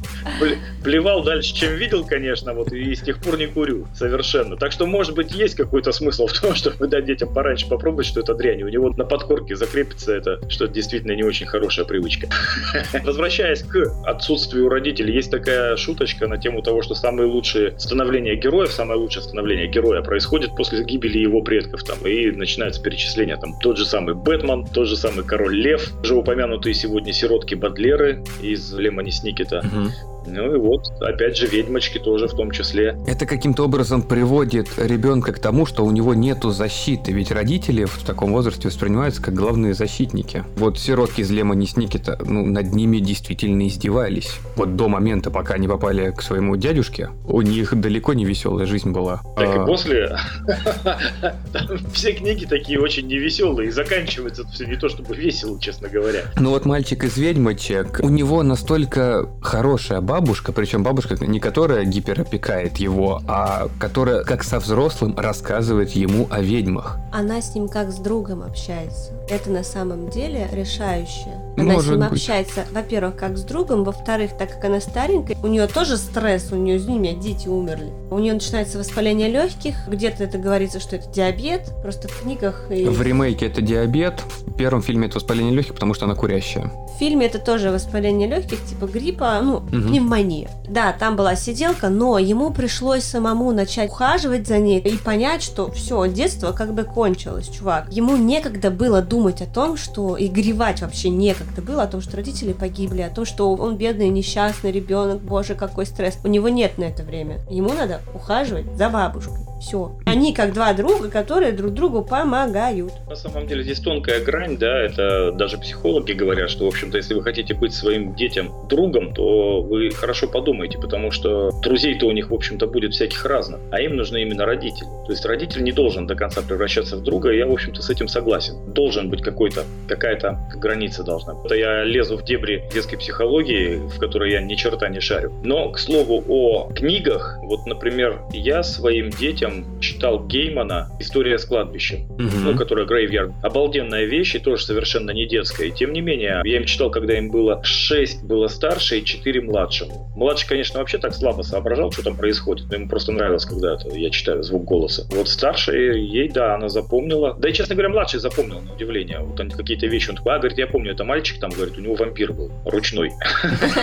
Плевал 0.84 1.22
дальше, 1.22 1.54
чем 1.54 1.74
видел, 1.74 2.04
конечно, 2.04 2.54
вот 2.54 2.72
и 2.72 2.94
с 2.94 3.00
тех 3.00 3.20
пор 3.20 3.38
не 3.38 3.46
курю. 3.46 3.86
Совершенно. 3.94 4.56
Так 4.56 4.72
что, 4.72 4.86
может 4.86 5.14
быть, 5.14 5.32
есть 5.32 5.54
какой-то 5.54 5.92
смысл 5.92 6.26
в 6.26 6.32
том, 6.32 6.54
чтобы 6.56 6.86
дать 6.86 7.04
детям 7.04 7.32
пораньше 7.32 7.68
попробовать, 7.68 8.06
что 8.06 8.20
это 8.20 8.34
дрянь. 8.34 8.62
У 8.62 8.68
него 8.68 8.90
на 8.90 9.04
подкорке 9.04 9.56
закрепится 9.56 10.14
это, 10.14 10.40
что 10.48 10.64
это 10.64 10.74
действительно 10.74 11.12
не 11.12 11.24
очень 11.24 11.46
хорошая 11.46 11.84
привычка. 11.84 12.28
Возвращаясь 13.04 13.62
к 13.62 13.92
отсутствию 14.04 14.68
родителей, 14.68 15.14
есть 15.14 15.30
такая 15.30 15.76
шуточка 15.76 16.26
на 16.26 16.38
тему 16.38 16.62
того, 16.62 16.82
что 16.82 16.94
самые 16.94 17.26
лучшие 17.26 17.78
становления 17.78 18.34
героев, 18.36 18.70
самое 18.70 18.98
лучшее 18.98 19.22
становление 19.22 19.68
героя 19.68 20.02
происходит 20.02 20.54
после 20.56 20.84
гибели 20.84 21.18
его 21.18 21.42
предков. 21.42 21.77
Там, 21.82 21.98
и 22.06 22.30
начинается 22.30 22.82
перечисление. 22.82 23.36
Там 23.36 23.58
тот 23.58 23.76
же 23.78 23.84
самый 23.84 24.14
Бэтмен, 24.14 24.66
тот 24.66 24.86
же 24.86 24.96
самый 24.96 25.24
Король 25.24 25.56
Лев, 25.56 25.92
уже 26.02 26.14
упомянутые 26.14 26.74
сегодня 26.74 27.12
сиротки 27.12 27.54
Бадлеры 27.54 28.24
из 28.42 28.72
Лемони 28.72 29.10
Сникета. 29.10 29.58
Угу. 29.58 30.17
Ну 30.30 30.54
и 30.54 30.58
вот, 30.58 30.90
опять 31.00 31.36
же, 31.36 31.46
ведьмочки 31.46 31.98
тоже 31.98 32.28
в 32.28 32.34
том 32.34 32.50
числе. 32.50 32.96
Это 33.06 33.26
каким-то 33.26 33.64
образом 33.64 34.02
приводит 34.02 34.68
ребенка 34.76 35.32
к 35.32 35.38
тому, 35.38 35.66
что 35.66 35.84
у 35.84 35.90
него 35.90 36.14
нету 36.14 36.50
защиты, 36.50 37.12
ведь 37.12 37.30
родители 37.30 37.84
в 37.84 38.02
таком 38.04 38.32
возрасте 38.32 38.68
воспринимаются 38.68 39.22
как 39.22 39.34
главные 39.34 39.74
защитники. 39.74 40.44
Вот 40.56 40.78
сиротки 40.78 41.22
из 41.22 41.30
Лемони 41.30 41.66
Сникета, 41.66 42.18
ну, 42.24 42.44
над 42.44 42.74
ними 42.74 42.98
действительно 42.98 43.66
издевались. 43.66 44.38
Вот 44.56 44.76
до 44.76 44.88
момента, 44.88 45.30
пока 45.30 45.54
они 45.54 45.68
попали 45.68 46.10
к 46.10 46.22
своему 46.22 46.56
дядюшке, 46.56 47.10
у 47.26 47.42
них 47.42 47.78
далеко 47.78 48.14
не 48.14 48.24
веселая 48.24 48.66
жизнь 48.66 48.90
была. 48.90 49.22
Так 49.36 49.54
и 49.54 49.58
а, 49.58 49.64
после. 49.64 50.16
Все 51.92 52.12
книги 52.12 52.44
такие 52.44 52.80
очень 52.80 53.06
невеселые, 53.06 53.68
и 53.68 53.70
заканчивается 53.70 54.44
все 54.52 54.66
не 54.66 54.76
то 54.76 54.88
чтобы 54.88 55.14
весело, 55.14 55.60
честно 55.60 55.88
говоря. 55.88 56.24
Ну 56.38 56.50
вот 56.50 56.64
мальчик 56.64 57.04
из 57.04 57.16
ведьмочек, 57.16 58.00
у 58.02 58.08
него 58.08 58.42
настолько 58.42 59.28
хорошая 59.42 60.00
баба, 60.00 60.17
бабушка, 60.20 60.50
причем 60.52 60.82
бабушка 60.82 61.16
не 61.24 61.38
которая 61.38 61.84
гиперопекает 61.84 62.78
его, 62.78 63.22
а 63.28 63.68
которая 63.78 64.24
как 64.24 64.42
со 64.42 64.58
взрослым 64.58 65.16
рассказывает 65.16 65.90
ему 65.90 66.26
о 66.28 66.40
ведьмах. 66.40 66.98
Она 67.12 67.40
с 67.40 67.54
ним 67.54 67.68
как 67.68 67.92
с 67.92 67.96
другом 67.96 68.42
общается. 68.42 69.12
Это 69.30 69.50
на 69.50 69.62
самом 69.62 70.10
деле 70.10 70.48
решающее. 70.52 71.40
Она 71.56 71.74
Может 71.74 71.86
с 71.86 71.90
ним 71.90 72.00
быть. 72.00 72.12
общается, 72.12 72.64
во-первых, 72.72 73.16
как 73.16 73.38
с 73.38 73.42
другом, 73.42 73.84
во-вторых, 73.84 74.32
так 74.36 74.54
как 74.54 74.64
она 74.64 74.80
старенькая, 74.80 75.36
у 75.42 75.46
нее 75.46 75.68
тоже 75.68 75.96
стресс, 75.96 76.50
у 76.50 76.56
нее, 76.56 76.78
извини 76.78 76.98
меня, 76.98 77.14
дети 77.14 77.46
умерли. 77.46 77.92
У 78.10 78.18
нее 78.18 78.32
начинается 78.32 78.78
воспаление 78.78 79.28
легких, 79.28 79.76
где-то 79.86 80.24
это 80.24 80.38
говорится, 80.38 80.80
что 80.80 80.96
это 80.96 81.08
диабет, 81.10 81.72
просто 81.82 82.08
в 82.08 82.22
книгах. 82.22 82.66
И... 82.70 82.86
В 82.86 83.00
ремейке 83.02 83.46
это 83.46 83.62
диабет, 83.62 84.20
в 84.46 84.54
первом 84.56 84.82
фильме 84.82 85.06
это 85.06 85.16
воспаление 85.16 85.54
легких, 85.54 85.74
потому 85.74 85.94
что 85.94 86.06
она 86.06 86.14
курящая. 86.14 86.72
В 86.94 86.98
фильме 86.98 87.26
это 87.26 87.38
тоже 87.38 87.70
воспаление 87.70 88.28
легких, 88.28 88.64
типа 88.64 88.86
гриппа, 88.86 89.40
ну, 89.42 89.56
угу. 89.56 89.94
Пневмония. 90.08 90.48
Да, 90.68 90.92
там 90.92 91.16
была 91.16 91.34
сиделка, 91.34 91.88
но 91.88 92.18
ему 92.18 92.50
пришлось 92.50 93.04
самому 93.04 93.52
начать 93.52 93.90
ухаживать 93.90 94.46
за 94.46 94.58
ней 94.58 94.80
и 94.80 94.96
понять, 94.98 95.42
что 95.42 95.70
все, 95.70 96.06
детство 96.06 96.52
как 96.52 96.74
бы 96.74 96.84
кончилось, 96.84 97.48
чувак. 97.48 97.88
Ему 97.90 98.16
некогда 98.16 98.70
было 98.70 99.00
думать 99.00 99.40
о 99.40 99.46
том, 99.46 99.76
что 99.76 100.16
и 100.16 100.28
гревать 100.28 100.82
вообще 100.82 101.08
некогда 101.08 101.62
было, 101.62 101.84
о 101.84 101.86
том, 101.86 102.00
что 102.00 102.16
родители 102.16 102.52
погибли, 102.52 103.02
о 103.02 103.10
том, 103.10 103.24
что 103.24 103.54
он 103.54 103.76
бедный, 103.76 104.08
несчастный 104.08 104.72
ребенок, 104.72 105.20
боже, 105.20 105.54
какой 105.54 105.86
стресс. 105.86 106.18
У 106.22 106.28
него 106.28 106.48
нет 106.48 106.76
на 106.78 106.84
это 106.84 107.02
время. 107.02 107.38
Ему 107.50 107.70
надо 107.70 108.00
ухаживать 108.14 108.66
за 108.76 108.90
бабушкой. 108.90 109.48
Все. 109.60 109.96
Они 110.06 110.32
как 110.32 110.52
два 110.52 110.72
друга, 110.72 111.10
которые 111.10 111.52
друг 111.52 111.72
другу 111.72 112.02
помогают. 112.02 112.92
На 113.08 113.16
самом 113.16 113.46
деле 113.46 113.64
здесь 113.64 113.80
тонкая 113.80 114.22
грань, 114.22 114.56
да, 114.56 114.78
это 114.80 115.32
даже 115.32 115.58
психологи 115.58 116.12
говорят, 116.12 116.50
что, 116.50 116.64
в 116.64 116.68
общем-то, 116.68 116.96
если 116.96 117.14
вы 117.14 117.22
хотите 117.22 117.54
быть 117.54 117.74
своим 117.74 118.14
детям 118.14 118.52
другом, 118.68 119.12
то 119.14 119.62
вы 119.62 119.87
хорошо 119.94 120.28
подумайте, 120.28 120.78
потому 120.78 121.10
что 121.10 121.50
друзей-то 121.62 122.06
у 122.06 122.12
них, 122.12 122.30
в 122.30 122.34
общем-то, 122.34 122.66
будет 122.66 122.94
всяких 122.94 123.24
разных, 123.24 123.60
а 123.70 123.80
им 123.80 123.96
нужны 123.96 124.22
именно 124.22 124.44
родители. 124.46 124.88
То 125.06 125.12
есть 125.12 125.24
родитель 125.24 125.62
не 125.62 125.72
должен 125.72 126.06
до 126.06 126.14
конца 126.14 126.42
превращаться 126.42 126.96
в 126.96 127.02
друга, 127.02 127.30
и 127.30 127.38
я, 127.38 127.46
в 127.46 127.52
общем-то, 127.52 127.82
с 127.82 127.90
этим 127.90 128.08
согласен. 128.08 128.72
Должен 128.72 129.10
быть 129.10 129.22
какой-то, 129.22 129.64
какая-то 129.88 130.38
граница 130.56 131.02
должна 131.02 131.34
быть. 131.34 131.46
Это 131.46 131.54
я 131.54 131.84
лезу 131.84 132.16
в 132.16 132.24
дебри 132.24 132.64
детской 132.72 132.96
психологии, 132.96 133.76
в 133.76 133.98
которой 133.98 134.32
я 134.32 134.40
ни 134.40 134.54
черта 134.54 134.88
не 134.88 135.00
шарю. 135.00 135.32
Но, 135.42 135.70
к 135.70 135.78
слову, 135.78 136.22
о 136.28 136.70
книгах, 136.72 137.38
вот, 137.42 137.66
например, 137.66 138.20
я 138.32 138.62
своим 138.62 139.10
детям 139.10 139.80
читал 139.80 140.26
Геймана 140.26 140.90
«История 140.98 141.38
с 141.38 141.44
кладбищем», 141.44 142.10
угу. 142.10 142.36
ну, 142.44 142.56
которая 142.56 142.86
Грейвьярд. 142.86 143.32
Обалденная 143.42 144.04
вещь 144.04 144.34
и 144.34 144.38
тоже 144.38 144.64
совершенно 144.64 145.10
не 145.10 145.26
детская. 145.26 145.68
И 145.68 145.70
тем 145.70 145.92
не 145.92 146.00
менее, 146.00 146.42
я 146.44 146.56
им 146.56 146.64
читал, 146.64 146.90
когда 146.90 147.16
им 147.16 147.30
было 147.30 147.60
6 147.62 148.24
было 148.24 148.48
старше 148.48 148.98
и 148.98 149.04
4 149.04 149.40
младшему. 149.78 150.10
Младший, 150.16 150.48
конечно, 150.48 150.78
вообще 150.78 150.98
так 150.98 151.14
слабо 151.14 151.42
соображал, 151.42 151.92
что 151.92 152.02
там 152.02 152.16
происходит, 152.16 152.66
но 152.68 152.76
ему 152.76 152.88
просто 152.88 153.12
нравилось, 153.12 153.44
когда 153.44 153.74
это 153.74 153.88
я 153.94 154.10
читаю 154.10 154.42
звук 154.42 154.64
голоса. 154.64 155.06
Вот 155.10 155.28
старшая, 155.28 155.94
ей, 155.94 156.28
да, 156.28 156.54
она 156.54 156.68
запомнила. 156.68 157.36
Да 157.38 157.48
и, 157.48 157.52
честно 157.52 157.74
говоря, 157.74 157.90
младший 157.90 158.20
запомнил, 158.20 158.60
на 158.60 158.74
удивление. 158.74 159.20
Вот 159.20 159.36
там 159.36 159.50
какие-то 159.50 159.86
вещи, 159.86 160.10
он 160.10 160.16
такой, 160.16 160.34
а, 160.34 160.38
говорит, 160.38 160.58
я 160.58 160.66
помню, 160.66 160.92
это 160.92 161.04
мальчик, 161.04 161.38
там, 161.40 161.50
говорит, 161.50 161.76
у 161.76 161.80
него 161.80 161.94
вампир 161.94 162.32
был, 162.32 162.50
ручной. 162.64 163.10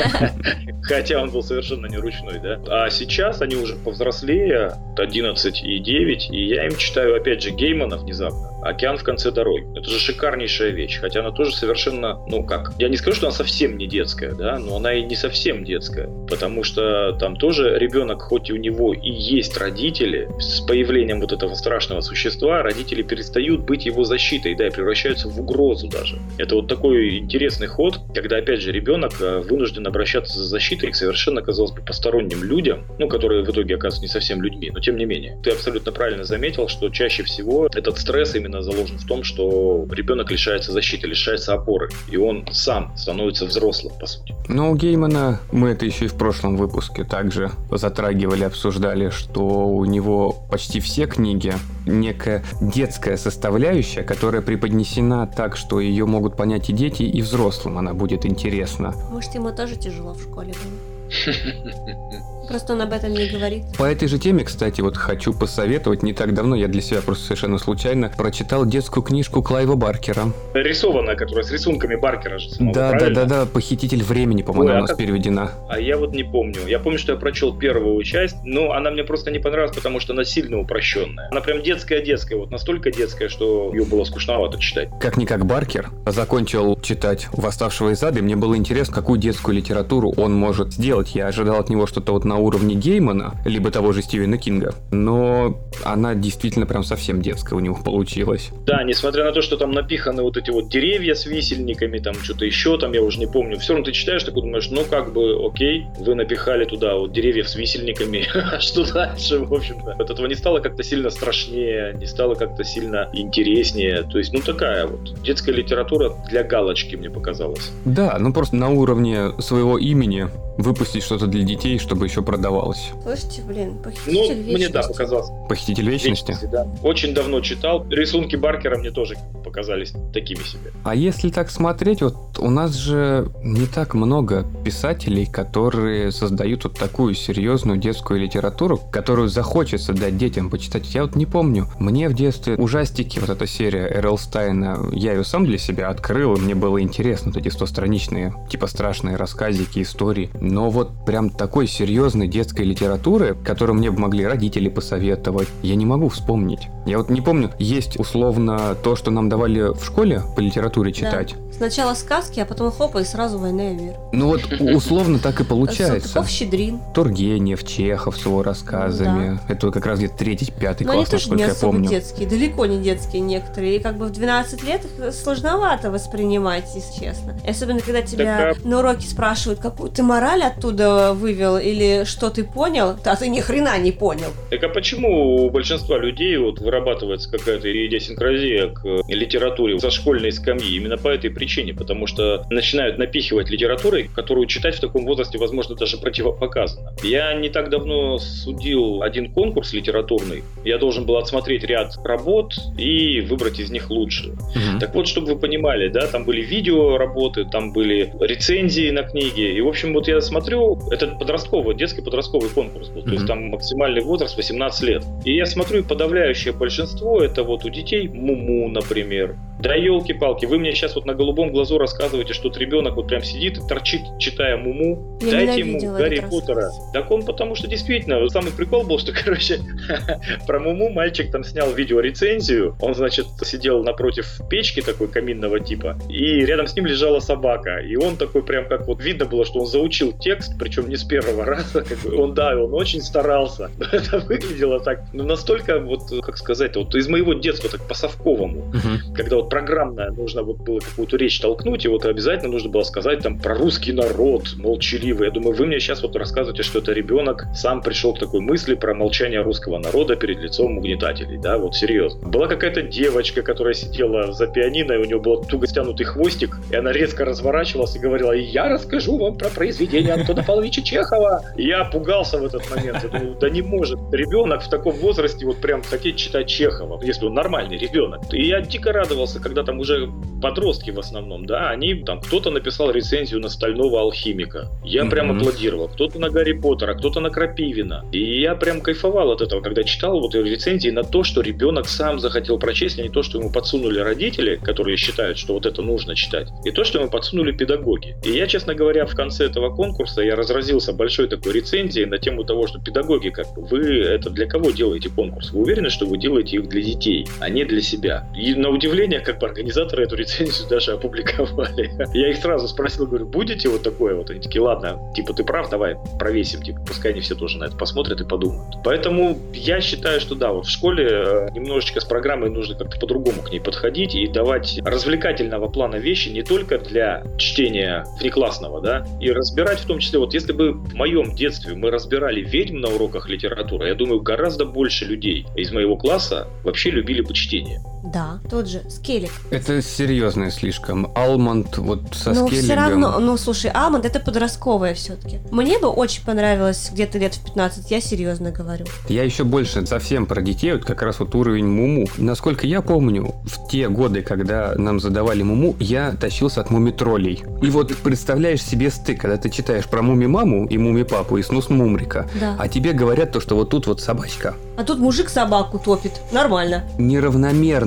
Хотя 0.84 1.22
он 1.22 1.32
был 1.32 1.44
совершенно 1.44 1.88
не 1.88 1.98
ручной, 1.98 2.40
да. 2.40 2.60
А 2.68 2.90
сейчас 2.90 3.42
они 3.42 3.56
уже 3.56 3.76
повзрослее, 3.76 4.74
11 4.98 5.26
11 5.26 5.64
и 5.64 5.80
9, 5.80 6.30
и 6.32 6.46
я 6.46 6.66
им 6.68 6.76
читаю, 6.78 7.16
опять 7.16 7.42
же, 7.42 7.52
Геймана 7.52 7.98
внезапно. 7.98 8.55
«Океан 8.66 8.98
в 8.98 9.04
конце 9.04 9.32
дороги». 9.32 9.66
Это 9.78 9.90
же 9.90 10.00
шикарнейшая 10.00 10.72
вещь, 10.72 11.00
хотя 11.00 11.22
она 11.22 11.32
тоже 11.32 11.56
совершенно, 11.56 12.20
ну 12.28 12.44
как, 12.44 12.74
я 12.80 12.90
не 12.90 12.98
скажу, 12.98 13.18
что 13.18 13.28
она 13.28 13.36
совсем 13.36 13.78
не 13.78 13.88
детская, 13.88 14.34
да, 14.34 14.58
но 14.60 14.78
она 14.78 14.94
и 14.94 15.04
не 15.04 15.16
совсем 15.16 15.64
детская, 15.64 16.10
потому 16.30 16.64
что 16.64 17.14
там 17.20 17.36
тоже 17.36 17.78
ребенок, 17.78 18.22
хоть 18.22 18.50
и 18.50 18.54
у 18.54 18.58
него 18.58 18.94
и 18.94 19.10
есть 19.10 19.58
родители, 19.58 20.28
с 20.40 20.62
появлением 20.62 21.22
вот 21.22 21.32
этого 21.32 21.54
страшного 21.56 22.02
существа, 22.02 22.64
родители 22.64 23.02
перестают 23.02 23.62
быть 23.62 23.86
его 23.86 24.04
защитой, 24.04 24.56
да, 24.56 24.68
и 24.68 24.72
превращаются 24.72 25.30
в 25.30 25.40
угрозу 25.40 25.88
даже. 25.88 26.20
Это 26.38 26.56
вот 26.56 26.68
такой 26.68 27.20
интересный 27.20 27.68
ход, 27.68 28.00
когда, 28.14 28.38
опять 28.38 28.62
же, 28.62 28.72
ребенок 28.72 29.14
э, 29.22 29.40
вынужден 29.40 29.86
обращаться 29.88 30.38
за 30.38 30.46
защитой 30.46 30.92
к 30.92 30.96
совершенно, 30.96 31.42
казалось 31.42 31.72
бы, 31.72 31.82
посторонним 31.82 32.44
людям, 32.44 32.86
ну, 33.00 33.08
которые 33.08 33.44
в 33.44 33.50
итоге 33.50 33.76
оказываются 33.76 34.02
не 34.02 34.08
совсем 34.08 34.42
людьми, 34.42 34.72
но 34.72 34.80
тем 34.80 34.98
не 34.98 35.06
менее. 35.06 35.38
Ты 35.44 35.52
абсолютно 35.52 35.92
правильно 35.92 36.24
заметил, 36.24 36.68
что 36.68 36.90
чаще 36.90 37.24
всего 37.24 37.68
этот 37.74 37.98
стресс 37.98 38.36
именно 38.36 38.55
именно 38.56 38.62
заложен 38.64 38.98
в 38.98 39.06
том, 39.06 39.24
что 39.24 39.86
ребенок 39.92 40.32
лишается 40.32 40.72
защиты, 40.72 41.08
лишается 41.08 41.54
опоры, 41.54 41.90
и 42.10 42.18
он 42.18 42.46
сам 42.52 42.96
становится 42.98 43.46
взрослым, 43.46 43.94
по 44.00 44.06
сути. 44.06 44.36
Ну, 44.48 44.72
у 44.72 44.76
Геймана, 44.76 45.40
мы 45.52 45.70
это 45.70 45.86
еще 45.86 46.06
и 46.06 46.08
в 46.08 46.16
прошлом 46.16 46.58
выпуске 46.58 47.04
также 47.04 47.52
затрагивали, 47.72 48.44
обсуждали, 48.44 49.10
что 49.10 49.68
у 49.68 49.86
него 49.86 50.32
почти 50.50 50.80
все 50.80 51.08
книги 51.08 51.54
некая 51.86 52.44
детская 52.62 53.18
составляющая, 53.18 54.04
которая 54.04 54.42
преподнесена 54.42 55.28
так, 55.28 55.58
что 55.58 55.80
ее 55.80 56.06
могут 56.06 56.36
понять 56.38 56.70
и 56.70 56.74
дети, 56.74 57.04
и 57.04 57.22
взрослым 57.22 57.78
она 57.78 57.94
будет 57.94 58.26
интересна. 58.26 58.94
Может, 59.12 59.36
ему 59.36 59.52
тоже 59.52 59.76
тяжело 59.76 60.14
в 60.14 60.22
школе 60.22 60.54
было? 60.54 62.26
Просто 62.48 62.74
он 62.74 62.82
об 62.82 62.94
этом 62.94 63.14
не 63.14 63.28
говорит. 63.28 63.64
По 63.78 63.84
этой 63.84 64.08
же 64.08 64.20
теме, 64.20 64.44
кстати, 64.44 64.82
вот 64.82 64.98
хочу 64.98 65.34
посоветовать. 65.34 66.04
Не 66.04 66.14
так 66.14 66.34
давно 66.34 66.56
я 66.56 66.68
для 66.68 66.82
себя 66.82 67.02
просто 67.02 67.26
совершенно 67.26 67.58
случайно 67.58 68.12
прочитал 68.16 68.66
детскую 68.66 69.04
книжку 69.04 69.42
Клайва 69.42 69.76
Баркера. 69.76 70.32
Рисованная, 70.54 71.16
которая 71.16 71.44
с 71.44 71.52
рисунками 71.52 71.96
Баркера 71.96 72.38
же 72.40 72.50
самого, 72.50 72.74
Да, 72.74 72.90
правильно? 72.92 73.16
да, 73.16 73.26
да, 73.26 73.40
да. 73.42 73.46
Похититель 73.46 74.04
времени, 74.04 74.42
по-моему, 74.42 74.70
Ой, 74.70 74.76
а 74.76 74.78
у 74.80 74.82
нас 74.82 74.90
как... 74.92 75.00
переведена. 75.00 75.52
А 75.70 75.80
я 75.80 75.98
вот 75.98 76.14
не 76.14 76.24
помню. 76.24 76.60
Я 76.68 76.80
помню, 76.80 77.00
что 77.00 77.14
я 77.14 77.18
прочел 77.18 77.56
первую 77.58 78.02
часть, 78.04 78.38
но 78.44 78.72
она 78.72 78.92
мне 78.92 79.04
просто 79.04 79.32
не 79.32 79.40
понравилась, 79.40 79.76
потому 79.76 80.00
что 80.00 80.14
она 80.14 80.24
сильно 80.24 80.60
упрощенная. 80.60 81.30
Она 81.32 81.42
прям 81.42 81.62
детская-детская, 81.62 82.36
вот 82.38 82.52
настолько 82.52 82.92
детская, 82.92 83.30
что 83.30 83.72
ее 83.74 83.86
было 83.86 84.04
скучновато 84.04 84.60
читать. 84.60 84.90
Как-никак 85.00 85.46
Баркер 85.46 85.90
закончил 86.06 86.80
читать 86.82 87.28
«Восставшего 87.32 87.90
из 87.92 88.04
ада», 88.04 88.20
и 88.20 88.22
мне 88.22 88.36
было 88.36 88.56
интересно, 88.56 88.94
какую 88.94 89.20
детскую 89.20 89.56
литературу 89.56 90.14
он 90.18 90.34
может 90.34 90.74
сделать. 90.74 91.16
Я 91.16 91.28
ожидал 91.28 91.60
от 91.60 91.70
него 91.70 91.88
что-то 91.88 92.14
вот 92.14 92.26
на 92.26 92.35
на 92.36 92.40
уровне 92.40 92.76
Геймана, 92.76 93.36
либо 93.46 93.72
того 93.72 93.94
же 93.94 94.02
Стивена 94.02 94.38
Кинга, 94.38 94.76
но 94.92 95.58
она 95.86 96.16
действительно 96.16 96.66
прям 96.66 96.84
совсем 96.84 97.22
детская 97.22 97.56
у 97.56 97.60
него 97.62 97.78
получилась. 97.82 98.50
Да, 98.66 98.84
несмотря 98.84 99.24
на 99.24 99.32
то, 99.32 99.42
что 99.42 99.56
там 99.56 99.72
напиханы 99.72 100.22
вот 100.22 100.36
эти 100.36 100.50
вот 100.50 100.70
деревья 100.70 101.16
с 101.16 101.26
висельниками, 101.26 102.00
там 102.00 102.14
что-то 102.16 102.44
еще, 102.44 102.78
там 102.78 102.92
я 102.92 103.02
уже 103.02 103.20
не 103.20 103.28
помню, 103.28 103.58
все 103.58 103.72
равно 103.72 103.86
ты 103.86 103.94
читаешь, 103.94 104.24
такой 104.24 104.42
думаешь, 104.42 104.70
ну 104.70 104.84
как 104.84 105.14
бы, 105.14 105.48
окей, 105.48 105.86
вы 105.98 106.16
напихали 106.16 106.66
туда 106.66 106.98
вот 106.98 107.14
деревья 107.14 107.46
с 107.46 107.56
висельниками, 107.56 108.28
а 108.54 108.60
что 108.60 108.84
дальше, 108.92 109.40
в 109.40 109.54
общем-то. 109.54 109.92
От 109.92 110.10
этого 110.10 110.28
не 110.28 110.36
стало 110.36 110.60
как-то 110.60 110.84
сильно 110.84 111.10
страшнее, 111.10 111.94
не 111.94 112.06
стало 112.06 112.36
как-то 112.36 112.66
сильно 112.66 113.10
интереснее, 113.14 114.04
то 114.04 114.18
есть, 114.18 114.34
ну 114.34 114.42
такая 114.42 114.88
вот 114.88 115.22
детская 115.22 115.54
литература 115.54 116.14
для 116.30 116.44
галочки, 116.44 116.98
мне 116.98 117.10
показалось. 117.10 117.72
Да, 117.86 118.18
ну 118.20 118.34
просто 118.34 118.58
на 118.58 118.70
уровне 118.70 119.32
своего 119.40 119.78
имени 119.78 120.28
выпустить 120.58 121.04
что-то 121.04 121.28
для 121.28 121.44
детей, 121.44 121.80
чтобы 121.80 122.06
еще 122.06 122.22
продавалось. 122.22 122.92
Слушайте, 123.04 123.42
блин, 123.44 123.78
похититель 123.78 124.14
ну, 124.14 124.44
вечности. 124.44 124.54
мне 124.54 124.70
да, 124.70 124.82
показалось. 124.84 125.30
Похититель 125.50 125.90
вечности? 125.90 126.32
вечности 126.32 126.50
да. 126.52 126.68
Очень 126.84 127.14
давно 127.14 127.42
читал. 127.42 127.86
Рисунки 127.90 128.36
Баркера 128.36 128.78
мне 128.78 128.92
тоже 128.92 129.16
показались 129.44 129.94
такими 130.14 130.44
себе. 130.44 130.72
А 130.84 130.96
если 130.96 131.30
так 131.30 131.50
смотреть, 131.52 132.02
вот 132.02 132.40
у 132.40 132.50
нас 132.50 132.74
же 132.74 133.32
не 133.44 133.68
так 133.68 133.94
много 133.94 134.46
писателей, 134.64 135.26
которые 135.26 136.12
создают 136.12 136.64
вот 136.64 136.78
такую 136.78 137.14
серьезную 137.14 137.78
детскую 137.78 138.20
литературу, 138.20 138.78
которую 138.92 139.30
захочется 139.30 139.94
дать 139.94 140.18
детям 140.18 140.50
почитать. 140.50 140.94
Я 140.94 141.04
вот 141.04 141.16
не 141.16 141.26
помню. 141.26 141.68
Мне 141.80 142.10
в 142.10 142.14
детстве 142.14 142.56
ужастики, 142.56 143.20
вот 143.20 143.30
эта 143.30 143.46
серия 143.48 143.88
Эрл 143.88 144.18
Стайна, 144.18 144.80
я 144.92 145.14
ее 145.14 145.24
сам 145.24 145.46
для 145.46 145.58
себя 145.58 145.90
открыл, 145.90 146.36
и 146.36 146.40
мне 146.40 146.56
было 146.56 146.82
интересно, 146.82 147.32
вот 147.32 147.38
эти 147.40 147.50
стостраничные, 147.50 148.34
типа 148.50 148.68
страшные 148.68 149.16
рассказики, 149.16 149.82
истории. 149.82 150.30
Но 150.48 150.70
вот 150.70 151.06
прям 151.06 151.32
такой 151.32 151.68
серьезной 151.68 152.28
детской 152.28 152.62
литературы, 152.62 153.36
которую 153.44 153.78
мне 153.78 153.90
бы 153.90 154.00
могли 154.00 154.26
родители 154.26 154.70
посоветовать, 154.70 155.48
я 155.64 155.76
не 155.76 155.88
могу 155.88 156.10
вспомнить. 156.10 156.68
Я 156.86 157.00
вот 157.00 157.10
не 157.10 157.22
помню, 157.22 157.50
есть 157.58 158.00
условно 158.00 158.76
то, 158.84 158.96
что 158.96 159.10
нам 159.10 159.28
давали 159.28 159.74
в 159.74 159.84
школе 159.84 160.22
по 160.36 160.42
литературе 160.42 160.94
читать. 160.94 161.36
Да. 161.36 161.45
Сначала 161.56 161.94
сказки, 161.94 162.40
а 162.42 162.46
потом 162.46 162.70
хопа 162.70 163.00
и 163.00 163.06
сразу 163.06 163.40
война 163.40 163.72
и 163.72 163.74
мир. 163.74 163.94
Ну 164.12 164.28
вот 164.28 164.42
условно 164.60 165.20
так 165.20 165.40
и 165.40 165.46
получается. 165.46 166.10
Салтыков-Щедрин. 166.10 166.80
Тургенев, 166.94 167.66
Чехов 167.66 168.18
с 168.18 168.26
его 168.26 168.44
рассказами. 168.44 169.40
Да. 169.48 169.54
Это 169.54 169.72
как 169.72 169.86
раз 169.86 170.00
где-то 170.00 170.18
третий, 170.18 170.52
пятый 170.52 170.84
Но 170.84 170.94
класс, 170.94 171.08
они 171.14 171.20
тоже 171.20 171.36
не 171.36 171.42
я 171.44 171.52
особо 171.52 171.72
помню. 171.74 171.90
детские, 171.90 172.28
далеко 172.28 172.66
не 172.66 172.80
детские 172.80 173.22
некоторые. 173.22 173.78
И 173.78 173.80
как 173.80 173.98
бы 173.98 174.08
в 174.08 174.12
12 174.12 174.64
лет 174.64 174.82
их 174.84 175.14
сложновато 175.14 175.92
воспринимать, 175.92 176.66
если 176.76 177.06
честно. 177.06 177.40
И 177.46 177.50
особенно, 177.50 177.80
когда 177.80 178.02
тебя 178.02 178.54
Так, 178.54 178.66
на 178.66 178.80
уроке 178.80 179.08
спрашивают, 179.08 179.62
какую 179.62 179.92
ты 179.92 180.04
мораль 180.04 180.44
оттуда 180.44 181.14
вывел 181.14 181.58
или 181.58 182.04
что 182.04 182.30
ты 182.30 182.44
понял, 182.44 182.98
а 183.04 183.16
ты 183.16 183.30
ни 183.30 183.40
хрена 183.40 183.78
не 183.78 183.94
понял. 183.94 184.28
Так 184.50 184.62
а 184.64 184.70
почему 184.70 185.46
у 185.46 185.50
большинства 185.50 185.98
людей 185.98 186.38
вот 186.38 186.60
вырабатывается 186.60 187.32
какая-то 187.32 187.72
идиосинкразия 187.72 188.68
к 188.68 188.84
литературе 189.08 189.80
со 189.80 189.90
школьной 189.90 190.34
скамьи? 190.34 190.76
Именно 190.76 190.98
по 190.98 191.08
этой 191.08 191.30
причине, 191.30 191.45
потому 191.74 192.08
что 192.08 192.46
начинают 192.50 192.98
напихивать 192.98 193.50
литературой, 193.50 194.10
которую 194.14 194.48
читать 194.48 194.76
в 194.76 194.80
таком 194.80 195.06
возрасте, 195.06 195.38
возможно, 195.38 195.76
даже 195.76 195.98
противопоказано. 195.98 196.94
Я 197.04 197.34
не 197.34 197.50
так 197.50 197.70
давно 197.70 198.18
судил 198.18 199.02
один 199.02 199.32
конкурс 199.32 199.74
литературный. 199.74 200.44
Я 200.64 200.78
должен 200.78 201.06
был 201.06 201.18
отсмотреть 201.18 201.64
ряд 201.64 201.94
работ 202.04 202.56
и 202.78 203.22
выбрать 203.22 203.60
из 203.60 203.72
них 203.72 203.90
лучшие. 203.90 204.34
Мгм. 204.34 204.80
Так 204.80 204.96
вот, 204.96 205.08
чтобы 205.08 205.34
вы 205.34 205.40
понимали, 205.40 205.88
да, 205.90 206.08
там 206.08 206.26
были 206.26 206.42
видео 206.42 206.98
работы, 206.98 207.46
там 207.46 207.72
были 207.74 208.12
рецензии 208.20 208.90
на 208.90 209.04
книги. 209.04 209.42
И, 209.42 209.62
в 209.62 209.68
общем, 209.68 209.94
вот 209.94 210.08
я 210.08 210.22
смотрю, 210.22 210.80
это 210.92 211.08
подростковый, 211.08 211.76
детский 211.76 212.02
подростковый 212.02 212.50
конкурс 212.50 212.90
был. 212.90 213.04
То 213.04 213.12
есть 213.12 213.28
там 213.28 213.50
максимальный 213.50 214.02
возраст 214.02 214.36
18 214.38 214.84
лет. 214.84 215.04
И 215.24 215.36
я 215.36 215.46
смотрю, 215.46 215.80
и 215.80 215.84
подавляющее 215.84 216.54
большинство 216.54 217.22
это 217.22 217.44
вот 217.44 217.66
у 217.66 217.70
детей 217.70 218.08
Муму, 218.08 218.70
например. 218.70 219.36
Да 219.66 219.74
елки-палки, 219.74 220.46
вы 220.46 220.60
мне 220.60 220.74
сейчас 220.76 220.94
вот 220.96 221.06
на 221.06 221.16
голубом 221.16 221.52
глазу 221.52 221.80
рассказываете, 221.80 222.34
что 222.34 222.50
вот 222.50 222.58
ребенок 222.58 222.98
вот 222.98 223.08
прям 223.08 223.24
сидит 223.24 223.58
и 223.58 223.68
торчит, 223.68 224.02
читая 224.20 224.58
Муму. 224.58 225.18
Я 225.22 225.32
Дайте 225.32 225.62
ему 225.62 225.98
Гарри 225.98 226.20
Поттера. 226.30 226.66
рассказ. 226.66 226.92
Так 226.94 227.10
он 227.10 227.24
потому 227.26 227.56
что 227.56 227.68
действительно, 227.68 228.30
самый 228.30 228.52
прикол 228.52 228.84
был, 228.84 229.00
что, 229.00 229.12
короче, 229.24 229.60
про 230.48 230.60
Муму 230.60 230.92
мальчик 230.92 231.32
там 231.32 231.44
снял 231.44 231.72
видеорецензию. 231.72 232.76
Он, 232.80 232.94
значит, 232.94 233.26
сидел 233.44 233.84
напротив 233.84 234.40
печки 234.52 234.82
такой 234.82 235.08
каминного 235.08 235.60
типа, 235.60 235.98
и 236.10 236.46
рядом 236.46 236.68
с 236.68 236.76
ним 236.76 236.86
лежала 236.86 237.20
собака. 237.20 237.78
И 237.80 237.96
он 237.96 238.18
такой 238.18 238.44
прям 238.44 238.68
как 238.68 238.86
вот 238.86 239.02
видно 239.02 239.26
было, 239.26 239.46
что 239.46 239.62
он 239.62 239.66
заучил 239.66 240.12
текст, 240.12 240.60
причем 240.60 240.90
не 240.90 240.96
с 240.96 241.04
первого 241.04 241.44
раза. 241.46 241.82
Как 241.84 241.98
бы. 242.02 242.16
Он, 242.22 242.36
да, 242.36 242.56
он 242.56 242.72
очень 242.76 243.02
старался. 243.02 243.72
Но 243.80 243.86
это 243.92 244.20
выглядело 244.20 244.80
так, 244.80 245.06
ну, 245.12 245.24
настолько 245.24 245.80
вот, 245.80 246.02
как 246.22 246.38
сказать, 246.38 246.76
вот 246.76 246.94
из 246.94 247.08
моего 247.08 247.34
детства 247.34 247.68
так 247.68 247.88
по-совковому 247.88 248.66
Мгм. 248.66 249.14
когда 249.16 249.38
вот 249.38 249.50
программно 249.56 250.12
нужно 250.12 250.44
вот 250.44 250.58
было 250.58 250.80
какую-то 250.80 251.16
речь 251.16 251.40
толкнуть, 251.40 251.86
и 251.86 251.88
вот 251.88 252.04
обязательно 252.04 252.52
нужно 252.52 252.70
было 252.70 252.84
сказать 252.84 253.20
там 253.20 253.40
про 253.40 253.56
русский 253.56 253.94
народ 253.94 254.54
молчаливый. 254.58 255.28
Я 255.28 255.34
думаю, 255.34 255.56
вы 255.56 255.66
мне 255.66 255.80
сейчас 255.80 256.04
вот 256.04 256.14
рассказываете, 256.18 256.62
что 256.62 256.80
это 256.80 256.92
ребенок 256.92 257.46
сам 257.56 257.82
пришел 257.82 258.14
к 258.14 258.20
такой 258.20 258.42
мысли 258.42 258.76
про 258.76 258.94
молчание 258.94 259.42
русского 259.42 259.78
народа 259.78 260.18
перед 260.18 260.40
лицом 260.40 260.78
угнетателей, 260.78 261.38
да, 261.38 261.58
вот 261.58 261.74
серьезно. 261.74 262.28
Была 262.28 262.48
какая-то 262.48 262.82
девочка, 262.82 263.44
которая 263.44 263.74
сидела 263.74 264.34
за 264.34 264.48
пианино, 264.48 264.92
и 264.92 264.98
у 264.98 265.06
нее 265.06 265.22
был 265.22 265.42
туго 265.46 265.68
стянутый 265.68 266.06
хвостик, 266.06 266.58
и 266.70 266.76
она 266.76 266.92
резко 266.92 267.24
разворачивалась 267.24 267.96
и 267.96 268.00
говорила, 268.00 268.34
«И 268.34 268.42
я 268.42 268.68
расскажу 268.68 269.18
вам 269.18 269.38
про 269.38 269.48
произведение 269.48 270.16
Антона 270.16 270.44
Павловича 270.44 270.82
Чехова. 270.82 271.44
Я 271.56 271.86
пугался 271.86 272.40
в 272.40 272.44
этот 272.44 272.70
момент. 272.70 273.04
Я 273.04 273.10
думаю, 273.10 273.38
да 273.40 273.50
не 273.50 273.62
может 273.62 274.00
ребенок 274.12 274.64
в 274.64 274.70
таком 274.70 274.96
возрасте 274.96 275.46
вот 275.46 275.62
прям 275.62 275.82
хотеть 275.82 276.18
читать 276.18 276.48
Чехова, 276.48 277.00
если 277.02 277.26
он 277.26 277.34
нормальный 277.34 277.78
ребенок. 277.78 278.22
И 278.34 278.48
я 278.48 278.60
дико 278.60 278.92
радовался, 278.92 279.35
когда 279.40 279.64
там 279.64 279.80
уже 279.80 280.10
подростки 280.42 280.92
в 280.92 281.00
основном, 281.00 281.46
да, 281.46 281.70
они 281.70 281.96
там, 281.96 282.20
кто-то 282.22 282.52
написал 282.52 282.92
рецензию 282.92 283.40
на 283.42 283.50
Стального 283.50 284.00
Алхимика. 284.02 284.70
Я 284.84 285.02
Мгм. 285.04 285.12
прям 285.12 285.32
аплодировал. 285.38 285.88
Кто-то 285.88 286.20
на 286.20 286.30
Гарри 286.30 286.54
Поттера, 286.54 286.94
кто-то 286.94 287.20
на 287.20 287.30
Крапивина. 287.30 288.06
И 288.12 288.42
я 288.42 288.56
прям 288.56 288.82
кайфовал 288.82 289.32
от 289.32 289.42
этого, 289.42 289.62
когда 289.62 289.84
читал 289.84 290.20
вот 290.20 290.36
рецензии 290.36 290.90
на 290.90 291.04
то, 291.04 291.24
что 291.24 291.42
ребенок 291.42 291.88
сам 291.88 292.20
захотел 292.20 292.60
прочесть, 292.60 293.00
а 293.00 293.04
не 293.04 293.10
то, 293.10 293.24
что 293.24 293.40
ему 293.40 293.52
подсунули 293.52 294.00
родители, 294.00 294.56
которые 294.62 294.98
считают, 294.98 295.38
что 295.38 295.54
вот 295.54 295.66
это 295.66 295.82
нужно 295.82 296.16
читать, 296.16 296.50
и 296.64 296.72
то, 296.72 296.84
что 296.84 297.00
ему 297.00 297.10
подсунули 297.10 297.52
педагоги. 297.52 298.16
И 298.24 298.32
я, 298.32 298.48
честно 298.48 298.76
говоря, 298.76 299.06
в 299.06 299.16
конце 299.16 299.46
этого 299.46 299.74
конкурса 299.76 300.22
я 300.22 300.36
разразился 300.36 300.94
большой 300.94 301.28
такой 301.28 301.54
рецензией 301.54 302.06
на 302.06 302.18
тему 302.18 302.44
того, 302.44 302.68
что 302.68 302.80
педагоги, 302.80 303.30
как 303.30 303.48
бы, 303.56 303.64
вы 303.64 304.00
это 304.02 304.30
для 304.30 304.46
кого 304.46 304.72
делаете 304.72 305.10
конкурс? 305.10 305.52
Вы 305.52 305.62
уверены, 305.62 305.90
что 305.90 306.06
вы 306.06 306.18
делаете 306.18 306.58
их 306.58 306.68
для 306.70 306.82
детей, 306.82 307.28
а 307.40 307.50
не 307.50 307.64
для 307.66 307.82
себя? 307.82 308.28
И 308.36 308.54
на 308.54 308.70
удивление, 308.70 309.20
как 309.26 309.40
бы 309.40 309.48
организаторы 309.48 310.04
эту 310.04 310.16
рецензию 310.16 310.68
даже 310.70 310.94
опубликовали. 310.94 311.92
Я 312.14 312.30
их 312.30 312.38
сразу 312.38 312.68
спросил, 312.68 313.08
говорю, 313.08 313.26
будете 313.26 313.70
вот 313.70 313.84
такое 313.84 314.16
вот? 314.16 314.30
Они 314.30 314.40
такие, 314.40 314.62
ладно, 314.62 315.00
типа, 315.16 315.34
ты 315.34 315.44
прав, 315.44 315.70
давай 315.70 315.98
провесим, 316.20 316.62
типа, 316.62 316.80
пускай 316.88 317.12
они 317.12 317.22
все 317.22 317.36
тоже 317.36 317.58
на 317.58 317.66
это 317.66 317.76
посмотрят 317.76 318.22
и 318.22 318.26
подумают. 318.26 318.76
Поэтому 318.84 319.38
я 319.54 319.82
считаю, 319.82 320.22
что 320.22 320.36
да, 320.36 320.52
вот 320.52 320.66
в 320.66 320.70
школе 320.70 321.08
э, 321.10 321.48
немножечко 321.54 322.00
с 322.00 322.06
программой 322.06 322.50
нужно 322.50 322.76
как-то 322.76 323.00
по-другому 323.00 323.42
к 323.42 323.52
ней 323.52 323.60
подходить 323.60 324.16
и 324.16 324.28
давать 324.28 324.80
развлекательного 324.86 325.68
плана 325.68 325.96
вещи 325.96 326.30
не 326.30 326.44
только 326.44 326.78
для 326.78 327.24
чтения 327.38 328.06
внеклассного, 328.20 328.82
да, 328.82 329.06
и 329.20 329.32
разбирать 329.32 329.80
в 329.80 329.88
том 329.88 330.00
числе, 330.00 330.20
вот 330.20 330.34
если 330.34 330.54
бы 330.54 330.74
в 330.74 330.94
моем 330.94 331.36
детстве 331.36 331.76
мы 331.76 331.92
разбирали 331.92 332.42
ведьм 332.42 332.80
на 332.80 332.90
уроках 332.90 333.30
литературы, 333.30 333.88
я 333.88 333.96
думаю, 333.96 334.22
гораздо 334.22 334.66
больше 334.66 335.06
людей 335.06 335.46
из 335.56 335.72
моего 335.72 335.98
класса 335.98 336.48
вообще 336.64 336.92
любили 336.92 337.22
бы 337.22 337.34
чтение. 337.34 337.82
Да, 338.14 338.40
тот 338.50 338.68
же 338.68 338.84
Скеллиг. 338.90 339.32
Это 339.52 339.82
серьезное 339.82 340.52
слишком. 340.52 341.12
Алмонд 341.16 341.78
вот 341.78 342.02
со 342.14 342.32
Но 342.32 342.48
скеллигом. 342.48 342.64
все 342.66 342.74
равно, 342.76 343.20
ну 343.20 343.38
слушай, 343.38 343.72
Алмонд 343.74 344.06
это 344.06 344.20
подростковое 344.20 344.94
все-таки. 344.94 345.40
Мне 345.52 345.80
бы 345.80 345.88
очень 345.88 346.24
понравилось 346.24 346.90
где-то 346.94 347.18
лет 347.18 347.34
в 347.36 347.44
15, 347.44 347.90
я 347.92 348.02
серьезно 348.02 348.52
говорю. 348.52 348.86
Я 349.10 349.24
еще 349.24 349.44
больше 349.44 349.86
совсем 349.86 350.26
про 350.26 350.42
детей, 350.42 350.74
вот 350.74 350.86
как 350.86 351.02
раз 351.02 351.20
вот 351.20 351.34
уровень 351.36 351.68
Муму. 351.68 352.08
Насколько 352.18 352.68
я 352.68 352.82
помню, 352.82 353.34
в 353.46 353.68
те 353.70 353.90
годы, 353.90 354.22
когда 354.22 354.74
нам 354.76 355.00
задавали 355.00 355.44
Муму, 355.44 355.76
я 355.80 356.12
тащился 356.12 356.62
от 356.62 356.70
муми-троллей. 356.70 357.44
И 357.62 357.70
вот 357.70 357.96
представляешь 357.98 358.62
себе 358.64 358.90
стык, 358.92 359.22
когда 359.22 359.38
ты 359.38 359.50
читаешь 359.50 359.86
про 359.88 360.02
муми-маму 360.02 360.68
и 360.68 360.78
муми-папу 360.78 361.38
и 361.38 361.44
снус 361.44 361.70
Мумрика, 361.70 362.28
Да. 362.40 362.56
а 362.60 362.68
тебе 362.68 362.94
говорят 362.94 363.32
то, 363.32 363.40
что 363.40 363.56
вот 363.56 363.70
тут 363.70 363.88
вот 363.88 364.00
собачка. 364.02 364.56
А 364.78 364.84
тут 364.84 365.00
мужик 365.00 365.30
собаку 365.30 365.80
топит. 365.80 366.14
Нормально. 366.32 366.84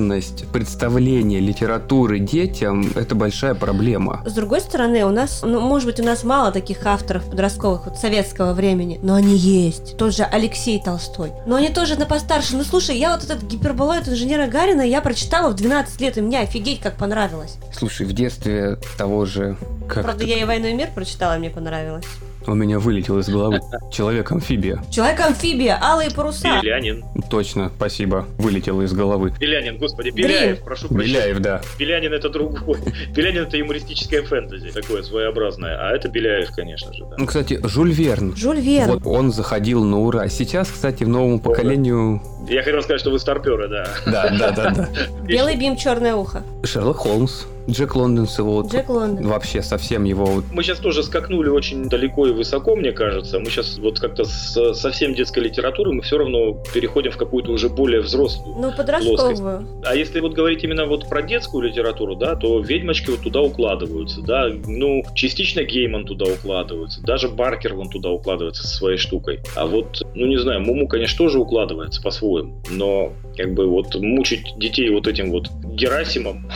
Неравномерность 0.09 0.47
представления 0.51 1.39
литературы 1.39 2.17
детям– 2.17 2.91
это 2.95 3.13
большая 3.13 3.53
проблема. 3.53 4.23
С 4.25 4.33
другой 4.33 4.59
стороны, 4.61 5.05
у 5.05 5.11
нас, 5.11 5.41
ну, 5.43 5.59
может 5.59 5.87
быть, 5.87 5.99
у 5.99 6.03
нас 6.03 6.23
мало 6.23 6.51
таких 6.51 6.83
авторов 6.85 7.25
подростковых 7.29 7.85
вот 7.85 7.97
советского 7.97 8.53
времени, 8.53 8.99
но 9.03 9.13
они 9.13 9.35
есть. 9.35 9.97
Тот 9.97 10.15
же 10.15 10.23
Алексей 10.23 10.81
Толстой. 10.83 11.31
Но 11.45 11.57
они 11.57 11.69
тоже 11.69 11.95
на 11.95 12.07
постарше. 12.07 12.55
Ну, 12.55 12.63
слушай, 12.63 12.97
я 12.97 13.13
вот 13.13 13.23
этот 13.23 13.43
гиперболоид 13.43 14.07
инженера 14.07 14.47
Гарина 14.47 14.81
я 14.81 15.01
прочитала 15.01 15.51
в 15.51 15.55
12 15.55 16.01
лет, 16.01 16.17
и 16.17 16.21
мне 16.21 16.39
офигеть 16.39 16.79
как 16.81 16.95
понравилось. 16.97 17.57
Слушай, 17.71 18.07
в 18.07 18.13
детстве 18.13 18.79
того 18.97 19.25
же... 19.25 19.57
Как 19.87 20.03
Правда, 20.03 20.23
это- 20.23 20.33
я 20.33 20.41
и 20.41 20.45
«Войну 20.45 20.67
и 20.67 20.73
мир» 20.73 20.89
прочитала, 20.93 21.35
и 21.35 21.39
мне 21.39 21.49
понравилось. 21.51 22.05
У 22.47 22.53
меня 22.53 22.79
вылетел 22.79 23.19
из 23.19 23.29
головы. 23.29 23.59
Человек-амфибия. 23.91 24.81
Человек-амфибия, 24.91 25.77
алые 25.81 26.09
паруса. 26.09 26.61
Белянин. 26.61 27.03
Точно, 27.29 27.71
спасибо. 27.75 28.25
Вылетело 28.37 28.81
из 28.81 28.93
головы. 28.93 29.33
Белянин, 29.39 29.77
господи. 29.77 30.09
Беляев, 30.09 30.61
прошу 30.61 30.87
прощения. 30.87 31.19
Беляев, 31.19 31.39
да. 31.39 31.61
Белянин 31.77 32.13
это 32.13 32.29
другой. 32.29 32.79
Белянин 33.15 33.43
это 33.43 33.57
юмористическое 33.57 34.23
фэнтези, 34.23 34.71
такое 34.71 35.03
своеобразное. 35.03 35.77
А 35.79 35.95
это 35.95 36.07
Беляев, 36.07 36.51
конечно 36.55 36.93
же, 36.93 37.05
да. 37.05 37.15
Ну, 37.17 37.25
кстати, 37.25 37.59
Жюль 37.63 37.91
Верн. 37.91 38.35
Жюль 38.35 38.59
Верн. 38.59 38.93
Вот 38.93 39.05
он 39.05 39.31
заходил 39.31 39.83
на 39.83 39.99
ура. 39.99 40.27
Сейчас, 40.29 40.69
кстати, 40.69 41.03
в 41.03 41.09
новому 41.09 41.39
поколению... 41.39 42.21
Я 42.47 42.63
хотел 42.63 42.81
сказать, 42.81 43.01
что 43.01 43.11
вы 43.11 43.19
старперы, 43.19 43.67
да. 43.67 43.87
Да, 44.05 44.29
да, 44.37 44.51
да, 44.51 44.69
да. 44.71 44.89
Белый 45.23 45.55
бим, 45.55 45.75
черное 45.75 46.15
ухо. 46.15 46.43
Шерлок 46.63 46.97
Холмс. 46.97 47.43
Джек 47.69 47.95
Лондон 47.95 48.27
с 48.27 48.37
его... 48.39 48.61
Джек 48.61 48.89
Лондон. 48.89 49.27
Вообще 49.27 49.61
совсем 49.61 50.03
его... 50.03 50.43
Мы 50.51 50.63
сейчас 50.63 50.79
тоже 50.79 51.03
скакнули 51.03 51.49
очень 51.49 51.87
далеко 51.87 52.25
и 52.29 52.33
высоко, 52.33 52.75
мне 52.75 52.91
кажется. 52.91 53.39
Мы 53.39 53.45
сейчас 53.45 53.77
вот 53.77 53.99
как-то 53.99 54.23
с 54.23 54.73
совсем 54.73 55.13
детской 55.13 55.39
литературы 55.39 55.91
мы 55.91 56.01
все 56.01 56.17
равно 56.17 56.63
переходим 56.73 57.11
в 57.11 57.17
какую-то 57.17 57.51
уже 57.51 57.69
более 57.69 58.01
взрослую. 58.01 58.57
Ну, 58.57 58.71
подростковую. 58.71 59.81
А 59.85 59.95
если 59.95 60.19
вот 60.19 60.33
говорить 60.33 60.63
именно 60.63 60.85
вот 60.85 61.09
про 61.09 61.21
детскую 61.21 61.67
литературу, 61.67 62.15
да, 62.15 62.35
то 62.35 62.59
ведьмочки 62.59 63.09
вот 63.09 63.21
туда 63.21 63.41
укладываются, 63.41 64.21
да. 64.21 64.49
Ну, 64.65 65.03
частично 65.15 65.63
Гейман 65.63 66.05
туда 66.05 66.25
укладывается, 66.25 67.01
даже 67.03 67.27
Баркер 67.27 67.73
вон 67.73 67.89
туда 67.89 68.09
укладывается 68.09 68.63
со 68.63 68.77
своей 68.77 68.97
штукой. 68.97 69.41
А 69.55 69.65
вот, 69.65 70.01
ну 70.15 70.25
не 70.25 70.37
знаю, 70.37 70.61
Муму, 70.61 70.87
конечно, 70.87 71.17
тоже 71.17 71.39
укладывается 71.39 72.01
по-своему, 72.01 72.61
но 72.69 73.13
как 73.35 73.53
бы 73.53 73.67
вот 73.67 73.95
мучить 73.95 74.53
детей 74.57 74.89
вот 74.89 75.07
этим 75.07 75.31
вот 75.31 75.49
Герасимом. 75.63 76.49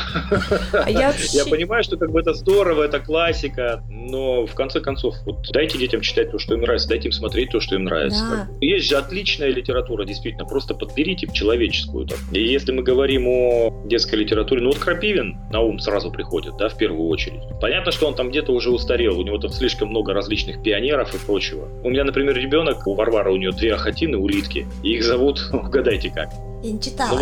А 0.74 0.90
я, 0.90 1.14
понимаю, 1.50 1.84
что 1.84 1.98
как 1.98 2.12
бы 2.12 2.20
это 2.20 2.34
здорово, 2.34 2.84
это 2.84 3.00
классика, 3.00 3.84
но 3.90 4.46
в 4.46 4.54
конце 4.54 4.82
концов, 4.82 5.16
вот 5.26 5.48
дайте 5.64 5.78
детям 5.78 6.02
читать 6.02 6.30
то, 6.30 6.40
что 6.40 6.56
им 6.56 6.62
нравится, 6.62 6.90
дайте 6.90 7.08
им 7.08 7.14
смотреть 7.14 7.52
то, 7.52 7.62
что 7.62 7.76
им 7.76 7.86
нравится. 7.86 8.20
Да. 8.30 8.48
Есть 8.60 8.90
же 8.90 8.98
отличная 8.98 9.48
литература, 9.48 10.04
действительно, 10.04 10.46
просто 10.46 10.74
подберите 10.74 11.28
человеческую. 11.32 12.06
Так. 12.06 12.18
И 12.34 12.44
если 12.44 12.74
мы 12.74 12.84
говорим 12.84 13.28
о 13.28 13.84
детской 13.86 14.16
литературе, 14.16 14.62
ну 14.62 14.70
вот 14.72 14.80
Крапивин 14.80 15.38
на 15.52 15.62
ум 15.62 15.80
сразу 15.80 16.12
приходит, 16.12 16.58
да, 16.58 16.68
в 16.68 16.78
первую 16.78 17.08
очередь. 17.08 17.42
Понятно, 17.62 17.94
что 17.94 18.08
он 18.08 18.16
там 18.16 18.30
где-то 18.30 18.52
уже 18.52 18.72
устарел, 18.72 19.18
у 19.18 19.24
него 19.24 19.38
там 19.38 19.52
слишком 19.52 19.88
много 19.90 20.14
различных 20.14 20.62
пионеров 20.62 21.16
и 21.16 21.26
прочего. 21.26 21.70
У 21.82 21.90
меня, 21.90 22.04
например, 22.04 22.36
ребенок, 22.36 22.86
у 22.86 22.94
Варвары 22.94 23.32
у 23.32 23.38
нее 23.38 23.52
две 23.52 23.74
охотины, 23.74 24.18
улитки, 24.18 24.68
и 24.84 24.96
их 24.96 25.04
зовут, 25.04 25.40
угадайте 25.54 26.10
как. 26.10 26.30
Я 26.64 26.72
не 26.72 26.80
читала. 26.82 27.20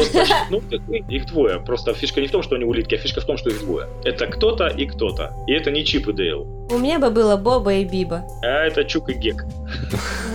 Ну, 0.52 0.62
вот, 0.62 0.82
ну, 0.88 0.94
их 0.94 1.26
двое. 1.26 1.60
Просто 1.60 1.94
фишка 1.94 2.22
не 2.22 2.28
в 2.28 2.32
том, 2.32 2.44
что 2.44 2.56
они 2.56 2.64
улитки, 2.64 2.96
а 2.96 2.98
фишка 3.00 3.22
в 3.22 3.26
том, 3.26 3.38
что 3.38 3.50
их 3.50 3.60
двое. 3.60 3.88
Это 4.04 4.28
кто-то 4.28 4.68
и 4.68 4.86
кто-то. 4.86 5.34
И 5.48 5.54
это 5.54 5.72
не 5.72 5.84
Чип 5.84 6.08
и 6.08 6.14
Дейл. 6.14 6.44
У 6.72 6.78
меня 6.78 7.00
бы 7.00 7.10
было 7.10 7.38
Боба 7.38 7.74
и 7.74 7.84
Биба. 7.84 8.24
А 8.44 8.66
это 8.66 8.84
Чук 8.84 9.10
и 9.10 9.14
Гек. 9.14 9.44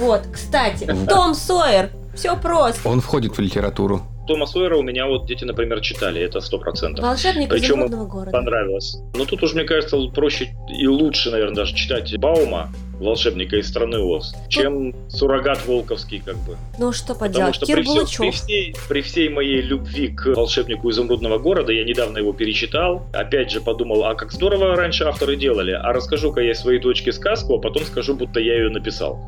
Вот, 0.01 0.23
кстати, 0.33 0.87
Том 1.09 1.35
Сойер. 1.35 1.91
Все 2.15 2.37
просто. 2.37 2.89
Он 2.89 3.01
входит 3.01 3.37
в 3.37 3.41
литературу. 3.41 4.03
Тома 4.27 4.47
Сойера 4.47 4.77
у 4.77 4.83
меня 4.83 5.07
вот 5.07 5.27
дети, 5.27 5.45
например, 5.45 5.81
читали, 5.81 6.21
это 6.21 6.41
сто 6.41 6.59
процентов. 6.59 7.05
Волшебник 7.05 7.49
Причем 7.49 7.75
изумрудного 7.77 8.07
города. 8.07 8.31
понравилось. 8.33 8.97
Но 9.15 9.25
тут 9.25 9.43
уже, 9.43 9.55
мне 9.55 9.65
кажется, 9.65 9.97
проще 10.13 10.49
и 10.69 10.87
лучше, 10.89 11.31
наверное, 11.31 11.55
даже 11.57 11.75
читать 11.77 12.17
Баума, 12.19 12.73
волшебника 13.01 13.57
из 13.57 13.69
страны 13.69 13.99
Оз, 13.99 14.35
чем 14.49 14.95
суррогат 15.09 15.67
волковский, 15.67 16.23
как 16.25 16.37
бы. 16.39 16.57
Ну 16.79 16.93
что 16.93 17.15
поделать, 17.15 17.55
что 17.55 17.67
при, 17.67 17.83
все, 17.83 18.07
при, 18.19 18.31
всей, 18.31 18.75
при 18.89 19.01
всей 19.03 19.29
моей 19.29 19.61
любви 19.61 20.09
к 20.09 20.27
волшебнику 20.35 20.91
изумрудного 20.91 21.39
города, 21.39 21.73
я 21.73 21.85
недавно 21.85 22.19
его 22.19 22.33
перечитал, 22.33 23.07
опять 23.13 23.51
же 23.51 23.61
подумал, 23.61 24.05
а 24.05 24.15
как 24.15 24.33
здорово 24.33 24.77
раньше 24.77 25.05
авторы 25.05 25.37
делали, 25.37 25.73
а 25.73 25.93
расскажу-ка 25.93 26.41
я 26.41 26.55
своей 26.55 26.81
дочке 26.81 27.13
сказку, 27.13 27.57
а 27.57 27.59
потом 27.59 27.85
скажу, 27.85 28.15
будто 28.15 28.41
я 28.41 28.55
ее 28.55 28.71
написал. 28.71 29.21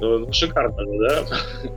Ну, 0.00 0.32
шикарно, 0.32 0.84
да? 0.98 1.24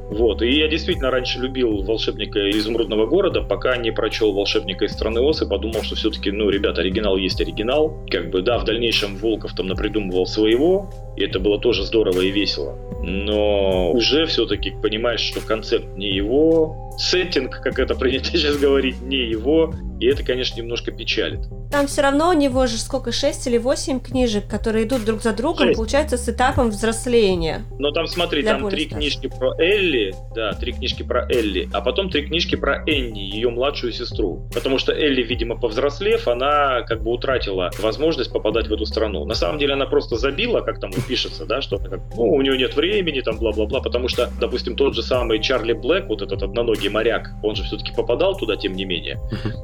Вот, 0.09 0.41
и 0.41 0.49
я 0.49 0.67
действительно 0.67 1.11
раньше 1.11 1.39
любил 1.39 1.83
волшебника 1.83 2.49
изумрудного 2.51 3.05
города, 3.05 3.41
пока 3.41 3.77
не 3.77 3.91
прочел 3.91 4.33
волшебника 4.33 4.85
из 4.85 4.91
страны 4.91 5.21
Оз 5.21 5.41
и 5.41 5.47
подумал, 5.47 5.83
что 5.83 5.95
все-таки, 5.95 6.31
ну, 6.31 6.49
ребят, 6.49 6.77
оригинал 6.77 7.17
есть 7.17 7.41
оригинал. 7.41 7.97
Как 8.09 8.29
бы, 8.29 8.41
да, 8.41 8.59
в 8.59 8.65
дальнейшем 8.65 9.17
Волков 9.17 9.53
там 9.55 9.67
напридумывал 9.67 10.25
своего, 10.25 10.89
и 11.21 11.23
это 11.23 11.39
было 11.39 11.59
тоже 11.59 11.85
здорово 11.85 12.21
и 12.21 12.31
весело. 12.31 12.75
Но 13.03 13.91
уже 13.91 14.25
все-таки 14.25 14.71
понимаешь, 14.71 15.21
что 15.21 15.41
концепт 15.41 15.95
не 15.95 16.07
его, 16.07 16.90
сеттинг, 17.01 17.59
как 17.61 17.79
это 17.79 17.95
принято 17.99 18.25
сейчас 18.31 18.57
говорить, 18.57 19.01
не 19.01 19.17
его, 19.17 19.73
и 19.99 20.07
это, 20.07 20.23
конечно, 20.23 20.57
немножко 20.57 20.91
печалит. 20.91 21.41
Там 21.71 21.87
все 21.87 22.01
равно 22.01 22.29
у 22.29 22.33
него 22.33 22.67
же 22.67 22.77
сколько, 22.77 23.11
6 23.11 23.47
или 23.47 23.57
8 23.57 23.99
книжек, 24.01 24.47
которые 24.47 24.85
идут 24.85 25.05
друг 25.05 25.21
за 25.21 25.31
другом, 25.31 25.67
6. 25.67 25.77
получается, 25.77 26.17
с 26.17 26.27
этапом 26.27 26.69
взросления. 26.69 27.63
Но 27.79 27.91
там, 27.91 28.07
смотри, 28.07 28.43
там 28.43 28.67
три 28.69 28.85
книжки 28.85 29.27
про 29.27 29.53
Элли, 29.57 30.13
да, 30.35 30.51
три 30.53 30.73
книжки 30.73 31.03
про 31.03 31.25
Элли, 31.29 31.69
а 31.71 31.81
потом 31.81 32.09
три 32.09 32.25
книжки 32.25 32.55
про 32.55 32.83
Энни, 32.87 33.19
ее 33.19 33.49
младшую 33.49 33.93
сестру. 33.93 34.49
Потому 34.53 34.79
что 34.79 34.91
Элли, 34.91 35.23
видимо, 35.23 35.55
повзрослев, 35.55 36.27
она 36.27 36.81
как 36.81 37.03
бы 37.03 37.11
утратила 37.11 37.71
возможность 37.79 38.33
попадать 38.33 38.67
в 38.67 38.73
эту 38.73 38.85
страну. 38.85 39.23
На 39.25 39.35
самом 39.35 39.57
деле 39.57 39.73
она 39.73 39.85
просто 39.85 40.17
забила, 40.17 40.61
как 40.61 40.79
там 40.79 40.91
пишется, 41.07 41.45
да, 41.45 41.61
что 41.61 41.79
ну, 42.15 42.23
у 42.23 42.41
нее 42.41 42.57
нет 42.57 42.75
времени, 42.75 43.21
там, 43.21 43.37
бла-бла-бла, 43.37 43.79
потому 43.79 44.09
что, 44.09 44.29
допустим, 44.41 44.75
тот 44.75 44.93
же 44.93 45.03
самый 45.03 45.39
Чарли 45.39 45.73
Блэк, 45.73 46.07
вот 46.07 46.21
этот 46.21 46.43
одноногий 46.43 46.89
моряк, 46.91 47.31
он 47.41 47.55
же 47.55 47.63
все-таки 47.63 47.91
попадал 47.93 48.37
туда, 48.37 48.55
тем 48.57 48.73
не 48.73 48.85
менее, 48.85 49.19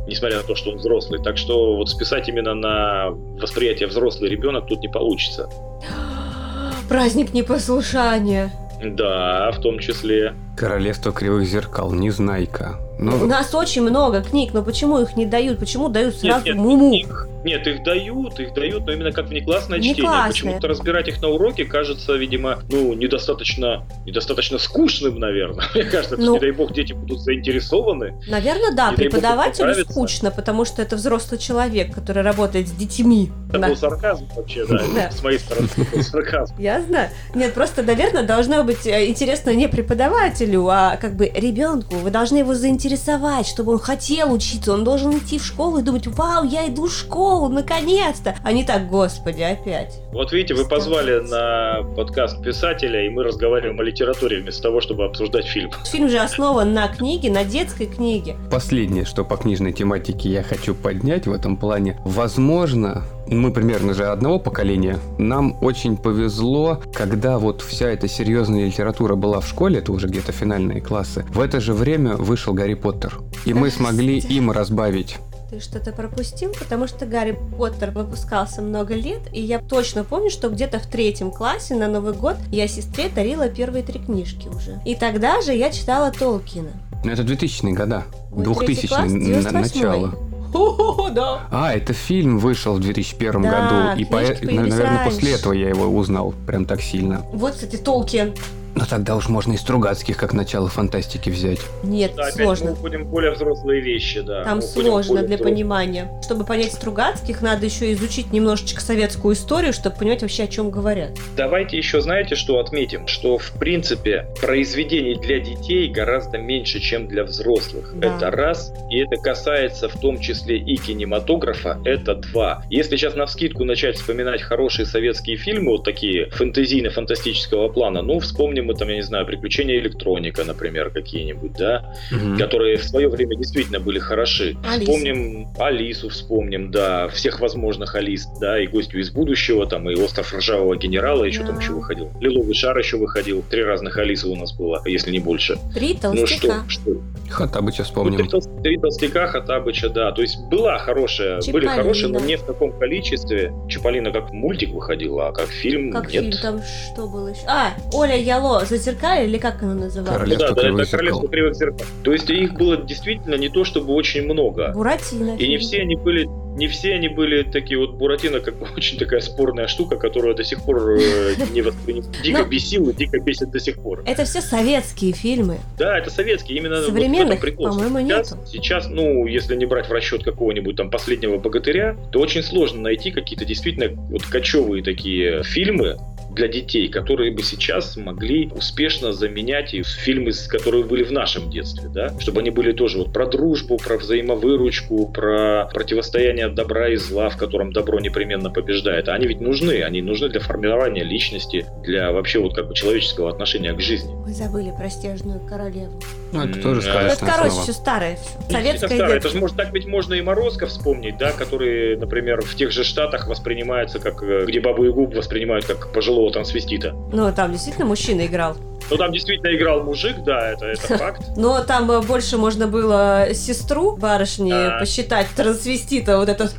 несмотря 0.07 0.37
на 0.37 0.43
то, 0.43 0.55
что 0.55 0.71
он 0.71 0.77
взрослый. 0.77 1.21
Так 1.21 1.37
что 1.37 1.75
вот 1.75 1.89
списать 1.89 2.27
именно 2.29 2.53
на 2.53 3.09
восприятие 3.39 3.87
взрослый 3.87 4.29
ребенок 4.29 4.67
тут 4.67 4.81
не 4.81 4.89
получится. 4.89 5.49
Праздник 6.89 7.33
непослушания. 7.33 8.51
Да, 8.83 9.51
в 9.51 9.59
том 9.61 9.79
числе. 9.79 10.33
Королевство 10.55 11.11
кривых 11.11 11.45
зеркал, 11.45 11.91
Незнайка. 11.91 12.79
Ну... 12.99 13.23
У 13.23 13.25
нас 13.27 13.53
очень 13.53 13.83
много 13.83 14.23
книг, 14.23 14.53
но 14.53 14.63
почему 14.63 14.99
их 14.99 15.15
не 15.15 15.25
дают? 15.25 15.59
Почему 15.59 15.89
дают 15.89 16.15
сразу 16.15 16.45
нет, 16.45 16.55
нет, 16.55 16.55
Муму? 16.55 16.89
Книг, 16.89 17.27
нет, 17.43 17.67
их 17.67 17.83
дают, 17.83 18.39
их 18.39 18.53
дают, 18.53 18.85
но 18.85 18.93
именно 18.93 19.11
как 19.11 19.27
внеклассное 19.27 19.79
чтение. 19.79 20.09
Почему-то 20.27 20.67
разбирать 20.67 21.07
их 21.07 21.21
на 21.21 21.29
уроке 21.29 21.65
кажется, 21.65 22.13
видимо, 22.15 22.59
ну, 22.69 22.93
недостаточно, 22.93 23.85
недостаточно 24.05 24.57
скучным, 24.57 25.19
наверное. 25.19 25.65
Мне 25.73 25.83
кажется, 25.83 26.17
ну, 26.17 26.33
не 26.33 26.39
дай 26.39 26.51
бог 26.51 26.73
дети 26.73 26.93
будут 26.93 27.19
заинтересованы. 27.19 28.15
Наверное, 28.27 28.71
да, 28.73 28.91
не 28.91 28.97
преподавателю 28.97 29.75
скучно, 29.85 30.31
потому 30.31 30.65
что 30.65 30.81
это 30.81 30.95
взрослый 30.95 31.39
человек, 31.39 31.93
который 31.93 32.23
работает 32.23 32.67
с 32.67 32.71
детьми. 32.71 33.29
Это 33.49 33.59
да. 33.59 33.67
был 33.67 33.75
сарказм 33.77 34.27
вообще, 34.35 34.65
да, 34.65 35.11
с 35.11 35.23
моей 35.23 35.39
стороны 35.39 35.67
сарказм. 36.01 36.55
Я 36.59 36.81
знаю. 36.81 37.11
Нет, 37.35 37.53
просто, 37.53 37.83
наверное, 37.83 38.23
должно 38.23 38.63
быть 38.63 38.85
э, 38.85 39.07
интересно 39.07 39.53
не 39.53 39.67
преподавателю, 39.67 40.67
а 40.67 40.97
как 40.97 41.15
бы 41.15 41.31
ребенку. 41.33 41.95
Вы 41.95 42.09
должны 42.09 42.37
его 42.37 42.55
заинтересовать 42.55 42.86
заинтересовать, 42.87 43.47
чтобы 43.47 43.73
он 43.73 43.79
хотел 43.79 44.31
учиться, 44.31 44.73
он 44.73 44.83
должен 44.83 45.17
идти 45.17 45.37
в 45.37 45.45
школу 45.45 45.79
и 45.79 45.81
думать, 45.81 46.07
вау, 46.07 46.43
я 46.43 46.67
иду 46.67 46.87
в 46.87 46.93
школу, 46.93 47.49
наконец-то, 47.49 48.35
а 48.43 48.51
не 48.51 48.63
так, 48.63 48.87
господи, 48.87 49.41
опять. 49.41 49.99
Вот 50.11 50.31
видите, 50.31 50.53
вы 50.53 50.65
позвали 50.65 51.19
на 51.19 51.83
подкаст 51.95 52.41
писателя, 52.41 53.05
и 53.05 53.09
мы 53.09 53.23
разговариваем 53.23 53.79
о 53.79 53.83
литературе 53.83 54.41
вместо 54.41 54.63
того, 54.63 54.81
чтобы 54.81 55.05
обсуждать 55.05 55.45
фильм. 55.45 55.71
Фильм 55.85 56.09
же 56.09 56.17
основан 56.17 56.73
на 56.73 56.87
книге, 56.87 57.31
на 57.31 57.43
детской 57.43 57.87
книге. 57.87 58.35
Последнее, 58.49 59.05
что 59.05 59.23
по 59.23 59.37
книжной 59.37 59.73
тематике 59.73 60.29
я 60.29 60.43
хочу 60.43 60.73
поднять 60.73 61.27
в 61.27 61.33
этом 61.33 61.57
плане, 61.57 61.99
возможно, 62.05 63.03
мы 63.29 63.51
примерно 63.51 63.93
же 63.93 64.07
одного 64.07 64.39
поколения. 64.39 64.99
Нам 65.17 65.57
очень 65.61 65.97
повезло, 65.97 66.81
когда 66.93 67.37
вот 67.37 67.61
вся 67.61 67.89
эта 67.89 68.07
серьезная 68.07 68.65
литература 68.65 69.15
была 69.15 69.39
в 69.39 69.47
школе, 69.47 69.79
это 69.79 69.91
уже 69.91 70.07
где-то 70.07 70.31
финальные 70.31 70.81
классы. 70.81 71.25
В 71.29 71.39
это 71.39 71.59
же 71.59 71.73
время 71.73 72.15
вышел 72.15 72.53
Гарри 72.53 72.75
Поттер. 72.75 73.19
И 73.45 73.53
мы 73.53 73.69
смогли 73.69 74.17
им 74.17 74.51
разбавить 74.51 75.17
ты 75.49 75.61
что-то 75.61 75.91
пропустил, 75.91 76.51
потому 76.59 76.87
что 76.87 77.05
Гарри 77.05 77.37
Поттер 77.57 77.91
выпускался 77.91 78.61
много 78.61 78.95
лет, 78.95 79.21
и 79.31 79.41
я 79.41 79.59
точно 79.59 80.03
помню, 80.03 80.29
что 80.29 80.49
где-то 80.49 80.79
в 80.79 80.87
третьем 80.87 81.31
классе 81.31 81.75
на 81.75 81.87
Новый 81.87 82.13
год 82.13 82.35
я 82.51 82.67
сестре 82.67 83.09
дарила 83.09 83.47
первые 83.47 83.83
три 83.83 83.99
книжки 83.99 84.47
уже. 84.49 84.79
И 84.85 84.95
тогда 84.95 85.41
же 85.41 85.53
я 85.53 85.71
читала 85.71 86.11
Толкина. 86.11 86.71
Ну, 87.03 87.11
это 87.11 87.21
2000-е 87.21 87.73
года. 87.73 88.03
2000-е 88.31 89.51
начало. 89.51 90.26
О, 90.53 91.09
да. 91.09 91.47
А, 91.51 91.73
это 91.73 91.93
фильм 91.93 92.39
вышел 92.39 92.75
в 92.75 92.79
2001 92.79 93.41
да, 93.41 93.93
году. 93.95 94.01
И, 94.01 94.05
по... 94.05 94.21
наверное, 94.21 95.05
после 95.05 95.33
этого 95.33 95.53
я 95.53 95.69
его 95.69 95.85
узнал 95.85 96.33
прям 96.45 96.65
так 96.65 96.81
сильно. 96.81 97.25
Вот, 97.31 97.53
кстати, 97.53 97.75
Толкин. 97.77 98.33
Но 98.77 98.85
тогда 98.85 99.15
уж 99.15 99.27
можно 99.27 99.53
и 99.53 99.57
Стругацких 99.57 100.17
как 100.17 100.33
начало 100.33 100.69
фантастики 100.69 101.31
взять. 101.31 101.59
Нет, 101.81 102.11
да, 102.15 102.29
сложно. 102.29 102.67
мы 102.67 102.71
уходим 102.73 103.05
более 103.05 103.31
взрослые 103.31 103.81
вещи, 103.81 104.21
да. 104.21 104.43
Там 104.43 104.61
сложно 104.61 105.23
для 105.23 105.39
понимания. 105.39 106.11
Чтобы 106.23 106.45
понять 106.45 106.73
Стругацких, 106.73 107.41
надо 107.41 107.65
еще 107.65 107.91
изучить 107.93 108.31
немножечко 108.31 108.79
советскую 108.79 109.33
историю, 109.33 109.73
чтобы 109.73 109.95
понимать 109.95 110.21
вообще, 110.21 110.43
о 110.43 110.47
чем 110.47 110.69
говорят. 110.69 111.09
Давайте 111.35 111.75
еще, 111.75 112.01
знаете, 112.01 112.35
что 112.35 112.59
отметим? 112.59 113.07
Что, 113.07 113.39
в 113.39 113.51
принципе, 113.53 114.27
произведений 114.39 115.15
для 115.15 115.39
детей 115.39 115.89
гораздо 115.89 116.37
меньше, 116.37 116.79
чем 116.79 117.07
для 117.07 117.23
взрослых. 117.23 117.93
Да. 117.95 118.15
Это 118.15 118.29
раз. 118.29 118.71
И 118.91 118.99
это 118.99 119.15
касается 119.15 119.89
в 119.89 119.99
том 119.99 120.19
числе 120.19 120.59
и 120.59 120.77
кинематографа. 120.77 121.81
Это 121.83 122.13
два. 122.13 122.63
Если 122.69 122.95
сейчас 122.95 123.15
на 123.15 123.25
вскидку 123.25 123.63
начать 123.63 123.95
вспоминать 123.95 124.43
хорошие 124.43 124.85
советские 124.85 125.37
фильмы, 125.37 125.71
вот 125.71 125.83
такие 125.83 126.27
фэнтезийно-фантастического 126.27 127.73
плана, 127.73 128.03
ну, 128.03 128.19
вспомним 128.19 128.66
мы 128.67 128.75
там, 128.75 128.89
я 128.89 128.95
не 128.95 129.01
знаю, 129.01 129.25
приключения 129.25 129.79
электроника, 129.79 130.43
например, 130.43 130.89
какие-нибудь, 130.89 131.53
да, 131.53 131.95
угу. 132.11 132.37
которые 132.37 132.77
в 132.77 132.83
свое 132.83 133.07
время 133.07 133.35
действительно 133.35 133.79
были 133.79 133.99
хороши. 133.99 134.55
Алиса. 134.63 134.91
Вспомним 134.91 135.47
Алису, 135.57 136.09
вспомним, 136.09 136.71
да, 136.71 137.07
всех 137.07 137.39
возможных 137.39 137.95
Алис, 137.95 138.27
да, 138.39 138.59
и 138.59 138.67
гостю 138.67 138.99
из 138.99 139.09
будущего, 139.09 139.65
там, 139.65 139.89
и 139.89 139.95
остров 139.95 140.33
ржавого 140.33 140.75
генерала 140.75 141.23
еще 141.23 141.41
да. 141.41 141.47
там 141.47 141.59
еще 141.59 141.71
выходил. 141.71 142.11
Лиловый 142.19 142.53
шар 142.53 142.77
еще 142.77 142.97
выходил. 142.97 143.43
Три 143.49 143.63
разных 143.63 143.97
Алисы 143.97 144.27
у 144.27 144.35
нас 144.35 144.53
было, 144.53 144.81
если 144.85 145.11
не 145.11 145.19
больше. 145.19 145.57
Три 145.73 145.95
толстяка. 145.95 146.63
Ну 146.63 146.69
что, 146.69 146.81
что? 146.81 147.01
Хатабыча 147.29 147.83
вспомним. 147.83 148.19
Ну, 148.19 148.39
три, 148.39 148.63
три 148.63 148.77
толстяка 148.77 149.27
Хатабыча, 149.27 149.89
да. 149.89 150.11
То 150.11 150.21
есть 150.21 150.39
была 150.49 150.77
хорошая, 150.79 151.35
были 151.35 151.45
Чиполлино. 151.45 151.71
хорошие, 151.71 152.07
но 152.09 152.19
не 152.19 152.35
в 152.35 152.43
таком 152.43 152.77
количестве. 152.77 153.53
Чиполлино 153.69 154.11
как 154.11 154.31
мультик 154.31 154.69
выходила, 154.69 155.29
а 155.29 155.31
как 155.31 155.47
фильм 155.47 155.91
Как 155.91 156.11
нет. 156.11 156.23
фильм, 156.23 156.41
там 156.41 156.61
что 156.61 157.07
было 157.07 157.29
еще? 157.29 157.41
А, 157.47 157.73
Оля 157.93 158.17
Яло, 158.17 158.46
Зазеркалье 158.65 159.27
или 159.27 159.37
как 159.37 159.61
оно 159.63 159.73
называлось? 159.73 160.17
Королевство 160.17 160.47
Ну 160.49 160.55
да, 160.55 160.55
да, 160.55 160.61
кривых 160.61 160.81
это 160.81 160.91
королевство 160.91 161.21
зеркал. 161.21 161.29
кривых 161.29 161.55
зеркал. 161.55 161.87
То 162.03 162.13
есть 162.13 162.29
их 162.29 162.53
было 162.53 162.77
действительно 162.77 163.35
не 163.35 163.49
то 163.49 163.63
чтобы 163.63 163.93
очень 163.93 164.23
много. 164.23 164.71
Буратино. 164.73 165.35
И 165.37 165.47
не 165.47 165.57
все 165.57 165.81
они 165.81 165.95
были, 165.95 166.27
не 166.57 166.67
все 166.67 166.93
они 166.95 167.07
были 167.07 167.43
такие 167.43 167.79
вот 167.79 167.93
Буратино, 167.93 168.39
как 168.39 168.57
бы 168.59 168.67
очень 168.75 168.97
такая 168.97 169.21
спорная 169.21 169.67
штука, 169.67 169.95
которая 169.95 170.33
до 170.33 170.43
сих 170.43 170.61
пор 170.63 170.91
э, 170.99 171.35
не 171.53 171.61
восприним- 171.61 172.03
дико 172.23 172.39
Ну. 172.39 172.45
бесила, 172.47 172.91
дико 172.93 173.19
бесит 173.19 173.51
до 173.51 173.59
сих 173.59 173.75
пор. 173.81 174.03
Это 174.05 174.25
все 174.25 174.41
советские 174.41 175.13
фильмы. 175.13 175.59
Да, 175.77 175.97
это 175.97 176.09
советские, 176.09 176.57
именно 176.57 176.81
Современных, 176.81 177.39
по-моему, 177.55 177.99
сейчас, 177.99 178.31
нету. 178.31 178.47
сейчас, 178.47 178.87
ну, 178.89 179.25
если 179.27 179.55
не 179.55 179.65
брать 179.65 179.87
в 179.87 179.91
расчет 179.91 180.23
какого-нибудь 180.23 180.75
там 180.75 180.89
последнего 180.89 181.37
богатыря, 181.37 181.95
то 182.11 182.19
очень 182.19 182.43
сложно 182.43 182.81
найти 182.81 183.11
какие-то 183.11 183.45
действительно 183.45 183.89
вот 184.09 184.23
кочевые 184.23 184.83
такие 184.83 185.43
фильмы 185.43 185.97
для 186.31 186.47
детей, 186.49 186.87
которые 186.89 187.31
бы 187.31 187.41
сейчас 187.41 187.95
могли 187.97 188.49
успешно 188.53 189.11
заменять 189.13 189.73
и 189.73 189.81
фильмы, 189.83 190.33
с- 190.33 190.47
которые 190.47 190.83
были 190.83 191.03
в 191.03 191.11
нашем 191.11 191.49
детстве, 191.49 191.89
да, 191.89 192.13
чтобы 192.19 192.41
они 192.41 192.49
были 192.51 192.73
тоже 192.73 192.97
вот 192.99 193.13
про 193.13 193.25
дружбу, 193.25 193.77
про 193.77 193.97
взаимовыручку, 193.97 195.07
про 195.07 195.69
противостояние 195.73 196.46
добра 196.55 196.89
и 196.89 196.95
зла, 196.95 197.29
в 197.29 197.37
котором 197.37 197.71
добро 197.71 197.99
непременно 197.99 198.49
побеждает. 198.49 199.09
А 199.09 199.13
они 199.13 199.27
ведь 199.27 199.41
нужны, 199.41 199.81
они 199.83 200.01
нужны 200.01 200.29
для 200.29 200.39
формирования 200.39 201.03
личности, 201.03 201.65
для 201.83 202.11
вообще 202.11 202.39
вот 202.39 202.55
как 202.55 202.67
бы 202.67 202.73
человеческого 202.75 203.29
отношения 203.29 203.73
к 203.73 203.79
жизни. 203.81 204.13
Мы 204.15 204.33
забыли 204.33 204.71
про 204.77 204.89
снежную 204.89 205.39
королеву. 205.39 205.99
Ну, 206.31 206.43
это 206.43 206.61
тоже 206.61 206.67
М, 206.67 206.73
Ну, 206.75 206.81
сказочная 206.81 207.13
это, 207.13 207.25
короче, 207.25 207.61
все 207.61 207.73
старое. 207.73 208.17
Советское 208.49 208.87
старое. 208.95 209.15
Это 209.17 209.29
же, 209.29 209.37
может, 209.39 209.55
так 209.57 209.73
ведь 209.73 209.85
можно 209.85 210.13
и 210.13 210.21
Морозко 210.21 210.67
вспомнить, 210.67 211.17
да, 211.17 211.31
который, 211.31 211.97
например, 211.97 212.41
в 212.41 212.55
тех 212.55 212.71
же 212.71 212.83
Штатах 212.83 213.27
воспринимается 213.27 213.99
как, 213.99 214.21
э, 214.23 214.45
где 214.45 214.59
Бабу 214.59 214.83
Ягу 214.83 215.07
воспринимают 215.07 215.65
как 215.65 215.91
пожилого 215.93 216.31
трансвестита. 216.31 216.93
Ну, 217.13 217.31
там 217.33 217.51
действительно 217.51 217.85
мужчина 217.85 218.25
играл. 218.25 218.57
Ну, 218.89 218.97
там 218.97 219.11
действительно 219.11 219.55
играл 219.55 219.83
мужик, 219.83 220.23
да, 220.23 220.51
это, 220.51 220.65
это 220.65 220.97
факт. 220.97 221.21
Но 221.35 221.63
там 221.63 221.91
э, 221.91 222.01
больше 222.01 222.37
можно 222.37 222.67
было 222.67 223.27
сестру 223.33 223.97
барышни 223.97 224.79
посчитать 224.79 225.27
трансвестита. 225.35 226.17
Вот 226.17 226.29
это, 226.29 226.49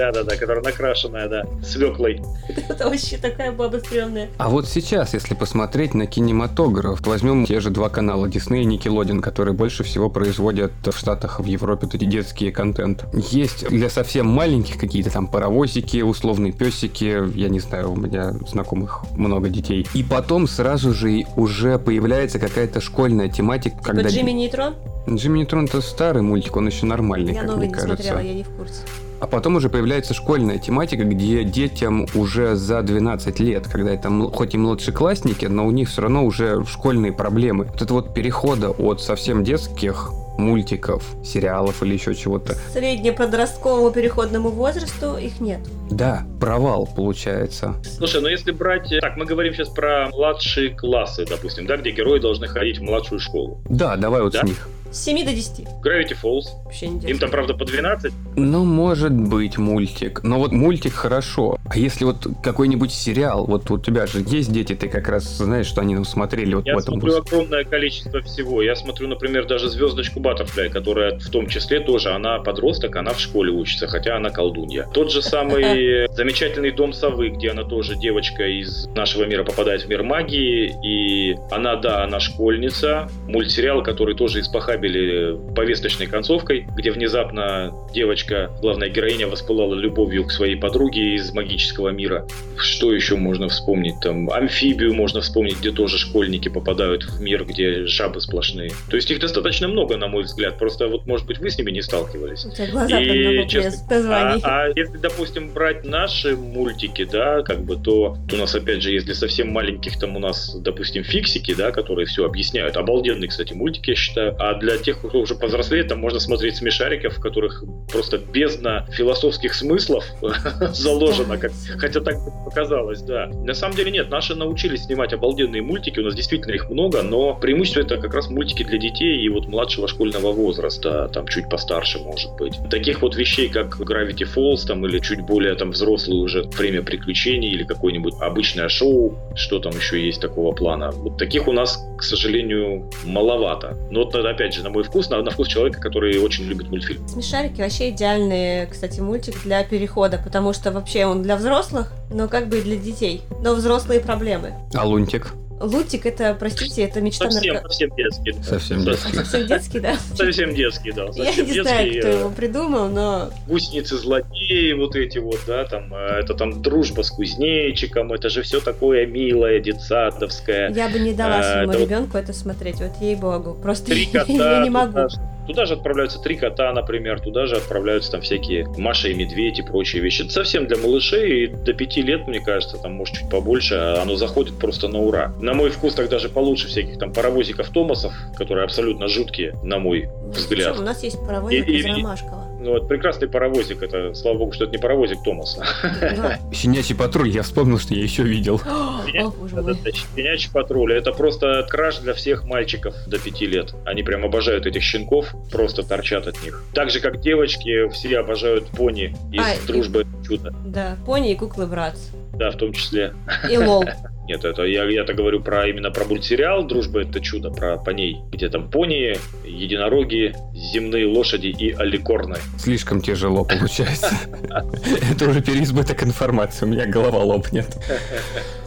Да-да-да, 0.00 0.34
которая 0.36 0.64
накрашенная, 0.64 1.28
да, 1.28 1.44
свеклой. 1.62 2.22
это 2.70 2.88
вообще 2.88 3.18
такая 3.18 3.52
баба 3.52 3.76
стрёмная. 3.76 4.30
А 4.38 4.48
вот 4.48 4.66
сейчас, 4.66 5.12
если 5.12 5.34
посмотреть 5.34 5.92
на 5.92 6.06
кинематограф, 6.06 7.06
возьмем 7.06 7.44
те 7.44 7.60
же 7.60 7.68
два 7.68 7.90
канала 7.90 8.24
Disney 8.24 8.62
и 8.62 8.66
Nickelodeon, 8.66 9.20
которые 9.20 9.52
больше 9.52 9.84
всего 9.84 10.08
производят 10.08 10.72
в 10.82 10.96
Штатах, 10.96 11.40
в 11.40 11.44
Европе 11.44 11.84
вот 11.84 11.94
эти 11.94 12.06
детские 12.06 12.50
контент. 12.50 13.04
Есть 13.12 13.68
для 13.68 13.90
совсем 13.90 14.26
маленьких 14.26 14.78
какие-то 14.78 15.10
там 15.10 15.26
паровозики, 15.26 16.00
условные 16.00 16.52
песики, 16.52 17.22
я 17.36 17.50
не 17.50 17.60
знаю, 17.60 17.92
у 17.92 17.96
меня 17.96 18.32
знакомых 18.48 19.04
много 19.14 19.50
детей. 19.50 19.86
И 19.92 20.02
потом 20.02 20.48
сразу 20.48 20.94
же 20.94 21.26
уже 21.36 21.78
появляется 21.78 22.38
какая-то 22.38 22.80
школьная 22.80 23.28
тематика, 23.28 23.76
Типа 23.76 23.84
когда... 23.84 24.08
Джимми 24.08 24.30
Нейтрон? 24.30 24.76
Джимми 25.06 25.40
Нейтрон 25.40 25.66
это 25.66 25.82
старый 25.82 26.22
мультик, 26.22 26.56
он 26.56 26.68
еще 26.68 26.86
нормальный, 26.86 27.34
Я 27.34 27.40
как 27.40 27.50
новый 27.50 27.66
мне 27.66 27.68
не 27.68 27.74
кажется. 27.74 28.02
смотрела, 28.02 28.26
я 28.26 28.32
не 28.32 28.44
в 28.44 28.48
курсе. 28.48 28.80
А 29.20 29.26
потом 29.26 29.56
уже 29.56 29.68
появляется 29.68 30.14
школьная 30.14 30.58
тематика, 30.58 31.04
где 31.04 31.44
детям 31.44 32.06
уже 32.14 32.56
за 32.56 32.80
12 32.82 33.38
лет, 33.40 33.68
когда 33.68 33.92
это 33.92 34.08
хоть 34.32 34.54
и 34.54 34.58
младшеклассники, 34.58 35.44
но 35.46 35.66
у 35.66 35.70
них 35.70 35.90
все 35.90 36.02
равно 36.02 36.24
уже 36.24 36.64
школьные 36.64 37.12
проблемы. 37.12 37.64
Вот 37.64 37.82
это 37.82 37.92
вот 37.92 38.14
перехода 38.14 38.70
от 38.70 39.02
совсем 39.02 39.44
детских 39.44 40.10
мультиков, 40.38 41.04
сериалов 41.22 41.82
или 41.82 41.92
еще 41.92 42.14
чего-то. 42.14 42.54
Среднеpoдростковому 42.72 43.90
переходному 43.90 44.48
возрасту 44.48 45.18
их 45.18 45.38
нет. 45.40 45.60
Да, 45.90 46.22
провал 46.40 46.88
получается. 46.96 47.74
Слушай, 47.98 48.22
ну 48.22 48.28
если 48.28 48.50
брать... 48.52 48.90
э, 48.90 49.00
Так, 49.00 49.18
мы 49.18 49.26
говорим 49.26 49.52
сейчас 49.52 49.68
про 49.68 50.08
младшие 50.08 50.70
классы, 50.70 51.26
допустим, 51.28 51.66
да, 51.66 51.76
где 51.76 51.90
герои 51.90 52.20
должны 52.20 52.46
ходить 52.48 52.78
в 52.78 52.82
младшую 52.82 53.20
школу. 53.20 53.60
Да, 53.68 53.96
давай 53.96 54.22
вот 54.22 54.32
Да? 54.32 54.40
с 54.40 54.44
них. 54.44 54.66
С 54.90 55.04
7 55.04 55.24
до 55.24 55.32
10. 55.32 55.66
Gravity 55.84 56.16
Falls. 56.20 56.46
Вообще 56.64 56.88
не 56.88 57.10
Им 57.10 57.18
там, 57.18 57.30
правда, 57.30 57.54
по 57.54 57.64
12. 57.64 58.12
Ну, 58.36 58.64
может 58.64 59.12
быть, 59.12 59.56
мультик. 59.58 60.22
Но 60.24 60.38
вот 60.38 60.52
мультик 60.52 60.92
хорошо. 60.92 61.58
А 61.68 61.78
если 61.78 62.04
вот 62.04 62.26
какой-нибудь 62.42 62.92
сериал, 62.92 63.46
вот 63.46 63.70
у 63.70 63.78
тебя 63.78 64.06
же 64.06 64.24
есть 64.26 64.52
дети, 64.52 64.74
ты 64.74 64.88
как 64.88 65.08
раз 65.08 65.24
знаешь, 65.36 65.66
что 65.66 65.80
они 65.80 66.02
смотрели 66.04 66.54
вот 66.54 66.66
Я 66.66 66.74
в 66.74 66.78
этом 66.78 66.94
смотрю 66.94 67.12
возрасте. 67.12 67.36
огромное 67.36 67.64
количество 67.64 68.20
всего. 68.22 68.62
Я 68.62 68.74
смотрю, 68.74 69.08
например, 69.08 69.46
даже 69.46 69.68
звездочку 69.68 70.20
Баттерфляй, 70.20 70.70
которая 70.70 71.18
в 71.18 71.28
том 71.30 71.46
числе 71.46 71.80
тоже, 71.80 72.10
она 72.10 72.38
подросток, 72.38 72.96
она 72.96 73.12
в 73.12 73.20
школе 73.20 73.52
учится, 73.52 73.86
хотя 73.86 74.16
она 74.16 74.30
колдунья. 74.30 74.88
Тот 74.92 75.12
же 75.12 75.22
самый 75.22 76.08
замечательный 76.14 76.72
Дом 76.72 76.92
Совы, 76.92 77.28
где 77.30 77.50
она 77.50 77.64
тоже 77.64 77.96
девочка 77.96 78.44
из 78.46 78.86
нашего 78.88 79.24
мира 79.24 79.44
попадает 79.44 79.82
в 79.82 79.88
мир 79.88 80.02
магии, 80.02 80.74
и 80.84 81.36
она, 81.50 81.76
да, 81.76 82.02
она 82.02 82.18
школьница. 82.20 83.08
Мультсериал, 83.28 83.82
который 83.82 84.14
тоже 84.16 84.40
испохабили 84.80 85.54
повесточной 85.54 86.06
концовкой, 86.06 86.66
где 86.76 86.90
внезапно 86.90 87.72
девочка, 87.92 88.50
главная 88.60 88.88
героиня, 88.88 89.28
воспылала 89.28 89.74
любовью 89.74 90.24
к 90.24 90.32
своей 90.32 90.56
подруге 90.56 91.14
из 91.14 91.32
магического 91.32 91.90
мира. 91.90 92.26
Что 92.56 92.92
еще 92.92 93.16
можно 93.16 93.48
вспомнить? 93.48 93.94
Там 94.00 94.30
амфибию 94.30 94.94
можно 94.94 95.20
вспомнить, 95.20 95.58
где 95.58 95.70
тоже 95.70 95.98
школьники 95.98 96.48
попадают 96.48 97.04
в 97.04 97.20
мир, 97.20 97.44
где 97.44 97.86
жабы 97.86 98.20
сплошные. 98.20 98.70
То 98.88 98.96
есть 98.96 99.10
их 99.10 99.20
достаточно 99.20 99.68
много, 99.68 99.96
на 99.96 100.08
мой 100.08 100.24
взгляд. 100.24 100.58
Просто 100.58 100.88
вот, 100.88 101.06
может 101.06 101.26
быть, 101.26 101.38
вы 101.38 101.50
с 101.50 101.58
ними 101.58 101.70
не 101.70 101.82
сталкивались. 101.82 102.44
У 102.44 102.50
тебя 102.50 102.68
глаза 102.68 103.00
И, 103.00 103.48
честно. 103.48 103.80
А, 103.90 104.38
а 104.42 104.68
если, 104.74 104.98
допустим, 104.98 105.50
брать 105.52 105.84
наши 105.84 106.36
мультики, 106.36 107.04
да, 107.04 107.42
как 107.42 107.64
бы, 107.64 107.76
то 107.76 108.16
у 108.32 108.36
нас, 108.36 108.54
опять 108.54 108.82
же, 108.82 108.92
если 108.92 109.12
совсем 109.12 109.48
маленьких, 109.48 109.98
там 109.98 110.16
у 110.16 110.18
нас, 110.18 110.54
допустим, 110.60 111.04
фиксики, 111.04 111.54
да, 111.54 111.70
которые 111.70 112.06
все 112.06 112.24
объясняют. 112.24 112.76
Обалденные, 112.76 113.28
кстати, 113.28 113.52
мультики, 113.52 113.90
я 113.90 113.96
считаю. 113.96 114.36
А 114.38 114.54
для 114.54 114.69
тех, 114.78 114.98
кто 114.98 115.20
уже 115.20 115.34
повзрослее, 115.34 115.84
там 115.84 115.98
можно 115.98 116.20
смотреть 116.20 116.56
смешариков, 116.56 117.16
в 117.16 117.20
которых 117.20 117.64
просто 117.90 118.18
бездна 118.18 118.86
философских 118.90 119.54
смыслов 119.54 120.04
заложена, 120.72 121.38
как, 121.38 121.52
хотя 121.78 122.00
так 122.00 122.16
показалось, 122.44 123.02
да. 123.02 123.26
На 123.26 123.54
самом 123.54 123.76
деле 123.76 123.90
нет, 123.90 124.10
наши 124.10 124.34
научились 124.34 124.84
снимать 124.84 125.12
обалденные 125.12 125.62
мультики, 125.62 126.00
у 126.00 126.04
нас 126.04 126.14
действительно 126.14 126.54
их 126.54 126.70
много, 126.70 127.02
но 127.02 127.34
преимущество 127.34 127.80
это 127.80 127.98
как 127.98 128.14
раз 128.14 128.28
мультики 128.28 128.62
для 128.62 128.78
детей 128.78 129.20
и 129.20 129.28
вот 129.28 129.46
младшего 129.46 129.88
школьного 129.88 130.32
возраста, 130.32 131.08
там 131.12 131.26
чуть 131.26 131.48
постарше 131.48 131.98
может 131.98 132.32
быть. 132.36 132.54
Таких 132.70 133.02
вот 133.02 133.16
вещей, 133.16 133.48
как 133.48 133.78
Gravity 133.80 134.26
Falls, 134.34 134.66
там 134.66 134.86
или 134.86 134.98
чуть 134.98 135.20
более 135.20 135.54
там 135.54 135.70
взрослые 135.70 136.20
уже 136.20 136.42
время 136.42 136.82
приключений 136.82 137.50
или 137.50 137.64
какое-нибудь 137.64 138.14
обычное 138.20 138.68
шоу, 138.68 139.18
что 139.34 139.58
там 139.58 139.72
еще 139.72 140.04
есть 140.04 140.20
такого 140.20 140.52
плана. 140.52 140.90
Вот 140.92 141.18
таких 141.18 141.48
у 141.48 141.52
нас, 141.52 141.78
к 141.98 142.02
сожалению, 142.02 142.90
маловато. 143.04 143.76
Но 143.90 144.04
вот 144.04 144.14
опять 144.14 144.54
же, 144.54 144.59
на 144.62 144.70
мой 144.70 144.82
вкус, 144.82 145.10
на, 145.10 145.22
на 145.22 145.30
вкус 145.30 145.48
человека, 145.48 145.80
который 145.80 146.18
очень 146.18 146.44
любит 146.44 146.68
мультфильм. 146.70 147.06
Смешарики 147.08 147.60
вообще 147.60 147.90
идеальный, 147.90 148.66
кстати, 148.66 149.00
мультик 149.00 149.42
для 149.42 149.62
перехода, 149.64 150.20
потому 150.22 150.52
что 150.52 150.70
вообще 150.70 151.06
он 151.06 151.22
для 151.22 151.36
взрослых, 151.36 151.92
но 152.10 152.28
как 152.28 152.48
бы 152.48 152.58
и 152.58 152.62
для 152.62 152.76
детей. 152.76 153.22
Но 153.42 153.54
взрослые 153.54 154.00
проблемы. 154.00 154.54
А 154.74 154.86
Лунтик? 154.86 155.34
Лутик 155.60 156.06
это, 156.06 156.34
простите, 156.38 156.82
это 156.82 157.00
мечта 157.02 157.30
Совсем, 157.30 157.54
нарко... 157.54 157.68
совсем 157.68 157.90
детский. 157.94 158.32
да. 158.32 158.42
Совсем 158.42 158.80
Со- 158.80 158.90
детский. 158.90 159.14
Совсем 159.16 159.46
детский, 159.46 159.80
да? 159.80 159.96
Совсем 160.16 160.54
детский, 160.54 160.92
да. 160.92 161.04
Я 161.04 161.12
Совсем 161.12 161.46
не 161.46 161.60
знаю, 161.62 161.84
детский, 161.84 162.00
кто 162.00 162.08
э, 162.08 162.18
его 162.20 162.30
придумал, 162.30 162.88
но 162.88 163.30
гусеницы 163.46 163.96
злодеи, 163.98 164.72
вот 164.72 164.96
эти 164.96 165.18
вот, 165.18 165.38
да, 165.46 165.64
там, 165.66 165.92
э, 165.92 166.20
это 166.20 166.34
там 166.34 166.62
дружба 166.62 167.02
с 167.02 167.10
кузнечиком, 167.10 168.10
это 168.12 168.30
же 168.30 168.40
все 168.42 168.60
такое 168.60 169.06
милое, 169.06 169.60
детсадовское. 169.60 170.70
я 170.72 170.88
бы 170.88 170.98
не 170.98 171.12
дала 171.12 171.38
А, 171.40 171.42
своему 171.42 171.70
это 171.72 171.78
вот- 171.80 171.88
ребенку 171.88 172.16
это 172.18 172.32
смотреть, 172.32 172.76
вот 172.80 172.92
ей-богу. 173.00 173.54
Просто 173.62 173.92
я 173.94 174.24
не 174.64 174.70
могу. 174.70 174.92
Туда 174.92 175.08
же, 175.08 175.16
туда 175.50 175.66
же 175.66 175.74
отправляются 175.74 176.20
три 176.20 176.36
кота, 176.36 176.72
например, 176.72 177.20
туда 177.20 177.46
же 177.46 177.56
отправляются 177.56 178.12
там 178.12 178.20
всякие 178.20 178.66
Маша 178.76 179.08
и 179.08 179.14
Медведь 179.14 179.58
и 179.58 179.62
прочие 179.62 180.00
вещи. 180.02 180.22
Это 180.22 180.30
совсем 180.30 180.66
для 180.66 180.76
малышей, 180.76 181.44
и 181.44 181.46
до 181.48 181.72
пяти 181.74 182.02
лет, 182.02 182.26
мне 182.28 182.40
кажется, 182.40 182.78
там, 182.78 182.92
может, 182.92 183.16
чуть 183.16 183.28
побольше, 183.28 183.74
а 183.74 184.02
оно 184.02 184.16
заходит 184.16 184.58
просто 184.58 184.88
на 184.88 185.00
ура. 185.00 185.34
На 185.40 185.52
мой 185.54 185.70
вкус, 185.70 185.94
так 185.94 186.08
даже 186.08 186.28
получше 186.28 186.68
всяких 186.68 186.98
там 186.98 187.12
паровозиков 187.12 187.68
Томасов, 187.70 188.12
которые 188.36 188.64
абсолютно 188.64 189.08
жуткие, 189.08 189.54
на 189.62 189.78
мой 189.78 190.08
взгляд. 190.28 190.68
Причем 190.70 190.82
у 190.82 190.86
нас 190.86 191.02
есть 191.02 191.18
паровозик 191.26 191.68
И- 191.68 191.72
и- 191.72 191.78
из 191.78 191.86
Ромашкова. 191.86 192.49
Ну, 192.60 192.76
это 192.76 192.86
прекрасный 192.86 193.26
паровозик, 193.26 193.82
это, 193.82 194.12
слава 194.12 194.36
богу, 194.36 194.52
что 194.52 194.64
это 194.64 194.72
не 194.72 194.78
паровозик 194.78 195.22
Томаса. 195.24 195.64
Да. 196.00 196.38
Щенячий 196.52 196.94
патруль, 196.94 197.30
я 197.30 197.42
вспомнил, 197.42 197.78
что 197.78 197.94
я 197.94 198.02
еще 198.02 198.22
видел. 198.22 198.60
Щенячий 199.06 200.50
патруль. 200.52 200.92
Это 200.92 201.12
просто 201.12 201.66
краш 201.68 201.98
для 201.98 202.12
всех 202.12 202.44
мальчиков 202.44 202.94
до 203.06 203.18
пяти 203.18 203.46
лет. 203.46 203.74
Они 203.86 204.02
прям 204.02 204.24
обожают 204.24 204.66
этих 204.66 204.82
щенков, 204.82 205.34
просто 205.50 205.82
торчат 205.82 206.26
от 206.26 206.42
них. 206.42 206.62
Так 206.74 206.90
же, 206.90 207.00
как 207.00 207.20
девочки, 207.20 207.88
все 207.88 208.18
обожают 208.18 208.66
пони 208.68 209.14
из 209.32 209.40
А, 209.42 209.54
и- 209.54 209.66
«Дружбы 209.66 210.00
это 210.02 210.26
чудо». 210.26 210.54
Да, 210.66 210.96
пони 211.06 211.32
и 211.32 211.36
куклы 211.36 211.66
братц. 211.66 211.98
Да, 212.34 212.50
в 212.50 212.56
том 212.56 212.72
числе. 212.72 213.14
И 213.50 213.56
лол. 213.56 213.84
Нет, 214.30 214.44
это 214.44 214.62
я, 214.62 214.84
я-то 214.84 215.12
говорю 215.12 215.40
про 215.40 215.66
именно 215.66 215.90
про 215.90 216.04
мультсериал 216.04 216.62
«Дружба– 216.62 217.00
это 217.02 217.20
чудо», 217.20 217.50
про 217.50 217.78
по 217.78 217.90
ней, 217.90 218.20
где 218.30 218.48
там 218.48 218.70
пони, 218.70 219.16
единороги, 219.44 220.36
земные 220.54 221.08
лошади 221.08 221.48
и 221.48 221.72
аликорны. 221.72 222.36
Слишком 222.56 223.00
тяжело 223.00 223.44
получается. 223.44 224.14
Это 225.10 225.28
уже 225.28 225.42
переизбыток 225.42 226.04
информации, 226.04 226.64
у 226.64 226.68
меня 226.68 226.86
голова 226.86 227.24
лопнет. 227.24 227.76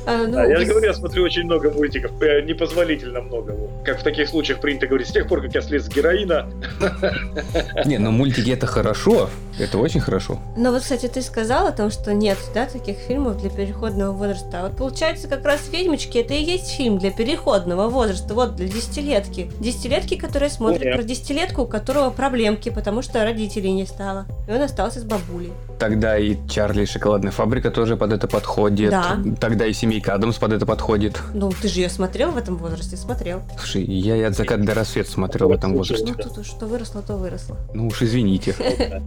А, 0.06 0.28
ну, 0.28 0.38
я 0.47 0.58
же 0.58 0.66
говорю, 0.66 0.88
я 0.88 0.93
смотрю 0.93 1.24
очень 1.24 1.43
много 1.43 1.70
мультиков, 1.72 2.12
непозволительно 2.22 3.22
много. 3.22 3.56
Как 3.86 3.99
в 3.99 4.04
таких 4.04 4.30
случаях 4.30 4.60
принято 4.60 4.88
говорить, 4.88 5.08
с 5.08 5.12
тех 5.12 5.28
пор, 5.28 5.41
как 5.41 5.54
я 5.54 5.62
слез 5.62 5.86
с 5.86 5.89
героина. 5.89 6.49
Не, 7.86 7.97
ну 7.97 8.12
мультики 8.12 8.51
это 8.51 8.68
хорошо, 8.68 9.30
это 9.60 9.78
очень 9.78 9.99
хорошо. 9.99 10.39
Но 10.58 10.72
вот, 10.72 10.82
кстати, 10.82 11.08
ты 11.08 11.22
сказал 11.22 11.68
о 11.68 11.72
том, 11.72 11.91
что 11.91 12.14
нет, 12.14 12.38
да, 12.54 12.66
таких 12.66 12.97
фильмов 12.97 13.39
для 13.41 13.49
переходного 13.49 14.12
возраста. 14.12 14.60
А 14.60 14.64
вот 14.64 14.78
получается, 14.78 15.28
как 15.28 15.45
раз 15.45 15.70
«Ведьмочки» 15.72 16.18
это 16.18 16.34
и 16.34 16.43
есть 16.43 16.72
фильм 16.72 16.97
для 16.97 17.12
переходного 17.12 17.88
возраста, 17.88 18.34
вот 18.34 18.56
для 18.56 18.68
десятилетки. 18.68 19.51
Десятилетки, 19.60 20.16
которые 20.16 20.49
смотрят 20.49 20.84
Нет. 20.84 20.95
про 20.95 21.04
десятилетку, 21.04 21.64
у 21.64 21.68
которого 21.68 22.10
проблемки, 22.10 22.70
потому 22.70 23.01
что 23.01 23.24
родителей 23.24 23.72
не 23.72 23.86
стало. 23.86 24.26
И 24.47 24.51
он 24.51 24.62
остался 24.62 24.99
с 24.99 25.04
бабулей. 25.04 25.51
Тогда 25.80 26.18
и 26.18 26.38
Чарли 26.47 26.84
и 26.84 26.86
шоколадная 26.86 27.32
фабрика 27.32 27.72
тоже 27.72 27.97
под 27.97 28.14
это 28.14 28.28
подходит. 28.28 28.91
Да. 28.91 29.18
Тогда 29.39 29.66
и 29.66 29.74
семейка 29.93 30.15
Адамс 30.15 30.37
под 30.37 30.53
это 30.53 30.65
подходит. 30.65 31.21
Ну, 31.35 31.51
ты 31.51 31.67
же 31.67 31.81
ее 31.81 31.89
смотрел 31.89 32.31
в 32.31 32.37
этом 32.37 32.57
возрасте? 32.57 32.97
Смотрел. 32.97 33.43
Слушай, 33.59 33.83
я 33.83 34.15
и 34.15 34.21
от 34.23 34.35
заката 34.35 34.63
до 34.63 34.73
рассвета 34.73 35.11
смотрел 35.11 35.49
в 35.49 35.51
этом 35.51 35.73
возрасте. 35.73 36.15
Ну, 36.17 36.23
тут 36.33 36.45
что 36.45 36.65
выросло, 36.65 37.03
то 37.03 37.15
выросло. 37.15 37.57
Ну 37.73 37.87
уж 37.87 38.01
извините. 38.01 38.55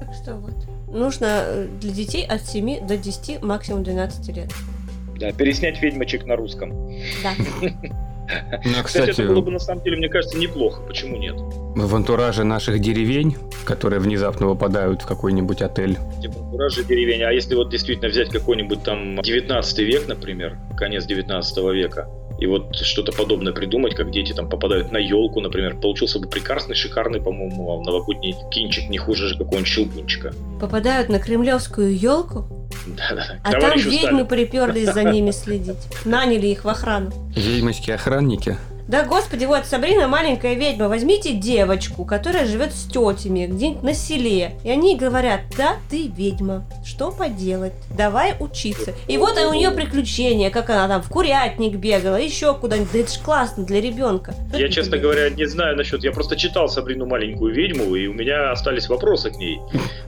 Так 0.00 0.14
что 0.20 0.34
вот. 0.34 0.54
Нужно 0.88 1.42
э, 1.46 1.68
для 1.80 1.90
детей 1.90 2.26
от 2.26 2.42
7 2.42 2.86
до 2.86 2.98
10, 2.98 3.42
максимум 3.42 3.82
12 3.82 4.36
лет. 4.36 4.52
Да, 5.16 5.32
переснять 5.32 5.80
ведьмочек 5.80 6.26
на 6.26 6.36
русском. 6.36 6.90
Да. 7.22 7.32
Ну, 8.64 8.72
а, 8.78 8.82
кстати, 8.82 9.10
это 9.10 9.24
было 9.24 9.40
бы 9.40 9.50
на 9.50 9.58
самом 9.58 9.82
деле, 9.82 9.96
мне 9.96 10.08
кажется, 10.08 10.38
неплохо. 10.38 10.82
Почему 10.82 11.16
нет? 11.16 11.34
В 11.36 11.94
антураже 11.94 12.44
наших 12.44 12.80
деревень, 12.80 13.36
которые 13.64 14.00
внезапно 14.00 14.46
выпадают 14.46 15.02
в 15.02 15.06
какой-нибудь 15.06 15.62
отель. 15.62 15.98
Типа 16.20 16.40
антураже 16.40 16.84
деревень. 16.84 17.22
А 17.22 17.32
если 17.32 17.54
вот 17.54 17.70
действительно 17.70 18.08
взять 18.08 18.30
какой-нибудь 18.30 18.82
там 18.82 19.20
19 19.22 19.78
век, 19.78 20.06
например, 20.08 20.58
конец 20.76 21.04
19 21.04 21.56
века, 21.72 22.08
и 22.42 22.46
вот 22.46 22.74
что-то 22.74 23.12
подобное 23.12 23.52
придумать, 23.52 23.94
как 23.94 24.10
дети 24.10 24.32
там 24.32 24.48
попадают 24.48 24.90
на 24.90 24.96
елку, 24.96 25.40
например, 25.40 25.76
получился 25.76 26.18
бы 26.18 26.28
прекрасный, 26.28 26.74
шикарный, 26.74 27.20
по-моему, 27.20 27.80
новогодний 27.84 28.34
кинчик, 28.50 28.90
не 28.90 28.98
хуже 28.98 29.28
же 29.28 29.38
какого-нибудь 29.38 29.68
щелкунчика. 29.68 30.34
Попадают 30.60 31.08
на 31.08 31.20
кремлевскую 31.20 31.96
елку? 31.96 32.46
А 33.44 33.52
там 33.52 33.78
ведьмы 33.78 34.24
приперлись 34.24 34.92
за 34.92 35.04
ними 35.12 35.30
следить. 35.30 35.78
Наняли 36.04 36.48
их 36.48 36.64
в 36.64 36.68
охрану. 36.68 37.12
Ведьмочки-охранники? 37.36 38.56
Да, 38.88 39.04
господи, 39.04 39.44
вот 39.44 39.64
Сабрина 39.66 40.08
маленькая 40.08 40.54
ведьма. 40.54 40.88
Возьмите 40.88 41.32
девочку, 41.34 42.04
которая 42.04 42.46
живет 42.46 42.72
с 42.72 42.84
тетями 42.84 43.46
где-нибудь 43.46 43.82
на 43.82 43.94
селе. 43.94 44.52
И 44.64 44.70
они 44.70 44.96
говорят, 44.96 45.40
да, 45.56 45.76
ты 45.88 46.08
ведьма. 46.08 46.64
Что 46.84 47.10
поделать? 47.12 47.72
Давай 47.96 48.34
учиться. 48.40 48.92
И 49.06 49.18
вот 49.18 49.38
у 49.38 49.54
нее 49.54 49.70
приключения, 49.70 50.50
как 50.50 50.70
она 50.70 50.88
там 50.88 51.02
в 51.02 51.08
курятник 51.08 51.76
бегала, 51.76 52.16
еще 52.16 52.54
куда-нибудь. 52.54 52.92
Да 52.92 52.98
это 52.98 53.12
ж 53.12 53.18
классно 53.18 53.64
для 53.64 53.80
ребенка. 53.80 54.34
Я, 54.52 54.68
честно 54.68 54.98
говоря, 54.98 55.30
не 55.30 55.46
знаю 55.46 55.76
насчет. 55.76 56.02
Я 56.02 56.12
просто 56.12 56.36
читал 56.36 56.68
Сабрину 56.68 57.06
маленькую 57.06 57.54
ведьму, 57.54 57.94
и 57.94 58.08
у 58.08 58.12
меня 58.12 58.50
остались 58.50 58.88
вопросы 58.88 59.30
к 59.30 59.36
ней. 59.36 59.60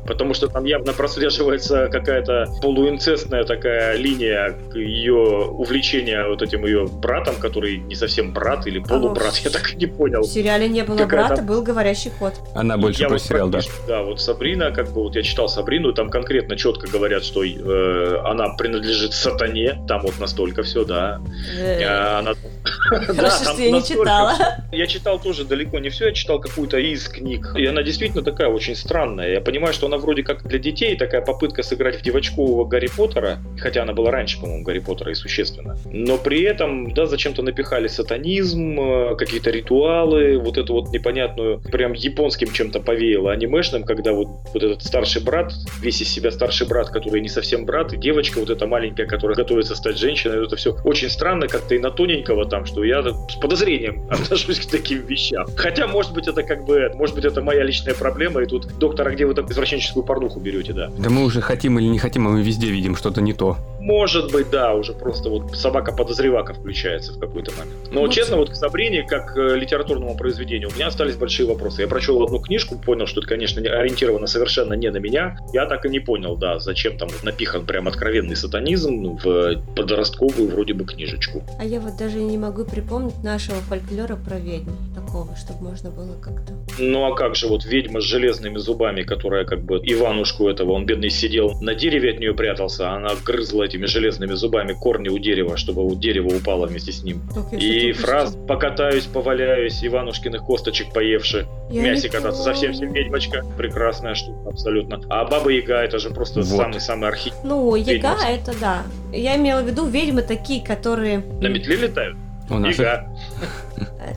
Потому 0.06 0.34
что 0.34 0.48
там 0.48 0.64
явно 0.64 0.92
прослеживается 0.92 1.88
какая-то 1.90 2.46
полуинцестная 2.60 3.44
такая 3.44 3.96
линия 3.96 4.54
ее 4.74 5.14
увлечения 5.14 6.26
вот 6.26 6.42
этим 6.42 6.66
ее 6.66 6.86
братом, 6.86 7.36
который 7.36 7.78
не 7.78 7.94
совсем 7.94 8.32
брат 8.32 8.63
или 8.66 8.78
полубрат, 8.78 9.36
я 9.38 9.50
так 9.50 9.72
и 9.72 9.76
не 9.76 9.86
понял. 9.86 10.22
В 10.22 10.26
сериале 10.26 10.68
не 10.68 10.82
было 10.82 11.06
брата, 11.06 11.42
был 11.42 11.62
говорящий 11.62 12.10
кот. 12.18 12.34
Она 12.54 12.76
больше 12.76 13.02
я 13.02 13.08
про 13.08 13.14
вот 13.14 13.22
сериал, 13.22 13.48
да. 13.48 13.60
Да, 13.86 14.02
вот 14.02 14.20
Сабрина, 14.20 14.70
как 14.72 14.92
бы 14.92 15.02
вот 15.02 15.16
я 15.16 15.22
читал 15.22 15.48
Сабрину, 15.48 15.92
там 15.92 16.10
конкретно 16.10 16.56
четко 16.56 16.86
говорят, 16.86 17.24
что 17.24 17.44
э, 17.44 18.20
она 18.24 18.50
принадлежит 18.54 19.12
сатане, 19.12 19.78
там 19.88 20.02
вот 20.02 20.18
настолько 20.18 20.62
все, 20.62 20.84
да. 20.84 21.20
Э. 21.58 21.82
А, 21.84 22.18
она... 22.20 22.32
Хорошо, 22.64 23.52
что 23.52 23.62
я 23.62 23.70
не 23.70 23.82
читала. 23.82 24.34
Я 24.72 24.86
читал 24.86 25.18
тоже 25.18 25.44
далеко 25.44 25.78
не 25.78 25.88
все, 25.88 26.06
я 26.08 26.12
читал 26.12 26.40
какую-то 26.40 26.78
из 26.78 27.08
книг. 27.08 27.54
И 27.56 27.64
она 27.66 27.82
действительно 27.82 28.22
такая 28.22 28.48
очень 28.48 28.74
странная. 28.74 29.32
Я 29.32 29.40
понимаю, 29.40 29.72
что 29.72 29.86
она 29.86 29.98
вроде 29.98 30.22
как 30.22 30.46
для 30.46 30.58
детей 30.58 30.96
такая 30.96 31.22
попытка 31.22 31.62
сыграть 31.62 31.96
в 31.96 32.02
девочкового 32.02 32.64
Гарри 32.64 32.88
Поттера, 32.94 33.38
хотя 33.58 33.82
она 33.82 33.92
была 33.92 34.10
раньше, 34.10 34.40
по-моему, 34.40 34.64
Гарри 34.64 34.80
Поттера 34.80 35.10
и 35.12 35.14
существенно. 35.14 35.76
Но 35.86 36.18
при 36.18 36.42
этом, 36.42 36.92
да, 36.92 37.06
зачем-то 37.06 37.42
напихали 37.42 37.88
сатанизм, 37.88 38.53
Э, 38.54 39.14
какие-то 39.16 39.50
ритуалы, 39.50 40.38
вот 40.38 40.58
эту 40.58 40.74
вот 40.74 40.90
непонятную, 40.90 41.60
прям 41.60 41.92
японским 41.92 42.50
чем-то 42.52 42.80
повеяло 42.80 43.32
анимешным, 43.32 43.84
когда 43.84 44.12
вот, 44.12 44.28
вот 44.52 44.62
этот 44.62 44.82
старший 44.82 45.22
брат, 45.22 45.52
весь 45.80 46.00
из 46.00 46.08
себя 46.08 46.30
старший 46.30 46.66
брат, 46.66 46.90
который 46.90 47.20
не 47.20 47.28
совсем 47.28 47.64
брат, 47.64 47.92
и 47.92 47.96
девочка 47.96 48.38
вот 48.38 48.50
эта 48.50 48.66
маленькая, 48.66 49.06
которая 49.06 49.36
готовится 49.36 49.74
стать 49.74 49.98
женщиной, 49.98 50.44
это 50.46 50.56
все 50.56 50.76
очень 50.84 51.10
странно 51.10 51.48
как-то 51.48 51.74
и 51.74 51.78
на 51.78 51.90
тоненького 51.90 52.48
там, 52.48 52.64
что 52.64 52.84
я 52.84 53.02
с 53.02 53.36
подозрением 53.40 54.06
отношусь 54.10 54.60
к 54.60 54.70
таким 54.70 55.06
вещам. 55.06 55.46
Хотя, 55.56 55.86
может 55.86 56.12
быть, 56.12 56.28
это 56.28 56.42
как 56.42 56.64
бы, 56.64 56.90
может 56.94 57.14
быть, 57.14 57.24
это 57.24 57.40
моя 57.40 57.62
личная 57.64 57.94
проблема, 57.94 58.42
и 58.42 58.46
тут, 58.46 58.78
доктор, 58.78 59.08
а 59.08 59.10
где 59.10 59.26
вы 59.26 59.34
так 59.34 59.50
извращенческую 59.50 60.04
порнуху 60.04 60.40
берете, 60.40 60.72
да? 60.72 60.90
Да 60.98 61.10
мы 61.10 61.24
уже 61.24 61.40
хотим 61.40 61.78
или 61.78 61.86
не 61.86 61.98
хотим, 61.98 62.26
а 62.26 62.30
мы 62.30 62.42
везде 62.42 62.68
видим 62.68 62.96
что-то 62.96 63.20
не 63.20 63.32
то. 63.32 63.56
Может 63.84 64.32
быть, 64.32 64.48
да, 64.48 64.74
уже 64.74 64.94
просто 64.94 65.28
вот 65.28 65.54
собака-подозревака 65.56 66.54
включается 66.54 67.12
в 67.12 67.18
какой-то 67.18 67.52
момент. 67.52 67.90
Но, 67.92 68.00
вот. 68.00 68.12
честно, 68.12 68.38
вот 68.38 68.48
к 68.48 68.54
Сабрине, 68.54 69.02
как 69.02 69.34
к 69.34 69.54
литературному 69.56 70.16
произведению, 70.16 70.70
у 70.70 70.74
меня 70.74 70.86
остались 70.86 71.16
большие 71.16 71.46
вопросы. 71.46 71.82
Я 71.82 71.88
прочел 71.88 72.22
одну 72.22 72.38
книжку, 72.38 72.78
понял, 72.78 73.06
что 73.06 73.20
это, 73.20 73.28
конечно, 73.28 73.60
ориентировано 73.60 74.26
совершенно 74.26 74.72
не 74.72 74.90
на 74.90 74.96
меня. 74.96 75.36
Я 75.52 75.66
так 75.66 75.84
и 75.84 75.90
не 75.90 76.00
понял, 76.00 76.34
да, 76.34 76.60
зачем 76.60 76.96
там 76.96 77.10
вот 77.10 77.22
напихан 77.24 77.66
прям 77.66 77.86
откровенный 77.86 78.36
сатанизм 78.36 79.18
в 79.22 79.62
подростковую 79.76 80.48
вроде 80.48 80.72
бы 80.72 80.86
книжечку. 80.86 81.42
А 81.58 81.64
я 81.66 81.78
вот 81.78 81.98
даже 81.98 82.20
не 82.20 82.38
могу 82.38 82.64
припомнить 82.64 83.22
нашего 83.22 83.58
фольклора 83.68 84.16
про 84.16 84.38
ведьм 84.38 84.70
такого, 84.94 85.36
чтобы 85.36 85.70
можно 85.70 85.90
было 85.90 86.14
как-то... 86.22 86.54
Ну 86.78 87.04
а 87.04 87.14
как 87.14 87.36
же 87.36 87.48
вот 87.48 87.66
ведьма 87.66 88.00
с 88.00 88.04
железными 88.04 88.56
зубами, 88.56 89.02
которая 89.02 89.44
как 89.44 89.62
бы 89.62 89.76
Иванушку 89.76 90.48
этого, 90.48 90.72
он 90.72 90.86
бедный 90.86 91.10
сидел 91.10 91.60
на 91.60 91.74
дереве 91.74 92.12
от 92.12 92.20
нее 92.20 92.32
прятался, 92.32 92.88
а 92.90 92.96
она 92.96 93.10
грызла 93.22 93.68
этими 93.74 93.86
железными 93.86 94.34
зубами 94.34 94.72
корни 94.72 95.08
у 95.08 95.18
дерева, 95.18 95.56
чтобы 95.56 95.84
у 95.84 95.94
дерева 95.94 96.28
упало 96.28 96.66
вместе 96.66 96.92
с 96.92 97.02
ним. 97.02 97.22
Так, 97.34 97.52
и 97.52 97.92
фраз 97.92 98.36
«покатаюсь, 98.46 99.04
поваляюсь, 99.04 99.84
Иванушкиных 99.84 100.44
косточек 100.44 100.92
поевши». 100.92 101.46
Я 101.70 101.82
Мясе 101.82 102.08
кататься, 102.08 102.42
совсем 102.42 102.72
всем 102.72 102.92
ведьмочка. 102.92 103.44
Прекрасная 103.58 104.14
штука, 104.14 104.50
абсолютно. 104.50 105.00
А 105.08 105.24
Баба 105.24 105.50
Яга 105.50 105.82
это 105.82 105.98
же 105.98 106.10
просто 106.10 106.42
самый-самый 106.42 107.06
вот. 107.06 107.08
архи. 107.08 107.32
Ну, 107.42 107.74
Яга 107.74 108.16
это 108.28 108.52
да. 108.60 108.82
Я 109.12 109.36
имела 109.36 109.62
в 109.62 109.66
виду 109.66 109.86
ведьмы 109.86 110.22
такие, 110.22 110.64
которые... 110.64 111.18
На 111.40 111.48
метле 111.48 111.76
летают? 111.76 112.16
У 112.50 112.58
нас. 112.58 112.76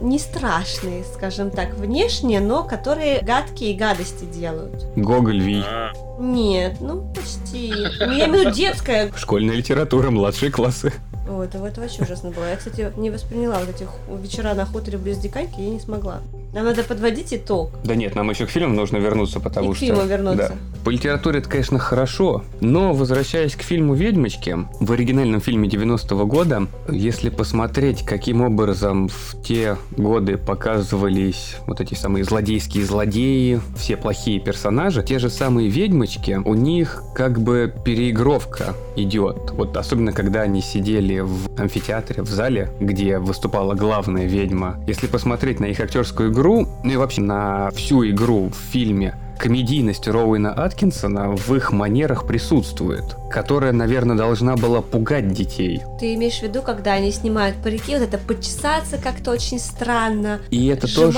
Не 0.01 0.19
страшные, 0.19 1.03
скажем 1.03 1.49
так, 1.49 1.73
внешне, 1.75 2.39
но 2.39 2.63
которые 2.63 3.21
гадкие 3.21 3.75
гадости 3.75 4.25
делают. 4.25 4.85
Гоголь 4.95 5.41
Ви. 5.41 5.63
А. 5.65 5.91
Нет, 6.19 6.77
ну 6.81 7.11
почти. 7.13 7.73
Ну, 7.99 8.11
я 8.11 8.25
имею 8.27 8.43
в 8.43 8.45
виду 8.47 8.51
детская. 8.51 9.11
Школьная 9.15 9.55
литература, 9.55 10.09
младшие 10.09 10.51
классы. 10.51 10.93
О, 11.29 11.43
это, 11.43 11.57
это 11.59 11.81
вообще 11.81 12.03
ужасно 12.03 12.31
было. 12.31 12.49
Я, 12.49 12.55
кстати, 12.55 12.91
не 12.97 13.09
восприняла 13.09 13.59
вот 13.59 13.69
этих 13.69 13.89
вечера 14.21 14.53
на 14.53 14.65
хуторе 14.65 14.97
близ 14.97 15.17
Диканьки, 15.17 15.59
я 15.59 15.69
не 15.69 15.79
смогла. 15.79 16.21
Нам 16.53 16.65
надо 16.65 16.83
подводить 16.83 17.33
итог. 17.33 17.71
Да 17.83 17.95
нет, 17.95 18.15
нам 18.15 18.29
еще 18.29 18.45
к 18.45 18.49
фильму 18.49 18.73
нужно 18.73 18.97
вернуться, 18.97 19.39
потому 19.39 19.71
И 19.71 19.75
что... 19.75 19.85
к 19.85 19.87
фильму 19.87 20.05
вернуться. 20.05 20.49
Да. 20.49 20.55
По 20.85 20.89
литературе 20.89 21.39
это, 21.39 21.49
конечно, 21.49 21.79
хорошо, 21.79 22.43
но 22.61 22.93
возвращаясь 22.93 23.55
к 23.55 23.61
фильму 23.61 23.93
«Ведьмочки», 23.93 24.57
в 24.79 24.91
оригинальном 24.91 25.41
фильме 25.41 25.67
90-го 25.67 26.25
года, 26.25 26.67
если 26.89 27.29
посмотреть, 27.29 28.05
каким 28.05 28.41
образом 28.41 29.09
в 29.09 29.35
те 29.43 29.75
годы 29.97 30.37
показывались 30.37 31.57
вот 31.67 31.81
эти 31.81 31.93
самые 31.93 32.23
злодейские 32.23 32.85
злодеи, 32.85 33.59
все 33.75 33.97
плохие 33.97 34.39
персонажи, 34.39 35.03
те 35.03 35.19
же 35.19 35.29
самые 35.29 35.67
«Ведьмочки», 35.67 36.39
у 36.43 36.53
них 36.53 37.03
как 37.13 37.41
бы 37.41 37.73
переигровка 37.83 38.73
идет. 38.95 39.51
Вот 39.51 39.75
особенно, 39.75 40.13
когда 40.13 40.41
они 40.41 40.61
сидели 40.61 41.19
в 41.19 41.59
амфитеатре, 41.59 42.23
в 42.23 42.29
зале, 42.29 42.71
где 42.79 43.19
выступала 43.19 43.73
главная 43.73 44.25
ведьма. 44.25 44.81
Если 44.87 45.07
посмотреть 45.07 45.59
на 45.59 45.65
их 45.65 45.79
актерскую 45.81 46.31
игру, 46.37 46.67
ну 46.83 46.93
и 46.93 46.95
вообще 46.95 47.21
на 47.21 47.71
всю 47.71 48.07
игру 48.07 48.49
в 48.49 48.71
фильме, 48.71 49.15
комедийность 49.39 50.07
Роуэна 50.07 50.53
Аткинсона 50.53 51.35
в 51.35 51.55
их 51.55 51.71
манерах 51.71 52.27
присутствует, 52.27 53.15
которая, 53.31 53.71
наверное, 53.71 54.15
должна 54.15 54.55
была 54.55 54.81
пугать 54.81 55.31
детей. 55.31 55.81
Ты 55.99 56.13
имеешь 56.13 56.39
в 56.39 56.43
виду, 56.43 56.61
когда 56.61 56.93
они 56.93 57.11
снимают 57.11 57.57
парики, 57.57 57.93
вот 57.93 58.03
это 58.03 58.19
почесаться 58.19 58.97
как-то 58.97 59.31
очень 59.31 59.59
странно. 59.59 60.39
И 60.51 60.67
это 60.67 60.93
тоже 60.93 61.17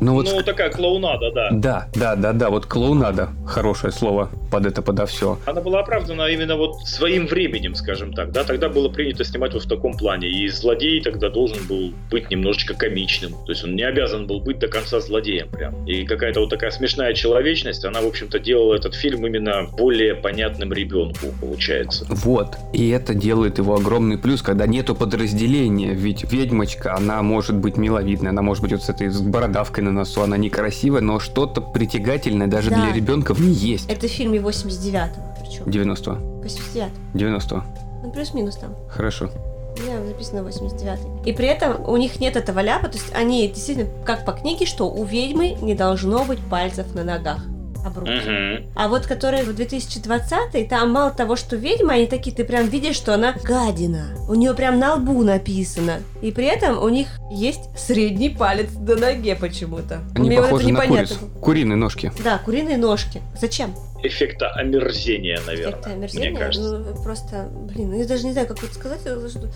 Ну, 0.00 0.14
вот 0.14 0.28
Ну, 0.30 0.42
такая 0.42 0.70
клоунада, 0.70 1.30
да. 1.32 1.48
Да, 1.52 1.88
да, 1.94 2.16
да, 2.16 2.32
да, 2.32 2.50
вот 2.50 2.66
клоунада, 2.66 3.28
хорошее 3.46 3.92
слово 3.92 4.30
под 4.50 4.66
это, 4.66 4.82
подо 4.82 5.06
все. 5.06 5.38
Она 5.46 5.60
была 5.60 5.80
оправдана 5.80 6.26
именно 6.28 6.56
вот 6.56 6.86
своим 6.86 7.26
временем, 7.26 7.74
скажем 7.74 8.12
так, 8.12 8.32
да, 8.32 8.44
тогда 8.44 8.68
было 8.68 8.88
принято 8.88 9.24
снимать 9.24 9.54
вот 9.54 9.64
в 9.64 9.68
таком 9.68 9.96
плане, 9.96 10.28
и 10.28 10.48
злодей 10.48 11.00
тогда 11.00 11.28
должен 11.28 11.58
был 11.66 11.92
быть 12.10 12.30
немножечко 12.30 12.74
комичным, 12.74 13.32
то 13.32 13.52
есть 13.52 13.64
он 13.64 13.76
не 13.76 13.82
обязан 13.82 14.26
был 14.26 14.40
быть 14.40 14.58
до 14.58 14.68
конца 14.68 15.00
злодеем 15.00 15.48
прям. 15.48 15.84
И 15.86 16.04
какая-то 16.04 16.40
вот 16.40 16.50
такая 16.50 16.70
смешная 16.70 17.14
человечность, 17.14 17.84
она, 17.84 18.00
в 18.00 18.06
общем-то, 18.06 18.38
делала 18.38 18.74
этот 18.74 18.94
фильм 18.94 19.26
именно 19.26 19.68
более 19.76 20.14
понятным 20.14 20.72
ребенку, 20.72 21.26
получается. 21.40 22.06
Вот. 22.08 22.56
И 22.72 22.88
это 22.90 23.14
делает 23.14 23.58
его 23.58 23.74
огромный 23.76 24.18
плюс, 24.18 24.42
когда 24.42 24.66
нету 24.66 24.94
подразделения. 24.94 25.92
Ведь 25.94 26.30
ведьмочка, 26.30 26.94
она 26.94 27.22
может 27.22 27.56
быть 27.56 27.76
миловидная, 27.76 28.30
она 28.30 28.42
может 28.42 28.62
быть 28.62 28.72
вот 28.72 28.82
с 28.82 28.88
этой 28.88 29.08
с 29.08 29.20
бородавкой 29.20 29.83
на 29.84 29.92
носу, 29.92 30.22
она 30.22 30.36
некрасивая, 30.36 31.00
но 31.00 31.20
что-то 31.20 31.60
притягательное 31.60 32.46
даже 32.46 32.70
Да. 32.70 32.76
для 32.76 32.92
ребенка 32.92 33.34
в 33.34 33.40
ней 33.40 33.52
есть. 33.52 33.88
Это 33.90 34.08
в 34.08 34.10
фильме 34.10 34.38
89-го, 34.38 35.22
причем. 35.40 35.70
90 35.70 36.12
89 36.42 36.92
90 37.14 37.62
Ну, 38.02 38.10
плюс-минус 38.10 38.56
там. 38.56 38.74
Хорошо. 38.88 39.30
У 39.78 39.82
меня 39.82 40.04
записано 40.06 40.42
89 40.44 41.26
И 41.26 41.32
при 41.32 41.46
этом 41.46 41.84
у 41.88 41.96
них 41.96 42.20
нет 42.20 42.36
этого 42.36 42.60
ляпа, 42.60 42.88
то 42.88 42.96
есть 42.96 43.12
они 43.14 43.48
действительно, 43.48 43.88
как 44.04 44.24
по 44.24 44.32
книге, 44.32 44.66
что 44.66 44.88
у 44.88 45.04
ведьмы 45.04 45.56
не 45.60 45.74
должно 45.74 46.24
быть 46.24 46.38
пальцев 46.38 46.94
на 46.94 47.02
ногах. 47.02 47.40
Обрубки. 47.84 48.12
Мгм. 48.28 48.70
А 48.74 48.88
вот 48.88 49.06
которые 49.06 49.44
в 49.44 49.54
2020 49.54 50.68
там 50.68 50.90
мало 50.90 51.10
того, 51.10 51.36
что 51.36 51.56
ведьма, 51.56 51.94
они 51.94 52.06
такие, 52.06 52.34
ты 52.34 52.44
прям 52.44 52.66
видишь, 52.68 52.96
что 52.96 53.14
она 53.14 53.32
гадина. 53.42 54.16
У 54.28 54.34
нее 54.34 54.54
прям 54.54 54.78
на 54.78 54.94
лбу 54.94 55.22
написано. 55.22 56.00
И 56.22 56.32
при 56.32 56.46
этом 56.46 56.82
у 56.82 56.88
них 56.88 57.08
есть 57.30 57.68
средний 57.76 58.30
палец 58.30 58.70
до 58.70 58.96
ноге 58.96 59.36
почему-то. 59.36 60.00
Они 60.14 60.28
Мне 60.28 60.36
вот 60.40 60.46
похожи 60.50 60.64
это 60.64 60.72
на 60.72 60.84
непонятно. 60.84 61.16
куриц. 61.16 61.40
Куриные 61.40 61.76
ножки. 61.76 62.12
Да, 62.22 62.38
куриные 62.38 62.76
ножки. 62.76 63.20
Зачем? 63.40 63.74
Эффекта 64.06 64.50
омерзения, 64.50 65.40
наверное, 65.46 65.70
Эффекты 65.72 65.88
мне 65.88 65.96
омерзения? 65.96 66.38
кажется. 66.38 66.78
Ну, 66.78 67.02
просто, 67.02 67.48
блин, 67.52 67.94
я 67.94 68.04
даже 68.06 68.26
не 68.26 68.32
знаю, 68.32 68.46
как 68.46 68.62
это 68.62 68.74
сказать, 68.74 69.00
что, 69.00 69.48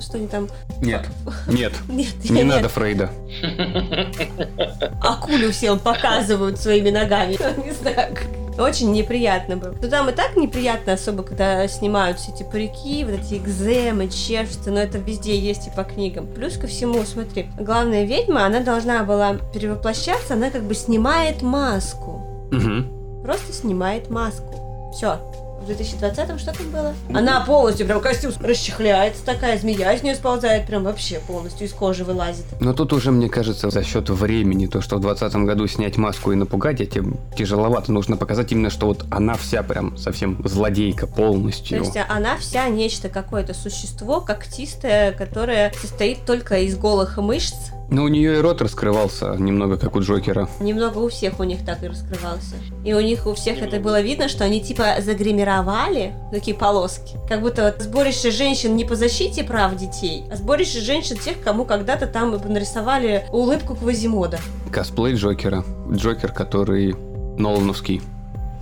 что 0.00 0.16
они 0.16 0.26
там... 0.26 0.48
Нет. 0.80 1.06
Нет. 1.46 1.72
Нет, 1.88 2.08
Не 2.28 2.40
я 2.40 2.44
надо 2.44 2.62
нет. 2.62 2.70
Фрейда. 2.72 3.10
акулю 5.00 5.52
всем 5.52 5.78
показывают 5.78 6.58
своими 6.58 6.90
ногами. 6.90 7.38
Не 7.64 7.72
знаю, 7.72 8.14
как. 8.14 8.26
Очень 8.58 8.90
неприятно 8.90 9.56
было. 9.56 9.72
Но 9.80 9.88
там 9.88 10.08
и 10.08 10.12
так 10.12 10.36
неприятно, 10.36 10.94
особо, 10.94 11.22
когда 11.22 11.68
снимают 11.68 12.18
все 12.18 12.32
эти 12.32 12.42
парики, 12.42 13.04
вот 13.04 13.14
эти 13.14 13.34
экземы, 13.34 14.08
червцы, 14.08 14.72
но 14.72 14.80
это 14.80 14.98
везде 14.98 15.38
есть 15.38 15.68
и 15.68 15.70
по 15.70 15.84
книгам. 15.84 16.26
Плюс 16.26 16.56
ко 16.56 16.66
всему, 16.66 17.04
смотри, 17.04 17.46
главная 17.56 18.04
ведьма, 18.04 18.46
она 18.46 18.60
должна 18.60 19.04
была 19.04 19.36
перевоплощаться, 19.54 20.34
она 20.34 20.50
как 20.50 20.64
бы 20.64 20.74
снимает 20.74 21.40
маску. 21.40 22.48
Угу. 22.50 23.22
Просто 23.22 23.52
снимает 23.52 24.10
маску. 24.10 24.92
Все. 24.92 25.20
В 25.68 25.70
2020-м 25.70 26.38
что 26.38 26.54
там 26.54 26.70
было? 26.70 26.94
Она 27.12 27.42
полностью 27.42 27.84
прям 27.84 28.00
костюм 28.00 28.32
расчехляется, 28.40 29.22
такая 29.22 29.58
змея 29.58 29.92
из 29.92 30.02
нее 30.02 30.14
сползает, 30.14 30.66
прям 30.66 30.82
вообще 30.84 31.20
полностью 31.20 31.66
из 31.66 31.74
кожи 31.74 32.04
вылазит. 32.04 32.46
Но 32.58 32.72
тут 32.72 32.94
уже, 32.94 33.10
мне 33.10 33.28
кажется, 33.28 33.68
за 33.68 33.84
счет 33.84 34.08
времени, 34.08 34.66
то, 34.66 34.80
что 34.80 34.96
в 34.96 35.00
2020 35.00 35.44
году 35.44 35.66
снять 35.66 35.98
маску 35.98 36.32
и 36.32 36.36
напугать 36.36 36.80
этим 36.80 37.18
тяжеловато. 37.36 37.92
Нужно 37.92 38.16
показать 38.16 38.50
именно, 38.50 38.70
что 38.70 38.86
вот 38.86 39.04
она 39.10 39.34
вся 39.34 39.62
прям 39.62 39.98
совсем 39.98 40.40
злодейка 40.42 41.06
То 41.06 41.12
полностью. 41.12 41.80
есть 41.80 41.98
а, 41.98 42.06
она 42.08 42.38
вся 42.38 42.66
нечто 42.70 43.10
какое-то 43.10 43.52
существо 43.52 44.22
когтистое, 44.22 45.12
которое 45.12 45.74
состоит 45.78 46.24
только 46.24 46.60
из 46.60 46.78
голых 46.78 47.18
мышц. 47.18 47.54
Но 47.90 48.04
у 48.04 48.08
нее 48.08 48.38
и 48.38 48.40
рот 48.40 48.60
раскрывался 48.60 49.34
немного, 49.38 49.78
как 49.78 49.96
у 49.96 50.00
Джокера. 50.00 50.48
Немного 50.60 50.98
у 50.98 51.08
всех 51.08 51.40
у 51.40 51.44
них 51.44 51.64
так 51.64 51.82
и 51.82 51.88
раскрывался. 51.88 52.56
И 52.84 52.92
у 52.92 53.00
них 53.00 53.26
у 53.26 53.34
всех 53.34 53.62
это 53.62 53.80
было 53.80 54.00
видно, 54.00 54.28
что 54.28 54.44
они 54.44 54.60
типа 54.60 54.96
загримировали 55.00 56.12
такие 56.30 56.56
полоски. 56.56 57.16
Как 57.28 57.40
будто 57.40 57.64
вот 57.64 57.82
сборище 57.82 58.30
женщин 58.30 58.76
не 58.76 58.84
по 58.84 58.94
защите 58.94 59.42
прав 59.42 59.74
детей, 59.76 60.24
а 60.30 60.36
сборище 60.36 60.80
женщин 60.80 61.16
тех, 61.16 61.40
кому 61.40 61.64
когда-то 61.64 62.06
там 62.06 62.38
нарисовали 62.46 63.24
улыбку 63.32 63.74
Квазимода. 63.74 64.38
Косплей 64.70 65.14
Джокера. 65.14 65.64
Джокер, 65.90 66.32
который 66.32 66.94
Нолановский. 67.38 68.02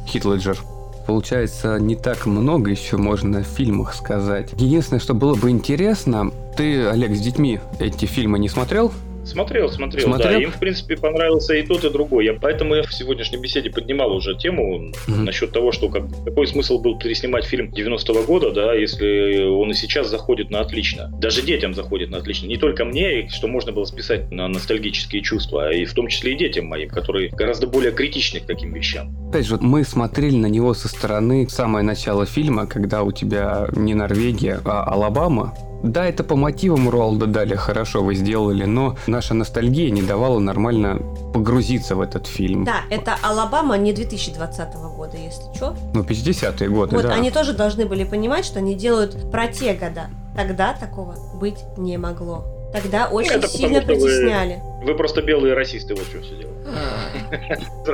Хит 0.06 0.24
Леджер. 0.24 0.58
Получается, 1.06 1.78
не 1.78 1.94
так 1.94 2.26
много 2.26 2.70
еще 2.70 2.96
можно 2.96 3.40
в 3.42 3.46
фильмах 3.46 3.94
сказать. 3.94 4.52
Единственное, 4.58 5.00
что 5.00 5.14
было 5.14 5.34
бы 5.34 5.50
интересно, 5.50 6.32
ты, 6.56 6.86
Олег, 6.86 7.14
с 7.14 7.20
детьми 7.20 7.60
эти 7.78 8.06
фильмы 8.06 8.38
не 8.40 8.48
смотрел? 8.48 8.92
Смотрел, 9.26 9.68
смотрел, 9.68 10.04
Смотрел? 10.04 10.30
да. 10.30 10.38
Им, 10.42 10.52
в 10.52 10.58
принципе, 10.58 10.96
понравился 10.96 11.54
и 11.54 11.62
тот, 11.66 11.84
и 11.84 11.90
другой. 11.90 12.24
Я, 12.24 12.34
поэтому 12.34 12.76
я 12.76 12.82
в 12.84 12.92
сегодняшней 12.94 13.38
беседе 13.38 13.70
поднимал 13.70 14.12
уже 14.14 14.36
тему 14.36 14.92
Мгм. 15.08 15.24
насчет 15.24 15.52
того, 15.52 15.72
что 15.72 15.88
как, 15.88 16.04
какой 16.24 16.46
смысл 16.46 16.78
был 16.78 16.98
переснимать 16.98 17.44
фильм 17.44 17.70
90-го 17.70 18.22
года, 18.22 18.52
да, 18.52 18.72
если 18.74 19.44
он 19.44 19.70
и 19.70 19.74
сейчас 19.74 20.08
заходит 20.08 20.50
на 20.50 20.60
отлично. 20.60 21.10
Даже 21.20 21.42
детям 21.42 21.74
заходит 21.74 22.10
на 22.10 22.18
отлично. 22.18 22.46
Не 22.46 22.56
только 22.56 22.84
мне, 22.84 23.28
что 23.28 23.48
можно 23.48 23.72
было 23.72 23.84
списать 23.84 24.30
на 24.30 24.46
ностальгические 24.48 25.22
чувства, 25.22 25.72
и 25.72 25.84
в 25.84 25.92
том 25.92 26.08
числе 26.08 26.32
и 26.34 26.36
детям 26.36 26.66
моим, 26.66 26.88
которые 26.88 27.28
гораздо 27.30 27.66
более 27.66 27.92
критичны 27.92 28.40
к 28.40 28.46
таким 28.46 28.72
вещам. 28.72 29.14
Опять 29.30 29.46
же, 29.46 29.58
мы 29.60 29.82
смотрели 29.84 30.36
на 30.36 30.46
него 30.46 30.72
со 30.74 30.88
стороны 30.88 31.48
самое 31.48 31.84
начало 31.84 32.26
фильма, 32.26 32.66
когда 32.66 33.02
у 33.02 33.10
тебя 33.12 33.66
не 33.74 33.94
Норвегия, 33.94 34.60
а 34.64 34.84
Алабама. 34.84 35.54
Да, 35.93 36.07
это 36.07 36.24
по 36.24 36.37
мотивам 36.37 36.89
Руалда 36.89 37.26
Дали 37.26 37.55
хорошо 37.55 38.03
вы 38.03 38.14
сделали, 38.14 38.64
но 38.64 38.97
наша 39.07 39.34
ностальгия 39.34 39.91
не 39.91 40.03
давала 40.03 40.39
нормально 40.39 41.01
погрузиться 41.32 41.95
в 41.97 42.01
этот 42.01 42.26
фильм. 42.26 42.64
Да, 42.64 42.82
это 42.91 43.16
Алабама 43.22 43.76
не 43.78 43.93
2020 43.93 44.74
года, 44.97 45.16
если 45.16 45.55
что. 45.55 45.76
Ну, 45.95 46.03
50-е 46.03 46.68
годы, 46.68 46.97
Вот 46.97 47.05
да. 47.05 47.14
они 47.14 47.30
тоже 47.30 47.53
должны 47.53 47.87
были 47.87 48.05
понимать, 48.05 48.45
что 48.45 48.59
они 48.59 48.74
делают 48.74 49.30
про 49.30 49.47
те 49.49 49.74
года. 49.74 50.09
Тогда 50.34 50.74
такого 50.74 51.16
быть 51.39 51.59
не 51.76 51.97
могло. 51.99 52.45
Тогда 52.72 53.09
очень 53.09 53.32
это 53.32 53.49
сильно 53.49 53.80
потому, 53.80 53.99
что 54.01 54.07
вы- 54.07 54.12
притесняли. 54.12 54.62
Вы 54.84 54.95
просто 54.95 55.22
белые 55.22 55.55
расисты, 55.55 55.95
вот 55.95 56.05
что 56.05 56.20
все 56.20 56.37
дело. 56.37 56.53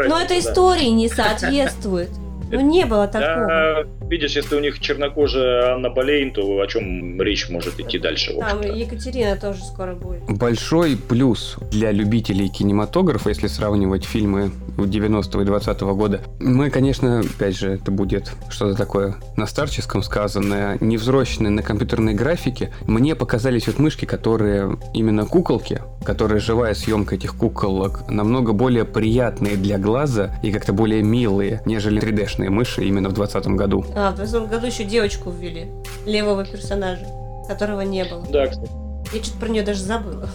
Но 0.09 0.19
это 0.19 0.39
истории 0.39 0.87
не 0.89 1.09
соответствует. 1.09 2.11
Ну 2.53 2.61
не 2.61 2.85
было 2.85 3.09
такого. 3.09 3.47
Да, 3.47 3.85
видишь, 4.09 4.37
если 4.37 4.57
у 4.57 4.61
них 4.61 4.79
чернокожая 4.79 5.75
Анна 5.75 5.89
Болейн, 5.89 6.33
то 6.33 6.61
о 6.61 6.67
чем 6.67 7.21
речь 7.21 7.49
может 7.49 7.81
идти 7.81 7.99
дальше? 7.99 8.35
Там? 8.39 8.61
Екатерина 8.61 9.37
тоже 9.37 9.65
скоро 9.65 9.95
будет. 9.95 10.23
Большой 10.29 10.97
плюс 10.97 11.57
для 11.71 11.91
любителей 11.93 12.49
кинематографа, 12.49 13.31
если 13.31 13.47
сравнивать 13.47 14.05
фильмы 14.05 14.51
90-го 14.77 15.43
и 15.43 15.45
20-го 15.45 15.95
года. 15.95 16.21
Мы, 16.41 16.71
конечно, 16.71 17.21
опять 17.21 17.57
же, 17.57 17.73
это 17.73 17.91
будет 17.91 18.33
что-то 18.51 18.77
такое 18.77 19.17
на 19.37 19.47
старческом 19.47 20.03
сказанное, 20.03 20.77
невзрощенное 20.81 21.51
на 21.51 21.63
компьютерной 21.63 22.15
графике. 22.15 22.71
Мне 22.87 23.15
показались 23.15 23.67
вот 23.67 23.79
мышки, 23.79 24.05
которые 24.05 24.79
именно 24.93 25.25
куколки, 25.25 25.81
которые 26.05 26.41
живая 26.41 26.75
съемка 26.75 27.15
этих 27.15 27.35
куколок, 27.35 28.09
намного 28.11 28.53
более 28.53 28.85
приятные 28.85 29.57
для 29.57 29.79
глаза 29.79 30.35
и 30.43 30.53
как-то 30.53 30.73
более 30.73 31.03
милые, 31.03 31.63
нежели 31.65 32.03
3D-шные 32.03 32.42
мыши 32.51 32.85
именно 32.85 33.09
в 33.09 33.13
20 33.13 33.47
году. 33.49 33.85
А, 33.95 34.13
в 34.13 34.17
20 34.17 34.49
году 34.49 34.67
еще 34.67 34.85
девочку 34.85 35.31
ввели. 35.31 35.71
Левого 36.07 36.45
персонажа, 36.45 37.07
которого 37.49 37.83
не 37.83 38.05
было. 38.05 38.25
Да, 38.31 38.47
кстати. 38.47 38.71
Я 39.13 39.23
что-то 39.23 39.39
про 39.39 39.49
нее 39.49 39.63
даже 39.63 39.83
забыла. 39.83 40.29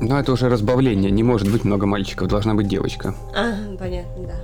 Но 0.00 0.18
это 0.18 0.32
уже 0.32 0.48
разбавление, 0.48 1.10
не 1.10 1.22
может 1.22 1.50
быть 1.50 1.64
много 1.64 1.86
мальчиков, 1.86 2.28
должна 2.28 2.54
быть 2.54 2.66
девочка. 2.66 3.14
А, 3.36 3.52
понятно, 3.78 4.26
да. 4.26 4.34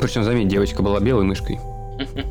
Причем, 0.00 0.24
заметь, 0.24 0.48
девочка 0.48 0.82
была 0.82 0.98
белой 0.98 1.24
мышкой. 1.24 1.60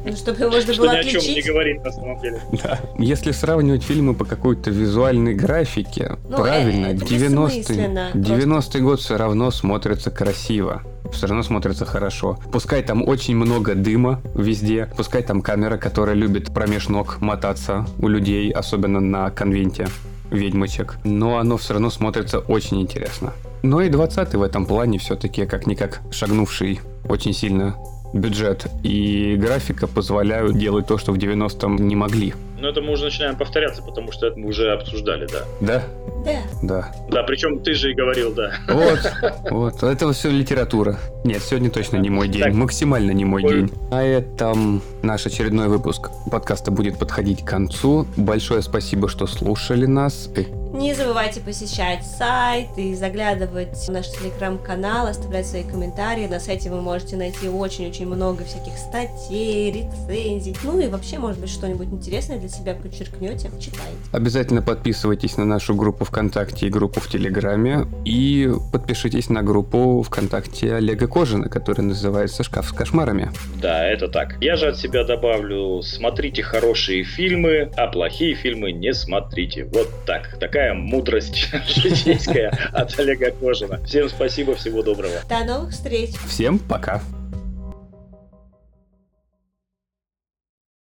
Ну, 0.06 0.16
чтобы 0.16 0.50
можно 0.50 0.74
Что 0.74 0.82
было 0.84 0.94
ни 0.94 0.98
о 0.98 1.04
чем 1.04 1.12
не 1.14 1.18
отличить. 1.32 1.46
говорит 1.48 1.84
на 1.84 1.92
самом 1.92 2.20
деле. 2.20 2.42
Да. 2.64 2.80
Если 2.98 3.32
сравнивать 3.32 3.84
фильмы 3.84 4.14
по 4.14 4.26
какой-то 4.26 4.70
визуальной 4.70 5.34
графике, 5.34 6.18
Ну, 6.28 6.38
правильно, 6.38 6.88
э, 6.88 6.96
это 6.96 7.06
90-й, 7.06 7.60
бессмысленно 7.60 8.12
90-й 8.14 8.82
год 8.82 9.00
все 9.00 9.18
равно 9.18 9.52
смотрится 9.52 10.12
красиво. 10.12 10.82
Все 11.12 11.28
равно 11.28 11.44
смотрится 11.44 11.86
хорошо. 11.86 12.40
Пускай 12.52 12.82
там 12.82 13.08
очень 13.08 13.36
много 13.36 13.76
дыма 13.76 14.22
везде, 14.36 14.90
пускай 14.98 15.22
там 15.22 15.42
камера, 15.42 15.78
которая 15.78 16.16
любит 16.16 16.54
промеж 16.54 16.88
ног 16.90 17.22
мотаться 17.22 17.86
у 18.00 18.08
людей, 18.08 18.52
особенно 18.52 19.00
на 19.00 19.30
конвенте 19.30 19.88
ведьмочек, 20.32 20.96
но 21.04 21.38
оно 21.38 21.58
все 21.58 21.74
равно 21.74 21.90
смотрится 21.92 22.40
очень 22.40 22.82
интересно. 22.82 23.34
Но 23.62 23.82
и 23.82 23.90
20-й 23.90 24.38
в 24.38 24.42
этом 24.42 24.66
плане 24.66 24.98
все-таки 24.98 25.46
как-никак 25.46 26.02
шагнувший 26.12 26.82
очень 27.08 27.34
сильно 27.34 27.76
бюджет 28.14 28.68
и 28.84 29.36
графика 29.38 29.88
позволяют 29.88 30.58
делать 30.58 30.88
то, 30.88 30.98
что 30.98 31.12
в 31.12 31.18
90-м 31.18 31.76
не 31.88 31.96
могли. 31.96 32.34
Но 32.60 32.70
это 32.70 32.82
мы 32.82 32.94
уже 32.94 33.06
начинаем 33.06 33.36
повторяться, 33.36 33.82
потому 33.82 34.14
что 34.14 34.28
это 34.28 34.40
мы 34.40 34.48
уже 34.48 34.72
обсуждали, 34.72 35.28
да. 35.28 35.44
Да? 35.60 35.84
Да. 36.24 36.42
Да. 36.62 36.92
Да, 37.12 37.24
причем 37.24 37.60
ты 37.60 37.74
же 37.74 37.92
и 37.92 37.94
говорил, 37.94 38.34
да. 38.34 38.54
Вот, 38.70 39.00
вот. 39.52 39.84
Это 39.84 40.14
все 40.14 40.30
литература. 40.30 40.98
Нет, 41.26 41.42
сегодня 41.42 41.70
точно 41.70 41.98
не 41.98 42.10
мой 42.10 42.30
день. 42.30 42.44
Так. 42.44 42.54
Максимально 42.54 43.12
не 43.12 43.26
мой 43.26 43.44
Ой. 43.44 43.54
день. 43.54 43.72
На 43.92 44.06
этом 44.06 44.82
наш 45.02 45.26
очередной 45.26 45.68
выпуск 45.68 46.10
подкаста 46.32 46.72
будет 46.72 46.98
подходить 46.98 47.44
к 47.44 47.48
концу. 47.50 48.08
Большое 48.16 48.62
спасибо, 48.62 49.10
что 49.10 49.28
слушали 49.28 49.86
нас. 49.86 50.30
Не 50.74 50.96
забывайте 50.96 51.40
посещать 51.40 52.04
сайт 52.04 52.70
и 52.78 52.96
заглядывать 52.96 53.78
в 53.78 53.92
наш 53.92 54.10
телеграм-канал, 54.10 55.06
оставлять 55.06 55.46
свои 55.46 55.62
комментарии. 55.64 56.26
На 56.26 56.40
сайте 56.40 56.72
вы 56.72 56.82
можете 56.82 57.16
найти 57.16 57.48
очень-очень 57.48 58.08
много 58.08 58.44
всяких 58.44 58.76
статей, 58.80 59.72
рецензий. 59.72 60.56
Ну 60.64 60.80
и 60.80 60.88
вообще, 60.88 61.20
может 61.20 61.40
быть, 61.40 61.52
что-нибудь 61.52 61.90
интересное 61.90 62.40
для 62.40 62.50
себя 62.50 62.74
подчеркнете, 62.74 63.52
читайте. 63.60 63.98
Обязательно 64.12 64.64
подписывайтесь 64.64 65.38
на 65.38 65.46
нашу 65.46 65.76
группу 65.76 66.06
ВКонтакте 66.06 66.66
и 66.66 66.70
группу 66.70 67.00
в 67.00 67.08
Телеграме. 67.08 67.86
И 68.04 68.52
подпишитесь 68.72 69.30
на 69.30 69.44
группу 69.44 70.02
ВКонтакте 70.02 70.74
Олега 70.74 71.08
Кожина, 71.08 71.50
которая 71.50 71.86
называется 71.86 72.44
«Шкаф 72.44 72.70
с 72.70 72.72
кошмарами». 72.72 73.32
Да, 73.62 73.86
это 73.88 74.08
так. 74.08 74.42
Я 74.42 74.56
же 74.56 74.70
от 74.70 74.78
себя 74.78 75.04
добавлю, 75.04 75.84
смотрите 75.84 76.42
хорошие 76.42 77.04
фильмы, 77.04 77.70
а 77.78 77.86
плохие 77.86 78.34
фильмы 78.34 78.72
не 78.72 78.92
смотрите. 78.92 79.66
Вот 79.66 79.88
так. 80.08 80.40
Такая 80.40 80.63
мудрость 80.74 81.50
житейская 81.68 82.58
от 82.72 82.98
Олега 83.00 83.32
Кожина. 83.32 83.84
Всем 83.86 84.08
спасибо, 84.08 84.56
всего 84.56 84.82
доброго. 84.84 85.22
До 85.28 85.44
новых 85.44 85.72
встреч! 85.72 86.12
Всем 86.28 86.60
пока! 86.60 87.02